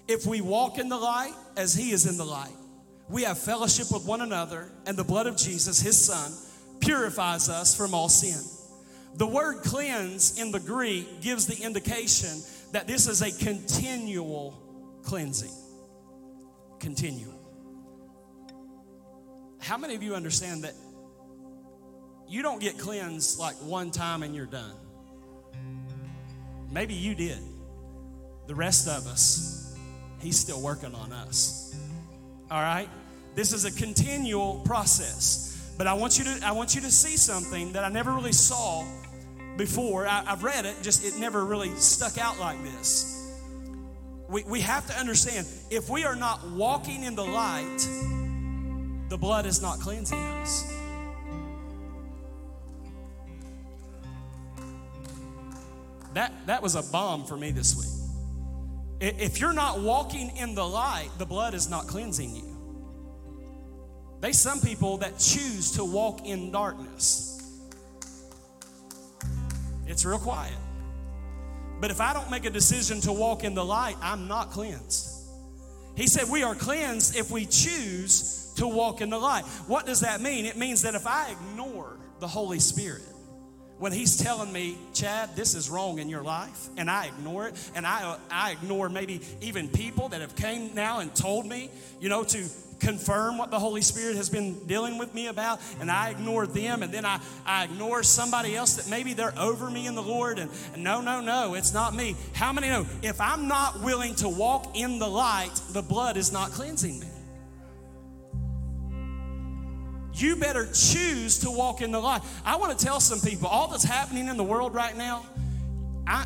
If 0.07 0.25
we 0.25 0.41
walk 0.41 0.79
in 0.79 0.89
the 0.89 0.97
light 0.97 1.35
as 1.57 1.75
he 1.75 1.91
is 1.91 2.07
in 2.07 2.17
the 2.17 2.25
light, 2.25 2.55
we 3.07 3.21
have 3.21 3.37
fellowship 3.37 3.91
with 3.91 4.03
one 4.03 4.21
another, 4.21 4.67
and 4.87 4.97
the 4.97 5.03
blood 5.03 5.27
of 5.27 5.37
Jesus, 5.37 5.79
his 5.79 5.95
son, 5.95 6.31
purifies 6.79 7.49
us 7.49 7.77
from 7.77 7.93
all 7.93 8.09
sin. 8.09 8.41
The 9.17 9.27
word 9.27 9.61
cleanse 9.61 10.41
in 10.41 10.51
the 10.51 10.59
Greek 10.59 11.21
gives 11.21 11.45
the 11.45 11.63
indication 11.63 12.41
that 12.71 12.87
this 12.87 13.07
is 13.07 13.21
a 13.21 13.29
continual 13.45 14.59
cleansing. 15.03 15.53
Continual. 16.79 17.39
How 19.59 19.77
many 19.77 19.93
of 19.93 20.01
you 20.01 20.15
understand 20.15 20.63
that 20.63 20.73
you 22.27 22.41
don't 22.41 22.59
get 22.59 22.79
cleansed 22.79 23.37
like 23.37 23.55
one 23.57 23.91
time 23.91 24.23
and 24.23 24.33
you're 24.33 24.47
done? 24.47 24.73
Maybe 26.71 26.95
you 26.95 27.13
did. 27.13 27.37
The 28.47 28.55
rest 28.55 28.87
of 28.87 29.07
us, 29.07 29.75
He's 30.19 30.39
still 30.39 30.61
working 30.61 30.93
on 30.95 31.11
us. 31.11 31.75
All 32.49 32.61
right? 32.61 32.89
This 33.35 33.51
is 33.53 33.65
a 33.65 33.71
continual 33.71 34.61
process. 34.65 35.73
But 35.77 35.87
I 35.87 35.93
want 35.93 36.17
you 36.17 36.23
to 36.25 36.39
I 36.45 36.53
want 36.53 36.73
you 36.73 36.81
to 36.81 36.91
see 36.91 37.17
something 37.17 37.73
that 37.73 37.83
I 37.83 37.89
never 37.89 38.11
really 38.11 38.31
saw 38.31 38.85
before. 39.57 40.07
I, 40.07 40.23
have 40.23 40.43
read 40.43 40.65
it, 40.65 40.75
just 40.81 41.03
it 41.03 41.19
never 41.19 41.43
really 41.43 41.75
stuck 41.75 42.17
out 42.17 42.39
like 42.39 42.63
this. 42.63 43.11
We, 44.29 44.43
we 44.43 44.61
have 44.61 44.87
to 44.87 44.93
understand 44.93 45.47
if 45.69 45.89
we 45.89 46.03
are 46.03 46.15
not 46.15 46.49
walking 46.51 47.03
in 47.03 47.15
the 47.15 47.25
light, 47.25 47.87
the 49.09 49.17
blood 49.17 49.45
is 49.45 49.61
not 49.61 49.79
cleansing 49.79 50.17
us. 50.17 50.71
That, 56.13 56.33
that 56.47 56.63
was 56.63 56.75
a 56.75 56.81
bomb 56.81 57.25
for 57.25 57.35
me 57.35 57.51
this 57.51 57.75
week. 57.75 58.04
If 58.99 59.39
you're 59.39 59.53
not 59.53 59.81
walking 59.81 60.35
in 60.37 60.55
the 60.55 60.65
light, 60.65 61.09
the 61.17 61.25
blood 61.25 61.53
is 61.53 61.69
not 61.69 61.87
cleansing 61.87 62.35
you. 62.35 62.55
There's 64.21 64.39
some 64.39 64.61
people 64.61 64.97
that 64.97 65.19
choose 65.19 65.71
to 65.73 65.83
walk 65.83 66.25
in 66.25 66.51
darkness. 66.51 67.31
It's 69.85 70.05
real 70.05 70.17
quiet. 70.17 70.55
But 71.79 71.91
if 71.91 71.99
I 71.99 72.13
don't 72.13 72.31
make 72.31 72.45
a 72.45 72.49
decision 72.49 73.01
to 73.01 73.11
walk 73.11 73.43
in 73.43 73.53
the 73.53 73.65
light, 73.65 73.97
I'm 74.01 74.27
not 74.27 74.51
cleansed. 74.51 75.11
He 75.95 76.07
said 76.07 76.29
we 76.29 76.43
are 76.43 76.55
cleansed 76.55 77.15
if 77.15 77.31
we 77.31 77.45
choose 77.45 78.53
to 78.55 78.67
walk 78.67 79.01
in 79.01 79.09
the 79.09 79.17
light. 79.17 79.43
What 79.67 79.85
does 79.85 79.99
that 80.01 80.21
mean? 80.21 80.45
It 80.45 80.57
means 80.57 80.81
that 80.83 80.95
if 80.95 81.05
I 81.05 81.31
ignore 81.31 81.97
the 82.19 82.27
Holy 82.27 82.59
Spirit, 82.59 83.03
when 83.77 83.91
he's 83.91 84.17
telling 84.17 84.51
me, 84.51 84.77
Chad, 84.93 85.35
this 85.35 85.53
is 85.53 85.69
wrong 85.69 85.99
in 85.99 86.07
your 86.07 86.23
life, 86.23 86.69
and 86.77 86.89
I 86.89 87.07
ignore 87.07 87.47
it, 87.47 87.71
and 87.75 87.85
I, 87.85 88.03
uh, 88.03 88.17
I 88.31 88.51
ignore 88.51 88.89
maybe 88.89 89.21
even 89.41 89.67
people 89.67 90.09
that 90.09 90.21
have 90.21 90.35
came 90.35 90.73
now 90.73 90.99
and 90.99 91.13
told 91.13 91.45
me, 91.45 91.69
you 91.99 92.07
know, 92.07 92.23
to 92.23 92.47
confirm 92.79 93.37
what 93.37 93.51
the 93.51 93.59
Holy 93.59 93.81
Spirit 93.81 94.15
has 94.15 94.29
been 94.29 94.65
dealing 94.65 94.97
with 94.97 95.13
me 95.13 95.27
about, 95.27 95.59
and 95.79 95.91
I 95.91 96.09
ignore 96.09 96.47
them, 96.47 96.83
and 96.83 96.93
then 96.93 97.05
I, 97.05 97.19
I 97.45 97.65
ignore 97.65 98.01
somebody 98.03 98.55
else 98.55 98.75
that 98.75 98.89
maybe 98.89 99.13
they're 99.13 99.37
over 99.37 99.69
me 99.69 99.87
in 99.87 99.95
the 99.95 100.03
Lord, 100.03 100.39
and, 100.39 100.49
and 100.73 100.83
no, 100.83 101.01
no, 101.01 101.19
no, 101.19 101.55
it's 101.55 101.73
not 101.73 101.93
me. 101.93 102.15
How 102.33 102.53
many 102.53 102.69
know? 102.69 102.85
If 103.01 103.19
I'm 103.19 103.47
not 103.47 103.81
willing 103.81 104.15
to 104.15 104.29
walk 104.29 104.75
in 104.77 104.99
the 104.99 105.07
light, 105.07 105.53
the 105.71 105.81
blood 105.81 106.15
is 106.15 106.31
not 106.31 106.51
cleansing 106.51 106.99
me 106.99 107.07
you 110.21 110.35
better 110.35 110.65
choose 110.67 111.39
to 111.39 111.51
walk 111.51 111.81
in 111.81 111.91
the 111.91 111.99
light. 111.99 112.21
I 112.45 112.55
want 112.57 112.77
to 112.77 112.85
tell 112.85 112.99
some 112.99 113.19
people 113.19 113.47
all 113.47 113.67
that's 113.67 113.83
happening 113.83 114.27
in 114.27 114.37
the 114.37 114.43
world 114.43 114.73
right 114.73 114.95
now, 114.95 115.25
I, 116.07 116.25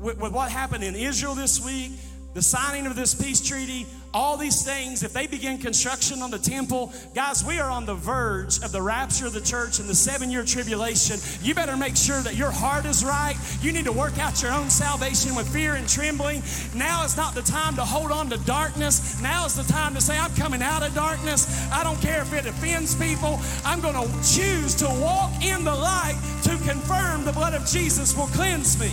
with, 0.00 0.18
with 0.18 0.32
what 0.32 0.50
happened 0.50 0.84
in 0.84 0.94
Israel 0.94 1.34
this 1.34 1.64
week, 1.64 1.92
the 2.34 2.42
signing 2.42 2.86
of 2.86 2.96
this 2.96 3.14
peace 3.14 3.40
treaty, 3.40 3.86
all 4.14 4.36
these 4.36 4.64
things, 4.64 5.02
if 5.02 5.12
they 5.12 5.26
begin 5.26 5.58
construction 5.58 6.22
on 6.22 6.30
the 6.30 6.38
temple, 6.38 6.92
guys, 7.14 7.44
we 7.44 7.58
are 7.58 7.70
on 7.70 7.84
the 7.84 7.94
verge 7.94 8.58
of 8.62 8.72
the 8.72 8.80
rapture 8.80 9.26
of 9.26 9.32
the 9.32 9.40
church 9.40 9.80
and 9.80 9.88
the 9.88 9.94
seven 9.94 10.30
year 10.30 10.44
tribulation. 10.44 11.18
You 11.42 11.54
better 11.54 11.76
make 11.76 11.96
sure 11.96 12.20
that 12.22 12.34
your 12.34 12.50
heart 12.50 12.86
is 12.86 13.04
right. 13.04 13.36
You 13.60 13.72
need 13.72 13.84
to 13.84 13.92
work 13.92 14.18
out 14.18 14.42
your 14.42 14.52
own 14.52 14.70
salvation 14.70 15.34
with 15.34 15.48
fear 15.52 15.74
and 15.74 15.88
trembling. 15.88 16.42
Now 16.74 17.04
is 17.04 17.16
not 17.16 17.34
the 17.34 17.42
time 17.42 17.76
to 17.76 17.84
hold 17.84 18.10
on 18.10 18.30
to 18.30 18.38
darkness. 18.38 19.20
Now 19.20 19.44
is 19.44 19.56
the 19.56 19.70
time 19.70 19.94
to 19.94 20.00
say, 20.00 20.16
I'm 20.18 20.34
coming 20.34 20.62
out 20.62 20.82
of 20.82 20.94
darkness. 20.94 21.68
I 21.70 21.84
don't 21.84 22.00
care 22.00 22.22
if 22.22 22.32
it 22.32 22.46
offends 22.46 22.94
people. 22.94 23.38
I'm 23.64 23.80
going 23.80 23.94
to 23.94 24.08
choose 24.26 24.74
to 24.76 24.86
walk 24.86 25.44
in 25.44 25.64
the 25.64 25.74
light 25.74 26.18
to 26.44 26.50
confirm 26.68 27.24
the 27.24 27.32
blood 27.32 27.54
of 27.54 27.66
Jesus 27.66 28.16
will 28.16 28.28
cleanse 28.28 28.80
me. 28.80 28.90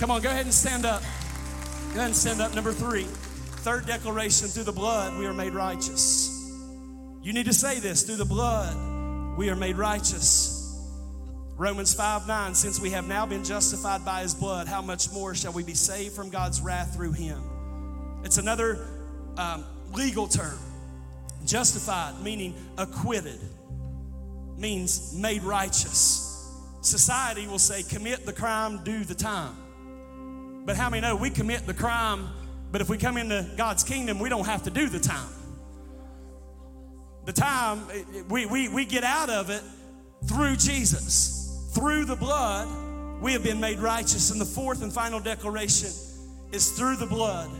Come 0.00 0.10
on, 0.10 0.22
go 0.22 0.30
ahead 0.30 0.44
and 0.44 0.54
stand 0.54 0.84
up. 0.84 1.02
Go 1.92 2.00
ahead 2.00 2.06
and 2.06 2.16
stand 2.16 2.40
up. 2.40 2.54
Number 2.54 2.72
three. 2.72 3.06
Third 3.68 3.84
declaration 3.84 4.48
through 4.48 4.62
the 4.62 4.72
blood, 4.72 5.18
we 5.18 5.26
are 5.26 5.34
made 5.34 5.52
righteous. 5.52 6.50
You 7.20 7.34
need 7.34 7.44
to 7.44 7.52
say 7.52 7.80
this 7.80 8.02
through 8.02 8.16
the 8.16 8.24
blood, 8.24 8.74
we 9.36 9.50
are 9.50 9.56
made 9.56 9.76
righteous. 9.76 10.74
Romans 11.58 11.92
5 11.92 12.26
9, 12.26 12.54
since 12.54 12.80
we 12.80 12.88
have 12.92 13.06
now 13.06 13.26
been 13.26 13.44
justified 13.44 14.06
by 14.06 14.22
his 14.22 14.34
blood, 14.34 14.68
how 14.68 14.80
much 14.80 15.12
more 15.12 15.34
shall 15.34 15.52
we 15.52 15.64
be 15.64 15.74
saved 15.74 16.14
from 16.14 16.30
God's 16.30 16.62
wrath 16.62 16.94
through 16.94 17.12
him? 17.12 17.42
It's 18.24 18.38
another 18.38 18.88
um, 19.36 19.66
legal 19.92 20.28
term. 20.28 20.58
Justified, 21.44 22.22
meaning 22.22 22.54
acquitted, 22.78 23.38
means 24.56 25.14
made 25.14 25.42
righteous. 25.42 26.54
Society 26.80 27.46
will 27.46 27.58
say, 27.58 27.82
commit 27.82 28.24
the 28.24 28.32
crime, 28.32 28.82
do 28.82 29.04
the 29.04 29.14
time. 29.14 30.64
But 30.64 30.76
how 30.76 30.88
many 30.88 31.02
know 31.02 31.16
we 31.16 31.28
commit 31.28 31.66
the 31.66 31.74
crime 31.74 32.30
but 32.70 32.80
if 32.80 32.88
we 32.88 32.98
come 32.98 33.16
into 33.16 33.48
God's 33.56 33.84
kingdom, 33.84 34.18
we 34.18 34.28
don't 34.28 34.46
have 34.46 34.64
to 34.64 34.70
do 34.70 34.88
the 34.88 35.00
time. 35.00 35.28
The 37.24 37.32
time 37.32 37.82
we, 38.28 38.46
we, 38.46 38.68
we 38.68 38.84
get 38.84 39.04
out 39.04 39.30
of 39.30 39.50
it 39.50 39.62
through 40.26 40.56
Jesus, 40.56 41.70
through 41.74 42.04
the 42.04 42.16
blood, 42.16 42.68
we 43.20 43.32
have 43.32 43.42
been 43.42 43.60
made 43.60 43.78
righteous. 43.78 44.30
And 44.30 44.40
the 44.40 44.46
fourth 44.46 44.82
and 44.82 44.92
final 44.92 45.20
declaration 45.20 45.90
is 46.52 46.70
through 46.72 46.96
the 46.96 47.06
blood, 47.06 47.50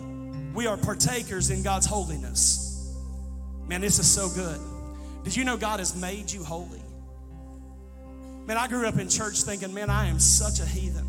we 0.54 0.66
are 0.66 0.76
partakers 0.76 1.50
in 1.50 1.62
God's 1.62 1.86
holiness. 1.86 2.94
Man, 3.66 3.82
this 3.82 3.98
is 3.98 4.11
so 4.11 4.28
good. 4.30 4.59
Did 5.24 5.36
you 5.36 5.44
know 5.44 5.56
God 5.56 5.78
has 5.78 5.94
made 5.94 6.30
you 6.30 6.42
holy? 6.42 6.80
Man, 8.46 8.56
I 8.56 8.66
grew 8.66 8.86
up 8.86 8.98
in 8.98 9.11
church 9.11 9.42
thinking, 9.42 9.74
man, 9.74 9.90
I 9.90 10.06
am 10.06 10.18
such 10.18 10.61
a 10.61 10.66
heathen. 10.66 11.06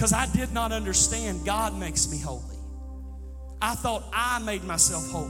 Because 0.00 0.14
I 0.14 0.24
did 0.32 0.54
not 0.54 0.72
understand 0.72 1.44
God 1.44 1.78
makes 1.78 2.10
me 2.10 2.18
holy. 2.18 2.56
I 3.60 3.74
thought 3.74 4.02
I 4.14 4.38
made 4.38 4.64
myself 4.64 5.06
holy. 5.10 5.28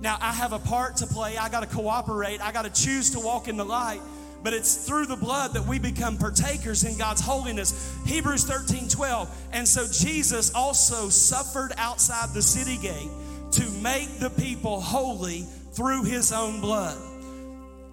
Now, 0.00 0.18
I 0.20 0.32
have 0.32 0.52
a 0.52 0.60
part 0.60 0.98
to 0.98 1.06
play. 1.08 1.36
I 1.36 1.48
got 1.48 1.68
to 1.68 1.74
cooperate. 1.74 2.40
I 2.40 2.52
got 2.52 2.64
to 2.64 2.70
choose 2.70 3.10
to 3.10 3.18
walk 3.18 3.48
in 3.48 3.56
the 3.56 3.64
light. 3.64 4.00
But 4.44 4.54
it's 4.54 4.86
through 4.86 5.06
the 5.06 5.16
blood 5.16 5.54
that 5.54 5.66
we 5.66 5.80
become 5.80 6.16
partakers 6.16 6.84
in 6.84 6.96
God's 6.96 7.20
holiness. 7.20 7.92
Hebrews 8.06 8.44
13 8.44 8.88
12. 8.88 9.48
And 9.50 9.66
so 9.66 9.84
Jesus 9.90 10.54
also 10.54 11.08
suffered 11.08 11.72
outside 11.76 12.32
the 12.34 12.42
city 12.42 12.76
gate 12.76 13.10
to 13.50 13.68
make 13.82 14.20
the 14.20 14.30
people 14.30 14.80
holy 14.80 15.44
through 15.72 16.04
his 16.04 16.32
own 16.32 16.60
blood, 16.60 16.96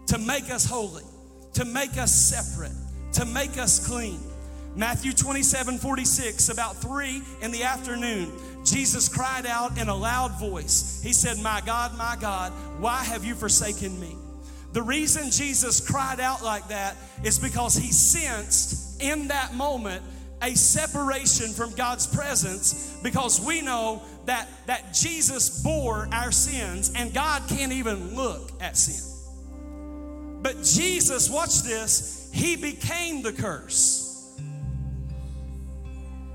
to 0.06 0.20
make 0.20 0.52
us 0.52 0.66
holy, 0.66 1.04
to 1.54 1.66
make 1.66 1.98
us 1.98 2.14
separate, 2.14 2.78
to 3.14 3.26
make 3.26 3.58
us 3.58 3.88
clean. 3.88 4.20
Matthew 4.76 5.14
27 5.14 5.78
46, 5.78 6.50
about 6.50 6.78
three 6.78 7.22
in 7.42 7.52
the 7.52 7.64
afternoon, 7.64 8.32
Jesus 8.66 9.08
cried 9.08 9.46
out 9.46 9.78
in 9.78 9.88
a 9.88 9.96
loud 9.96 10.40
voice. 10.40 11.02
He 11.04 11.14
said, 11.14 11.38
My 11.40 11.62
God, 11.66 11.96
my 11.98 12.18
God, 12.20 12.52
why 12.80 13.04
have 13.04 13.24
you 13.24 13.36
forsaken 13.36 14.00
me? 14.00 14.16
The 14.72 14.82
reason 14.82 15.30
Jesus 15.30 15.80
cried 15.88 16.20
out 16.20 16.44
like 16.44 16.70
that 16.70 16.96
is 17.24 17.38
because 17.38 17.76
he 17.76 17.92
sensed 17.92 19.02
in 19.02 19.28
that 19.28 19.54
moment 19.54 20.04
a 20.42 20.56
separation 20.56 21.52
from 21.52 21.74
God's 21.76 22.08
presence 22.08 22.98
because 23.04 23.40
we 23.40 23.62
know 23.62 24.02
that, 24.26 24.48
that 24.66 24.94
Jesus 24.94 25.62
bore 25.62 26.10
our 26.12 26.32
sins 26.32 26.92
and 26.96 27.14
God 27.14 27.44
can't 27.48 27.72
even 27.72 28.16
look 28.16 28.52
at 28.60 28.76
sin. 28.76 29.10
But 30.42 30.64
Jesus, 30.64 31.30
watch 31.30 31.62
this, 31.62 32.30
he 32.34 32.56
became 32.56 33.22
the 33.22 33.32
curse. 33.32 34.03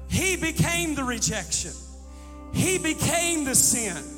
He 0.08 0.36
became 0.36 0.94
the 0.94 1.04
rejection. 1.04 1.72
He 2.52 2.78
became 2.78 3.44
the 3.44 3.54
sin. 3.54 4.17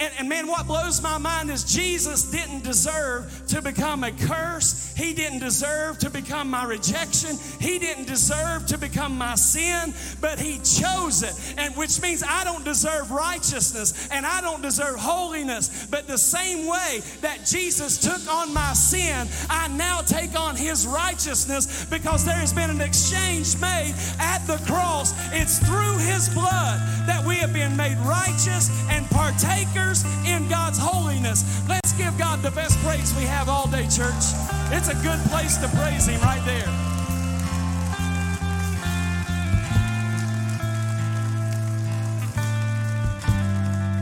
And, 0.00 0.12
and, 0.18 0.28
man, 0.28 0.48
what 0.48 0.66
blows 0.66 1.00
my 1.00 1.18
mind 1.18 1.48
is 1.48 1.62
Jesus 1.62 2.24
didn't 2.24 2.64
deserve 2.64 3.30
to 3.46 3.62
become 3.62 4.02
a 4.02 4.10
curse. 4.10 4.92
He 4.96 5.14
didn't 5.14 5.38
deserve 5.38 5.98
to 6.00 6.10
become 6.10 6.50
my 6.50 6.64
rejection. 6.64 7.36
He 7.60 7.78
didn't 7.78 8.08
deserve 8.08 8.66
to 8.66 8.78
become 8.78 9.16
my 9.16 9.36
sin, 9.36 9.94
but 10.20 10.40
He 10.40 10.58
chose 10.58 11.22
it. 11.22 11.54
And 11.58 11.76
which 11.76 12.02
means 12.02 12.24
I 12.26 12.42
don't 12.42 12.64
deserve 12.64 13.12
righteousness 13.12 14.08
and 14.10 14.26
I 14.26 14.40
don't 14.40 14.62
deserve 14.62 14.96
holiness. 14.96 15.86
But 15.88 16.08
the 16.08 16.18
same 16.18 16.66
way 16.66 17.00
that 17.20 17.46
Jesus 17.46 17.98
took 17.98 18.34
on 18.34 18.52
my 18.52 18.72
sin, 18.72 19.28
I 19.48 19.68
now 19.68 20.00
take 20.00 20.38
on 20.38 20.56
His 20.56 20.88
righteousness 20.88 21.84
because 21.84 22.24
there 22.24 22.34
has 22.34 22.52
been 22.52 22.70
an 22.70 22.80
exchange 22.80 23.60
made 23.60 23.94
at 24.18 24.44
the 24.48 24.60
cross. 24.66 25.14
It's 25.32 25.60
through 25.60 25.98
His 25.98 26.28
blood 26.30 26.80
that 27.06 27.24
we 27.24 27.36
have 27.36 27.52
been 27.52 27.76
made 27.76 27.96
righteous 27.98 28.68
and 28.90 29.08
partake 29.10 29.51
partakers 29.52 30.04
in 30.26 30.48
God's 30.48 30.78
holiness. 30.78 31.62
Let's 31.68 31.92
give 31.92 32.16
God 32.18 32.40
the 32.42 32.50
best 32.52 32.78
praise 32.78 33.14
we 33.16 33.24
have 33.24 33.48
all 33.48 33.66
day, 33.68 33.84
church. 33.84 34.24
It's 34.70 34.88
a 34.88 34.94
good 35.02 35.18
place 35.30 35.56
to 35.58 35.68
praise 35.68 36.06
Him 36.06 36.20
right 36.22 36.42
there. 36.44 36.68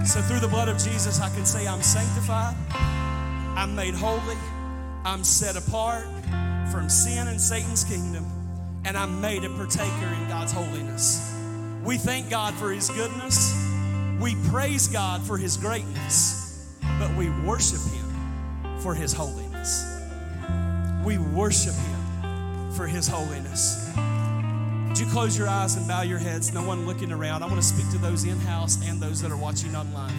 So, 0.06 0.20
through 0.22 0.40
the 0.40 0.48
blood 0.48 0.68
of 0.68 0.78
Jesus, 0.78 1.20
I 1.20 1.28
can 1.30 1.46
say 1.46 1.66
I'm 1.66 1.82
sanctified, 1.82 2.56
I'm 3.56 3.74
made 3.76 3.94
holy, 3.94 4.36
I'm 5.04 5.22
set 5.22 5.56
apart 5.56 6.04
from 6.72 6.88
sin 6.88 7.28
and 7.28 7.40
Satan's 7.40 7.84
kingdom, 7.84 8.24
and 8.84 8.96
I'm 8.96 9.20
made 9.20 9.44
a 9.44 9.50
partaker 9.50 10.12
in 10.20 10.28
God's 10.28 10.52
holiness. 10.52 11.34
We 11.84 11.96
thank 11.96 12.28
God 12.28 12.54
for 12.54 12.72
His 12.72 12.88
goodness. 12.90 13.69
We 14.20 14.36
praise 14.50 14.86
God 14.86 15.22
for 15.22 15.38
His 15.38 15.56
greatness, 15.56 16.76
but 16.98 17.14
we 17.16 17.30
worship 17.30 17.80
Him 17.90 18.78
for 18.80 18.94
His 18.94 19.14
holiness. 19.14 19.98
We 21.02 21.16
worship 21.16 21.72
Him 21.74 22.70
for 22.72 22.86
His 22.86 23.08
holiness. 23.08 23.90
Would 24.88 24.98
you 24.98 25.06
close 25.06 25.38
your 25.38 25.48
eyes 25.48 25.76
and 25.76 25.88
bow 25.88 26.02
your 26.02 26.18
heads? 26.18 26.52
No 26.52 26.62
one 26.62 26.86
looking 26.86 27.12
around. 27.12 27.42
I 27.42 27.46
want 27.46 27.62
to 27.62 27.66
speak 27.66 27.90
to 27.92 27.98
those 27.98 28.24
in 28.24 28.38
house 28.40 28.86
and 28.86 29.00
those 29.00 29.22
that 29.22 29.30
are 29.30 29.38
watching 29.38 29.74
online. 29.74 30.12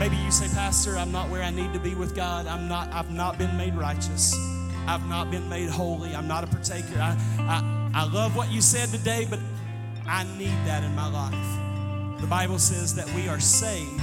Maybe 0.00 0.16
you 0.16 0.32
say, 0.32 0.48
Pastor, 0.48 0.96
I'm 0.96 1.12
not 1.12 1.30
where 1.30 1.44
I 1.44 1.50
need 1.50 1.72
to 1.74 1.78
be 1.78 1.94
with 1.94 2.16
God. 2.16 2.48
I'm 2.48 2.66
not, 2.66 2.92
I've 2.92 3.12
not 3.12 3.38
been 3.38 3.56
made 3.56 3.76
righteous. 3.76 4.34
I've 4.88 5.06
not 5.08 5.30
been 5.30 5.48
made 5.48 5.68
holy. 5.68 6.12
I'm 6.12 6.26
not 6.26 6.42
a 6.42 6.48
partaker. 6.48 6.98
I, 6.98 7.16
I, 7.38 7.90
I 7.94 8.04
love 8.12 8.34
what 8.34 8.50
you 8.50 8.60
said 8.60 8.88
today, 8.88 9.28
but 9.30 9.38
I 10.06 10.24
need 10.36 10.56
that 10.66 10.82
in 10.82 10.92
my 10.96 11.08
life. 11.08 11.65
The 12.20 12.26
Bible 12.26 12.58
says 12.58 12.94
that 12.94 13.08
we 13.14 13.28
are 13.28 13.40
saved 13.40 14.00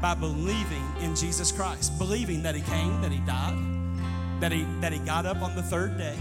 by 0.00 0.14
believing 0.14 0.84
in 1.00 1.16
Jesus 1.16 1.50
Christ, 1.50 1.98
believing 1.98 2.42
that 2.42 2.54
He 2.54 2.62
came, 2.62 3.00
that 3.00 3.10
He 3.10 3.18
died, 3.18 3.58
that 4.40 4.52
He, 4.52 4.64
that 4.80 4.92
he 4.92 4.98
got 5.00 5.26
up 5.26 5.42
on 5.42 5.56
the 5.56 5.62
third 5.62 5.98
day, 5.98 6.16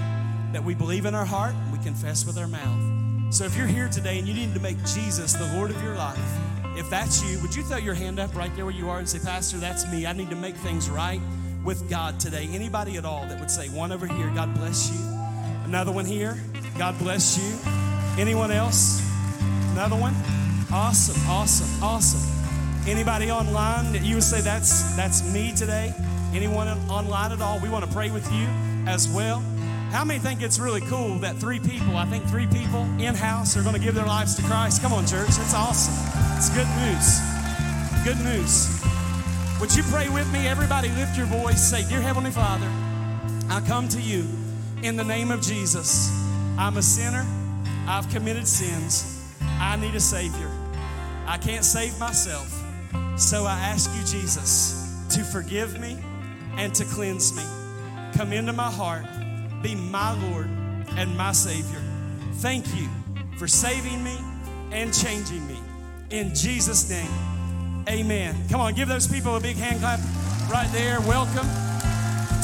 that 0.53 0.63
we 0.63 0.73
believe 0.73 1.05
in 1.05 1.13
our 1.13 1.25
heart, 1.25 1.53
and 1.53 1.71
we 1.77 1.83
confess 1.83 2.25
with 2.25 2.37
our 2.37 2.47
mouth. 2.47 3.33
So 3.33 3.45
if 3.45 3.57
you're 3.57 3.67
here 3.67 3.89
today 3.89 4.19
and 4.19 4.27
you 4.27 4.33
need 4.33 4.53
to 4.53 4.59
make 4.59 4.77
Jesus 4.85 5.33
the 5.33 5.51
Lord 5.55 5.71
of 5.71 5.81
your 5.83 5.95
life, 5.95 6.19
if 6.75 6.89
that's 6.89 7.23
you, 7.23 7.39
would 7.41 7.55
you 7.55 7.63
throw 7.63 7.77
your 7.77 7.93
hand 7.93 8.19
up 8.19 8.35
right 8.35 8.53
there 8.55 8.65
where 8.65 8.73
you 8.73 8.89
are 8.89 8.99
and 8.99 9.07
say, 9.07 9.19
Pastor, 9.19 9.57
that's 9.57 9.89
me. 9.91 10.05
I 10.05 10.13
need 10.13 10.29
to 10.31 10.35
make 10.35 10.55
things 10.55 10.89
right 10.89 11.21
with 11.63 11.89
God 11.89 12.19
today. 12.19 12.47
Anybody 12.51 12.97
at 12.97 13.05
all 13.05 13.25
that 13.27 13.39
would 13.39 13.51
say, 13.51 13.69
one 13.69 13.91
over 13.91 14.07
here, 14.07 14.31
God 14.33 14.53
bless 14.55 14.91
you. 14.91 14.99
Another 15.65 15.91
one 15.91 16.05
here, 16.05 16.41
God 16.77 16.97
bless 16.99 17.37
you. 17.37 17.71
Anyone 18.21 18.51
else? 18.51 19.01
Another 19.71 19.95
one? 19.95 20.13
Awesome, 20.73 21.29
awesome, 21.29 21.83
awesome. 21.83 22.89
Anybody 22.89 23.29
online 23.29 23.93
that 23.93 24.01
you 24.01 24.15
would 24.15 24.23
say 24.23 24.41
that's 24.41 24.95
that's 24.95 25.31
me 25.31 25.53
today? 25.55 25.93
Anyone 26.33 26.67
online 26.89 27.31
at 27.31 27.43
all? 27.43 27.59
We 27.59 27.69
want 27.69 27.85
to 27.85 27.91
pray 27.91 28.09
with 28.09 28.25
you 28.31 28.47
as 28.87 29.07
well. 29.07 29.41
How 29.91 30.03
many 30.03 30.19
think 30.19 30.41
it's 30.41 30.57
really 30.57 30.81
cool 30.81 31.19
that 31.19 31.35
three 31.35 31.59
people, 31.59 31.95
I 31.95 32.05
think 32.05 32.25
three 32.25 32.47
people 32.47 32.81
in 32.97 33.13
house, 33.13 33.55
are 33.55 33.61
going 33.61 33.75
to 33.75 33.79
give 33.79 33.93
their 33.93 34.07
lives 34.07 34.33
to 34.37 34.41
Christ? 34.41 34.81
Come 34.81 34.93
on, 34.93 35.05
church. 35.05 35.27
It's 35.27 35.53
awesome. 35.53 35.93
It's 36.37 36.49
good 36.49 36.67
news. 36.81 37.21
Good 38.03 38.25
news. 38.25 38.81
Would 39.61 39.75
you 39.75 39.83
pray 39.93 40.09
with 40.09 40.27
me? 40.33 40.47
Everybody 40.47 40.89
lift 40.89 41.15
your 41.15 41.27
voice. 41.27 41.61
Say, 41.61 41.87
Dear 41.87 42.01
Heavenly 42.01 42.31
Father, 42.31 42.67
I 43.47 43.61
come 43.67 43.87
to 43.89 44.01
you 44.01 44.25
in 44.81 44.95
the 44.95 45.03
name 45.03 45.29
of 45.29 45.39
Jesus. 45.39 46.09
I'm 46.57 46.77
a 46.77 46.81
sinner. 46.81 47.27
I've 47.87 48.09
committed 48.09 48.47
sins. 48.47 49.23
I 49.59 49.75
need 49.75 49.93
a 49.93 49.99
Savior. 49.99 50.49
I 51.25 51.37
can't 51.37 51.63
save 51.63 51.97
myself. 51.99 52.63
So 53.15 53.45
I 53.45 53.59
ask 53.59 53.89
you, 53.95 54.05
Jesus, 54.05 55.05
to 55.09 55.23
forgive 55.23 55.79
me 55.79 55.97
and 56.57 56.73
to 56.75 56.85
cleanse 56.85 57.35
me. 57.35 57.43
Come 58.15 58.33
into 58.33 58.53
my 58.53 58.69
heart, 58.69 59.05
be 59.61 59.75
my 59.75 60.13
Lord 60.29 60.47
and 60.97 61.15
my 61.17 61.31
Savior. 61.31 61.81
Thank 62.35 62.65
you 62.75 62.89
for 63.37 63.47
saving 63.47 64.03
me 64.03 64.17
and 64.71 64.93
changing 64.93 65.47
me. 65.47 65.59
In 66.09 66.35
Jesus' 66.35 66.89
name, 66.89 67.09
amen. 67.89 68.35
Come 68.49 68.61
on, 68.61 68.73
give 68.73 68.87
those 68.87 69.07
people 69.07 69.35
a 69.35 69.39
big 69.39 69.55
hand 69.55 69.79
clap 69.79 69.99
right 70.51 70.69
there. 70.71 70.99
Welcome 71.01 71.47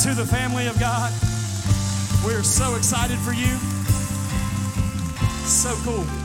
to 0.04 0.14
the 0.14 0.26
family 0.26 0.68
of 0.68 0.80
God. 0.80 1.12
We're 2.26 2.44
so 2.44 2.76
excited 2.76 3.18
for 3.20 3.34
you. 3.34 3.58
So 5.46 5.76
cool. 5.84 6.18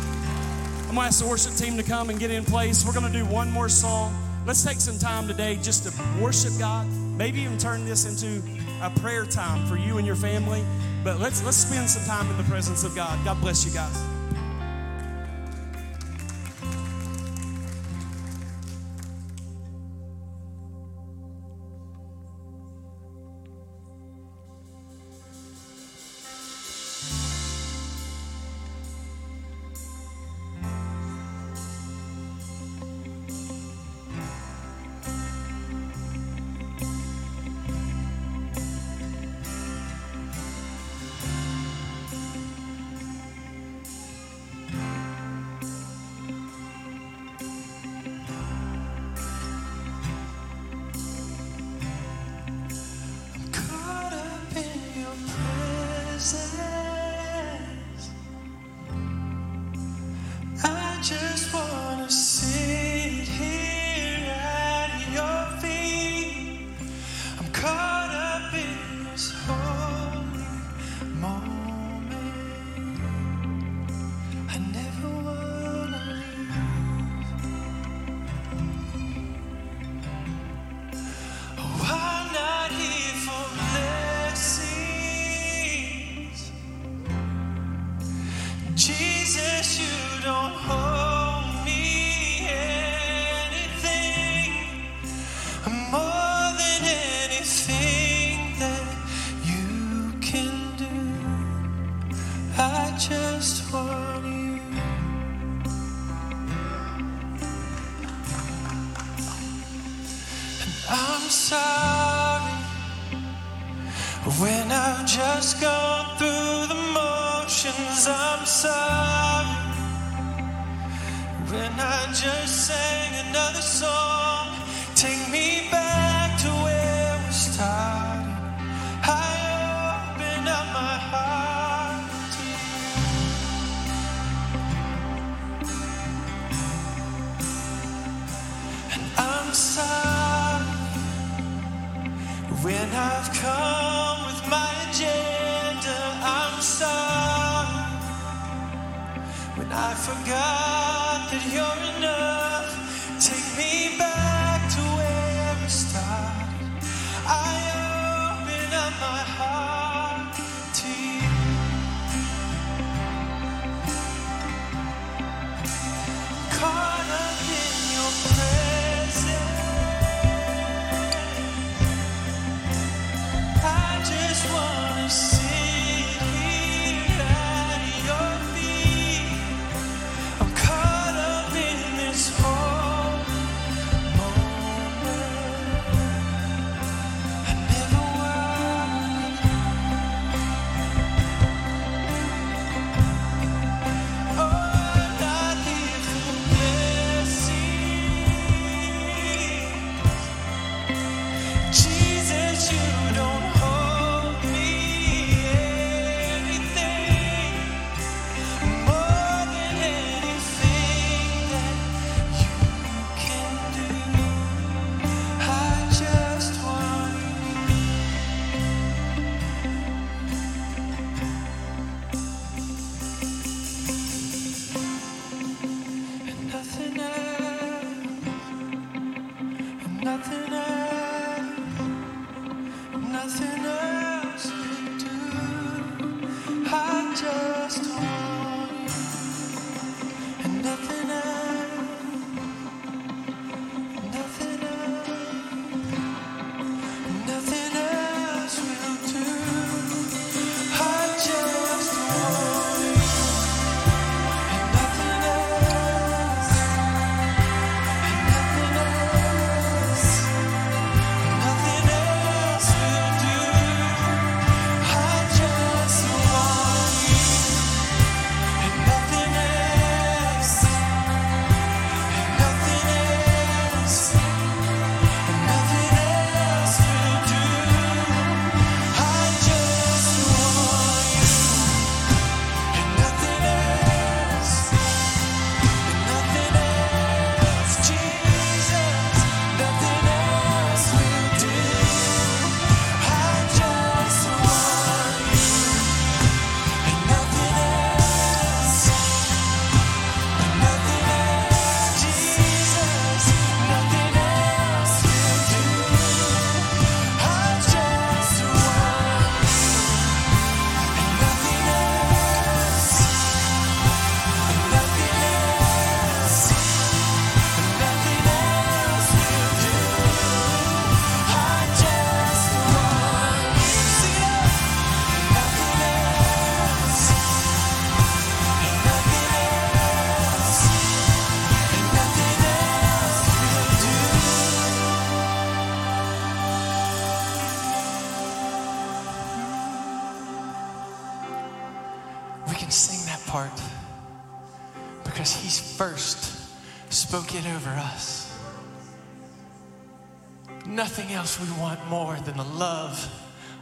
I'm 0.94 0.98
going 0.98 1.06
to 1.06 1.08
ask 1.08 1.24
the 1.24 1.28
worship 1.28 1.54
team 1.54 1.76
to 1.76 1.82
come 1.82 2.08
and 2.08 2.20
get 2.20 2.30
in 2.30 2.44
place. 2.44 2.86
We're 2.86 2.92
going 2.92 3.12
to 3.12 3.18
do 3.18 3.24
one 3.24 3.50
more 3.50 3.68
song. 3.68 4.16
Let's 4.46 4.62
take 4.62 4.76
some 4.76 4.96
time 4.96 5.26
today 5.26 5.58
just 5.60 5.82
to 5.82 6.22
worship 6.22 6.52
God. 6.56 6.86
Maybe 7.18 7.40
even 7.40 7.58
turn 7.58 7.84
this 7.84 8.04
into 8.04 8.40
a 8.80 8.90
prayer 9.00 9.26
time 9.26 9.66
for 9.66 9.76
you 9.76 9.98
and 9.98 10.06
your 10.06 10.14
family. 10.14 10.62
But 11.02 11.18
let's 11.18 11.42
let's 11.42 11.56
spend 11.56 11.90
some 11.90 12.04
time 12.04 12.30
in 12.30 12.36
the 12.36 12.44
presence 12.44 12.84
of 12.84 12.94
God. 12.94 13.18
God 13.24 13.40
bless 13.40 13.66
you 13.66 13.72
guys. 13.72 14.13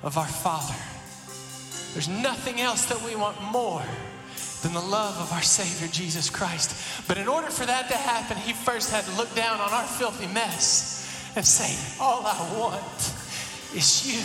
of 0.03 0.19
our 0.19 0.27
Father. 0.27 0.75
There's 1.93 2.09
nothing 2.09 2.61
else 2.61 2.87
that 2.87 3.03
we 3.03 3.15
want 3.17 3.41
more 3.43 3.83
than 4.63 4.73
the 4.73 4.81
love 4.81 5.19
of 5.19 5.33
our 5.33 5.43
Savior 5.43 5.89
Jesus 5.89 6.31
Christ. 6.31 7.07
But 7.09 7.19
in 7.19 7.29
order 7.29 7.49
for 7.49 7.67
that 7.67 7.89
to 7.89 7.97
happen, 7.97 8.37
He 8.39 8.53
first 8.53 8.91
had 8.91 9.05
to 9.05 9.17
look 9.17 9.35
down 9.35 9.61
on 9.61 9.71
our 9.71 9.85
filthy 9.85 10.27
mess 10.33 11.33
and 11.37 11.45
say, 11.45 11.77
All 12.01 12.23
I 12.25 12.59
want 12.59 13.13
is 13.75 14.07
you. 14.07 14.23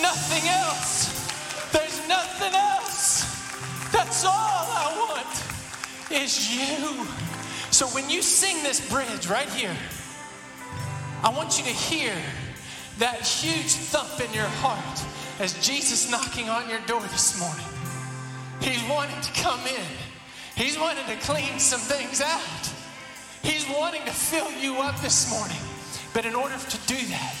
Nothing 0.00 0.48
else. 0.48 1.72
There's 1.72 2.08
nothing 2.08 2.54
else. 2.54 3.24
That's 3.92 4.24
all 4.24 4.32
I 4.32 4.94
want 5.08 6.12
is 6.12 6.54
you. 6.54 7.06
So 7.70 7.86
when 7.88 8.08
you 8.10 8.22
sing 8.22 8.62
this 8.62 8.88
bridge 8.88 9.26
right 9.28 9.48
here, 9.48 9.76
I 11.22 11.30
want 11.30 11.58
you 11.58 11.64
to 11.64 11.70
hear 11.70 12.14
that 13.00 13.26
huge 13.26 13.72
thump 13.72 14.20
in 14.20 14.32
your 14.34 14.48
heart 14.60 15.00
as 15.40 15.54
Jesus 15.66 16.10
knocking 16.10 16.50
on 16.50 16.68
your 16.68 16.80
door 16.80 17.00
this 17.00 17.40
morning. 17.40 17.64
He's 18.60 18.82
wanting 18.90 19.18
to 19.22 19.32
come 19.40 19.60
in. 19.66 19.88
He's 20.54 20.78
wanting 20.78 21.06
to 21.06 21.16
clean 21.24 21.58
some 21.58 21.80
things 21.80 22.20
out. 22.20 22.70
He's 23.42 23.66
wanting 23.70 24.04
to 24.04 24.12
fill 24.12 24.52
you 24.52 24.76
up 24.76 25.00
this 25.00 25.30
morning. 25.30 25.56
But 26.12 26.26
in 26.26 26.34
order 26.34 26.58
to 26.58 26.78
do 26.86 26.96
that, 27.08 27.36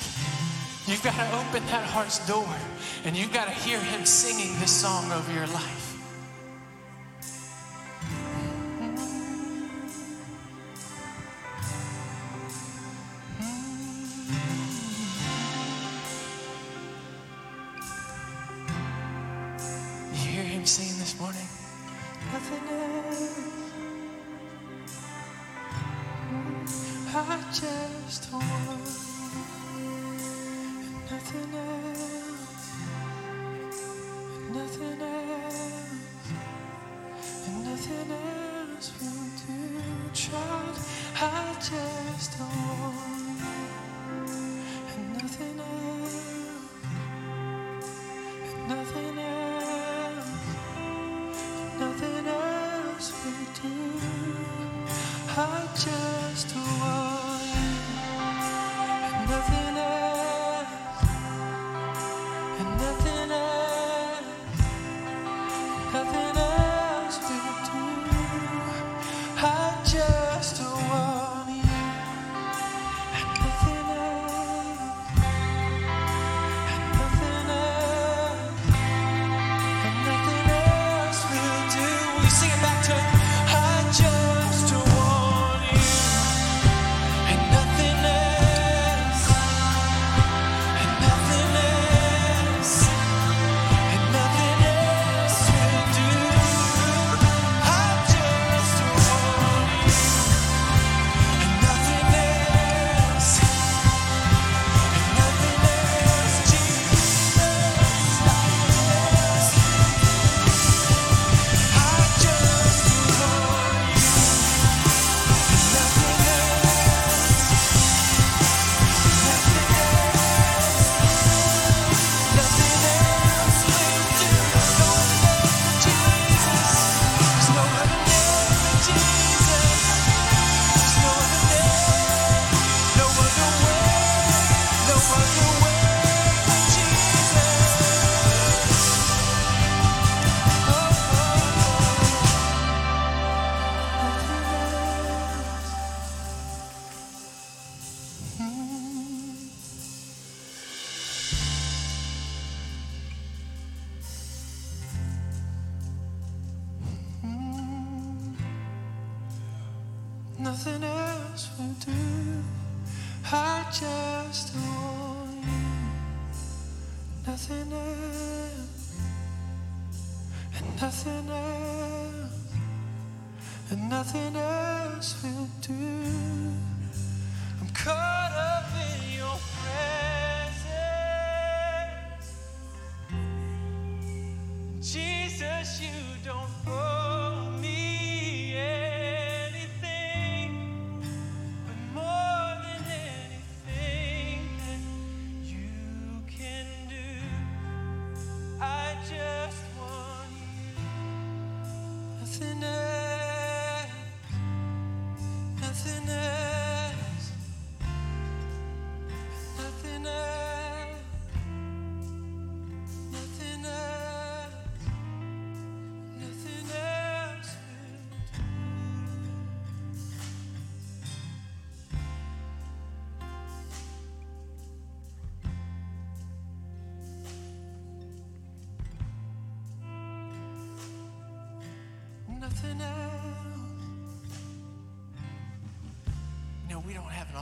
you've 0.86 1.02
got 1.04 1.14
to 1.16 1.28
open 1.36 1.66
that 1.66 1.84
heart's 1.84 2.26
door 2.26 2.48
and 3.04 3.14
you've 3.14 3.32
got 3.32 3.44
to 3.44 3.52
hear 3.52 3.78
him 3.80 4.06
singing 4.06 4.58
this 4.60 4.72
song 4.72 5.12
over 5.12 5.30
your 5.30 5.46
life. 5.48 5.89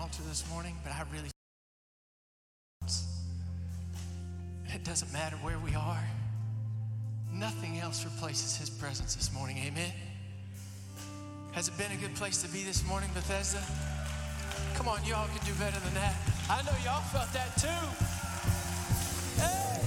Altar 0.09 0.23
this 0.29 0.45
morning, 0.51 0.75
but 0.83 0.93
I 0.93 1.05
really. 1.13 1.29
It 4.75 4.85
doesn't 4.85 5.13
matter 5.13 5.37
where 5.37 5.59
we 5.59 5.75
are. 5.75 6.03
Nothing 7.33 7.79
else 7.79 8.05
replaces 8.05 8.57
His 8.57 8.71
presence 8.71 9.15
this 9.15 9.33
morning. 9.33 9.59
Amen. 9.67 9.93
Has 11.53 11.69
it 11.69 11.77
been 11.77 11.93
a 11.93 11.97
good 11.97 12.15
place 12.15 12.43
to 12.43 12.49
be 12.49 12.63
this 12.63 12.87
morning, 12.87 13.11
Bethesda? 13.13 13.61
Come 14.75 14.89
on, 14.89 15.05
y'all 15.05 15.27
can 15.29 15.45
do 15.47 15.53
better 15.59 15.79
than 15.81 15.95
that. 15.95 16.15
I 16.49 16.63
know 16.63 16.73
y'all 16.85 17.03
felt 17.03 17.33
that 17.33 17.57
too. 17.57 17.69
Hey! 19.43 19.79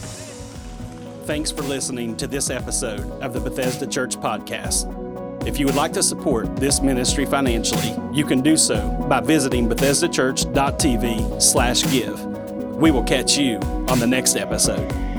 Thanks 1.25 1.51
for 1.51 1.61
listening 1.63 2.17
to 2.17 2.27
this 2.27 2.49
episode 2.49 3.09
of 3.21 3.33
the 3.33 3.39
Bethesda 3.39 3.87
Church 3.87 4.17
Podcast. 4.17 5.00
If 5.45 5.59
you 5.59 5.65
would 5.65 5.75
like 5.75 5.91
to 5.93 6.03
support 6.03 6.55
this 6.55 6.81
ministry 6.81 7.25
financially, 7.25 7.95
you 8.13 8.25
can 8.25 8.41
do 8.41 8.55
so 8.55 8.89
by 9.09 9.21
visiting 9.21 9.67
bethesdachurch.tv 9.67 11.41
slash 11.41 11.91
give. 11.91 12.23
We 12.75 12.91
will 12.91 13.03
catch 13.03 13.37
you 13.37 13.57
on 13.87 13.99
the 13.99 14.07
next 14.07 14.35
episode. 14.35 15.10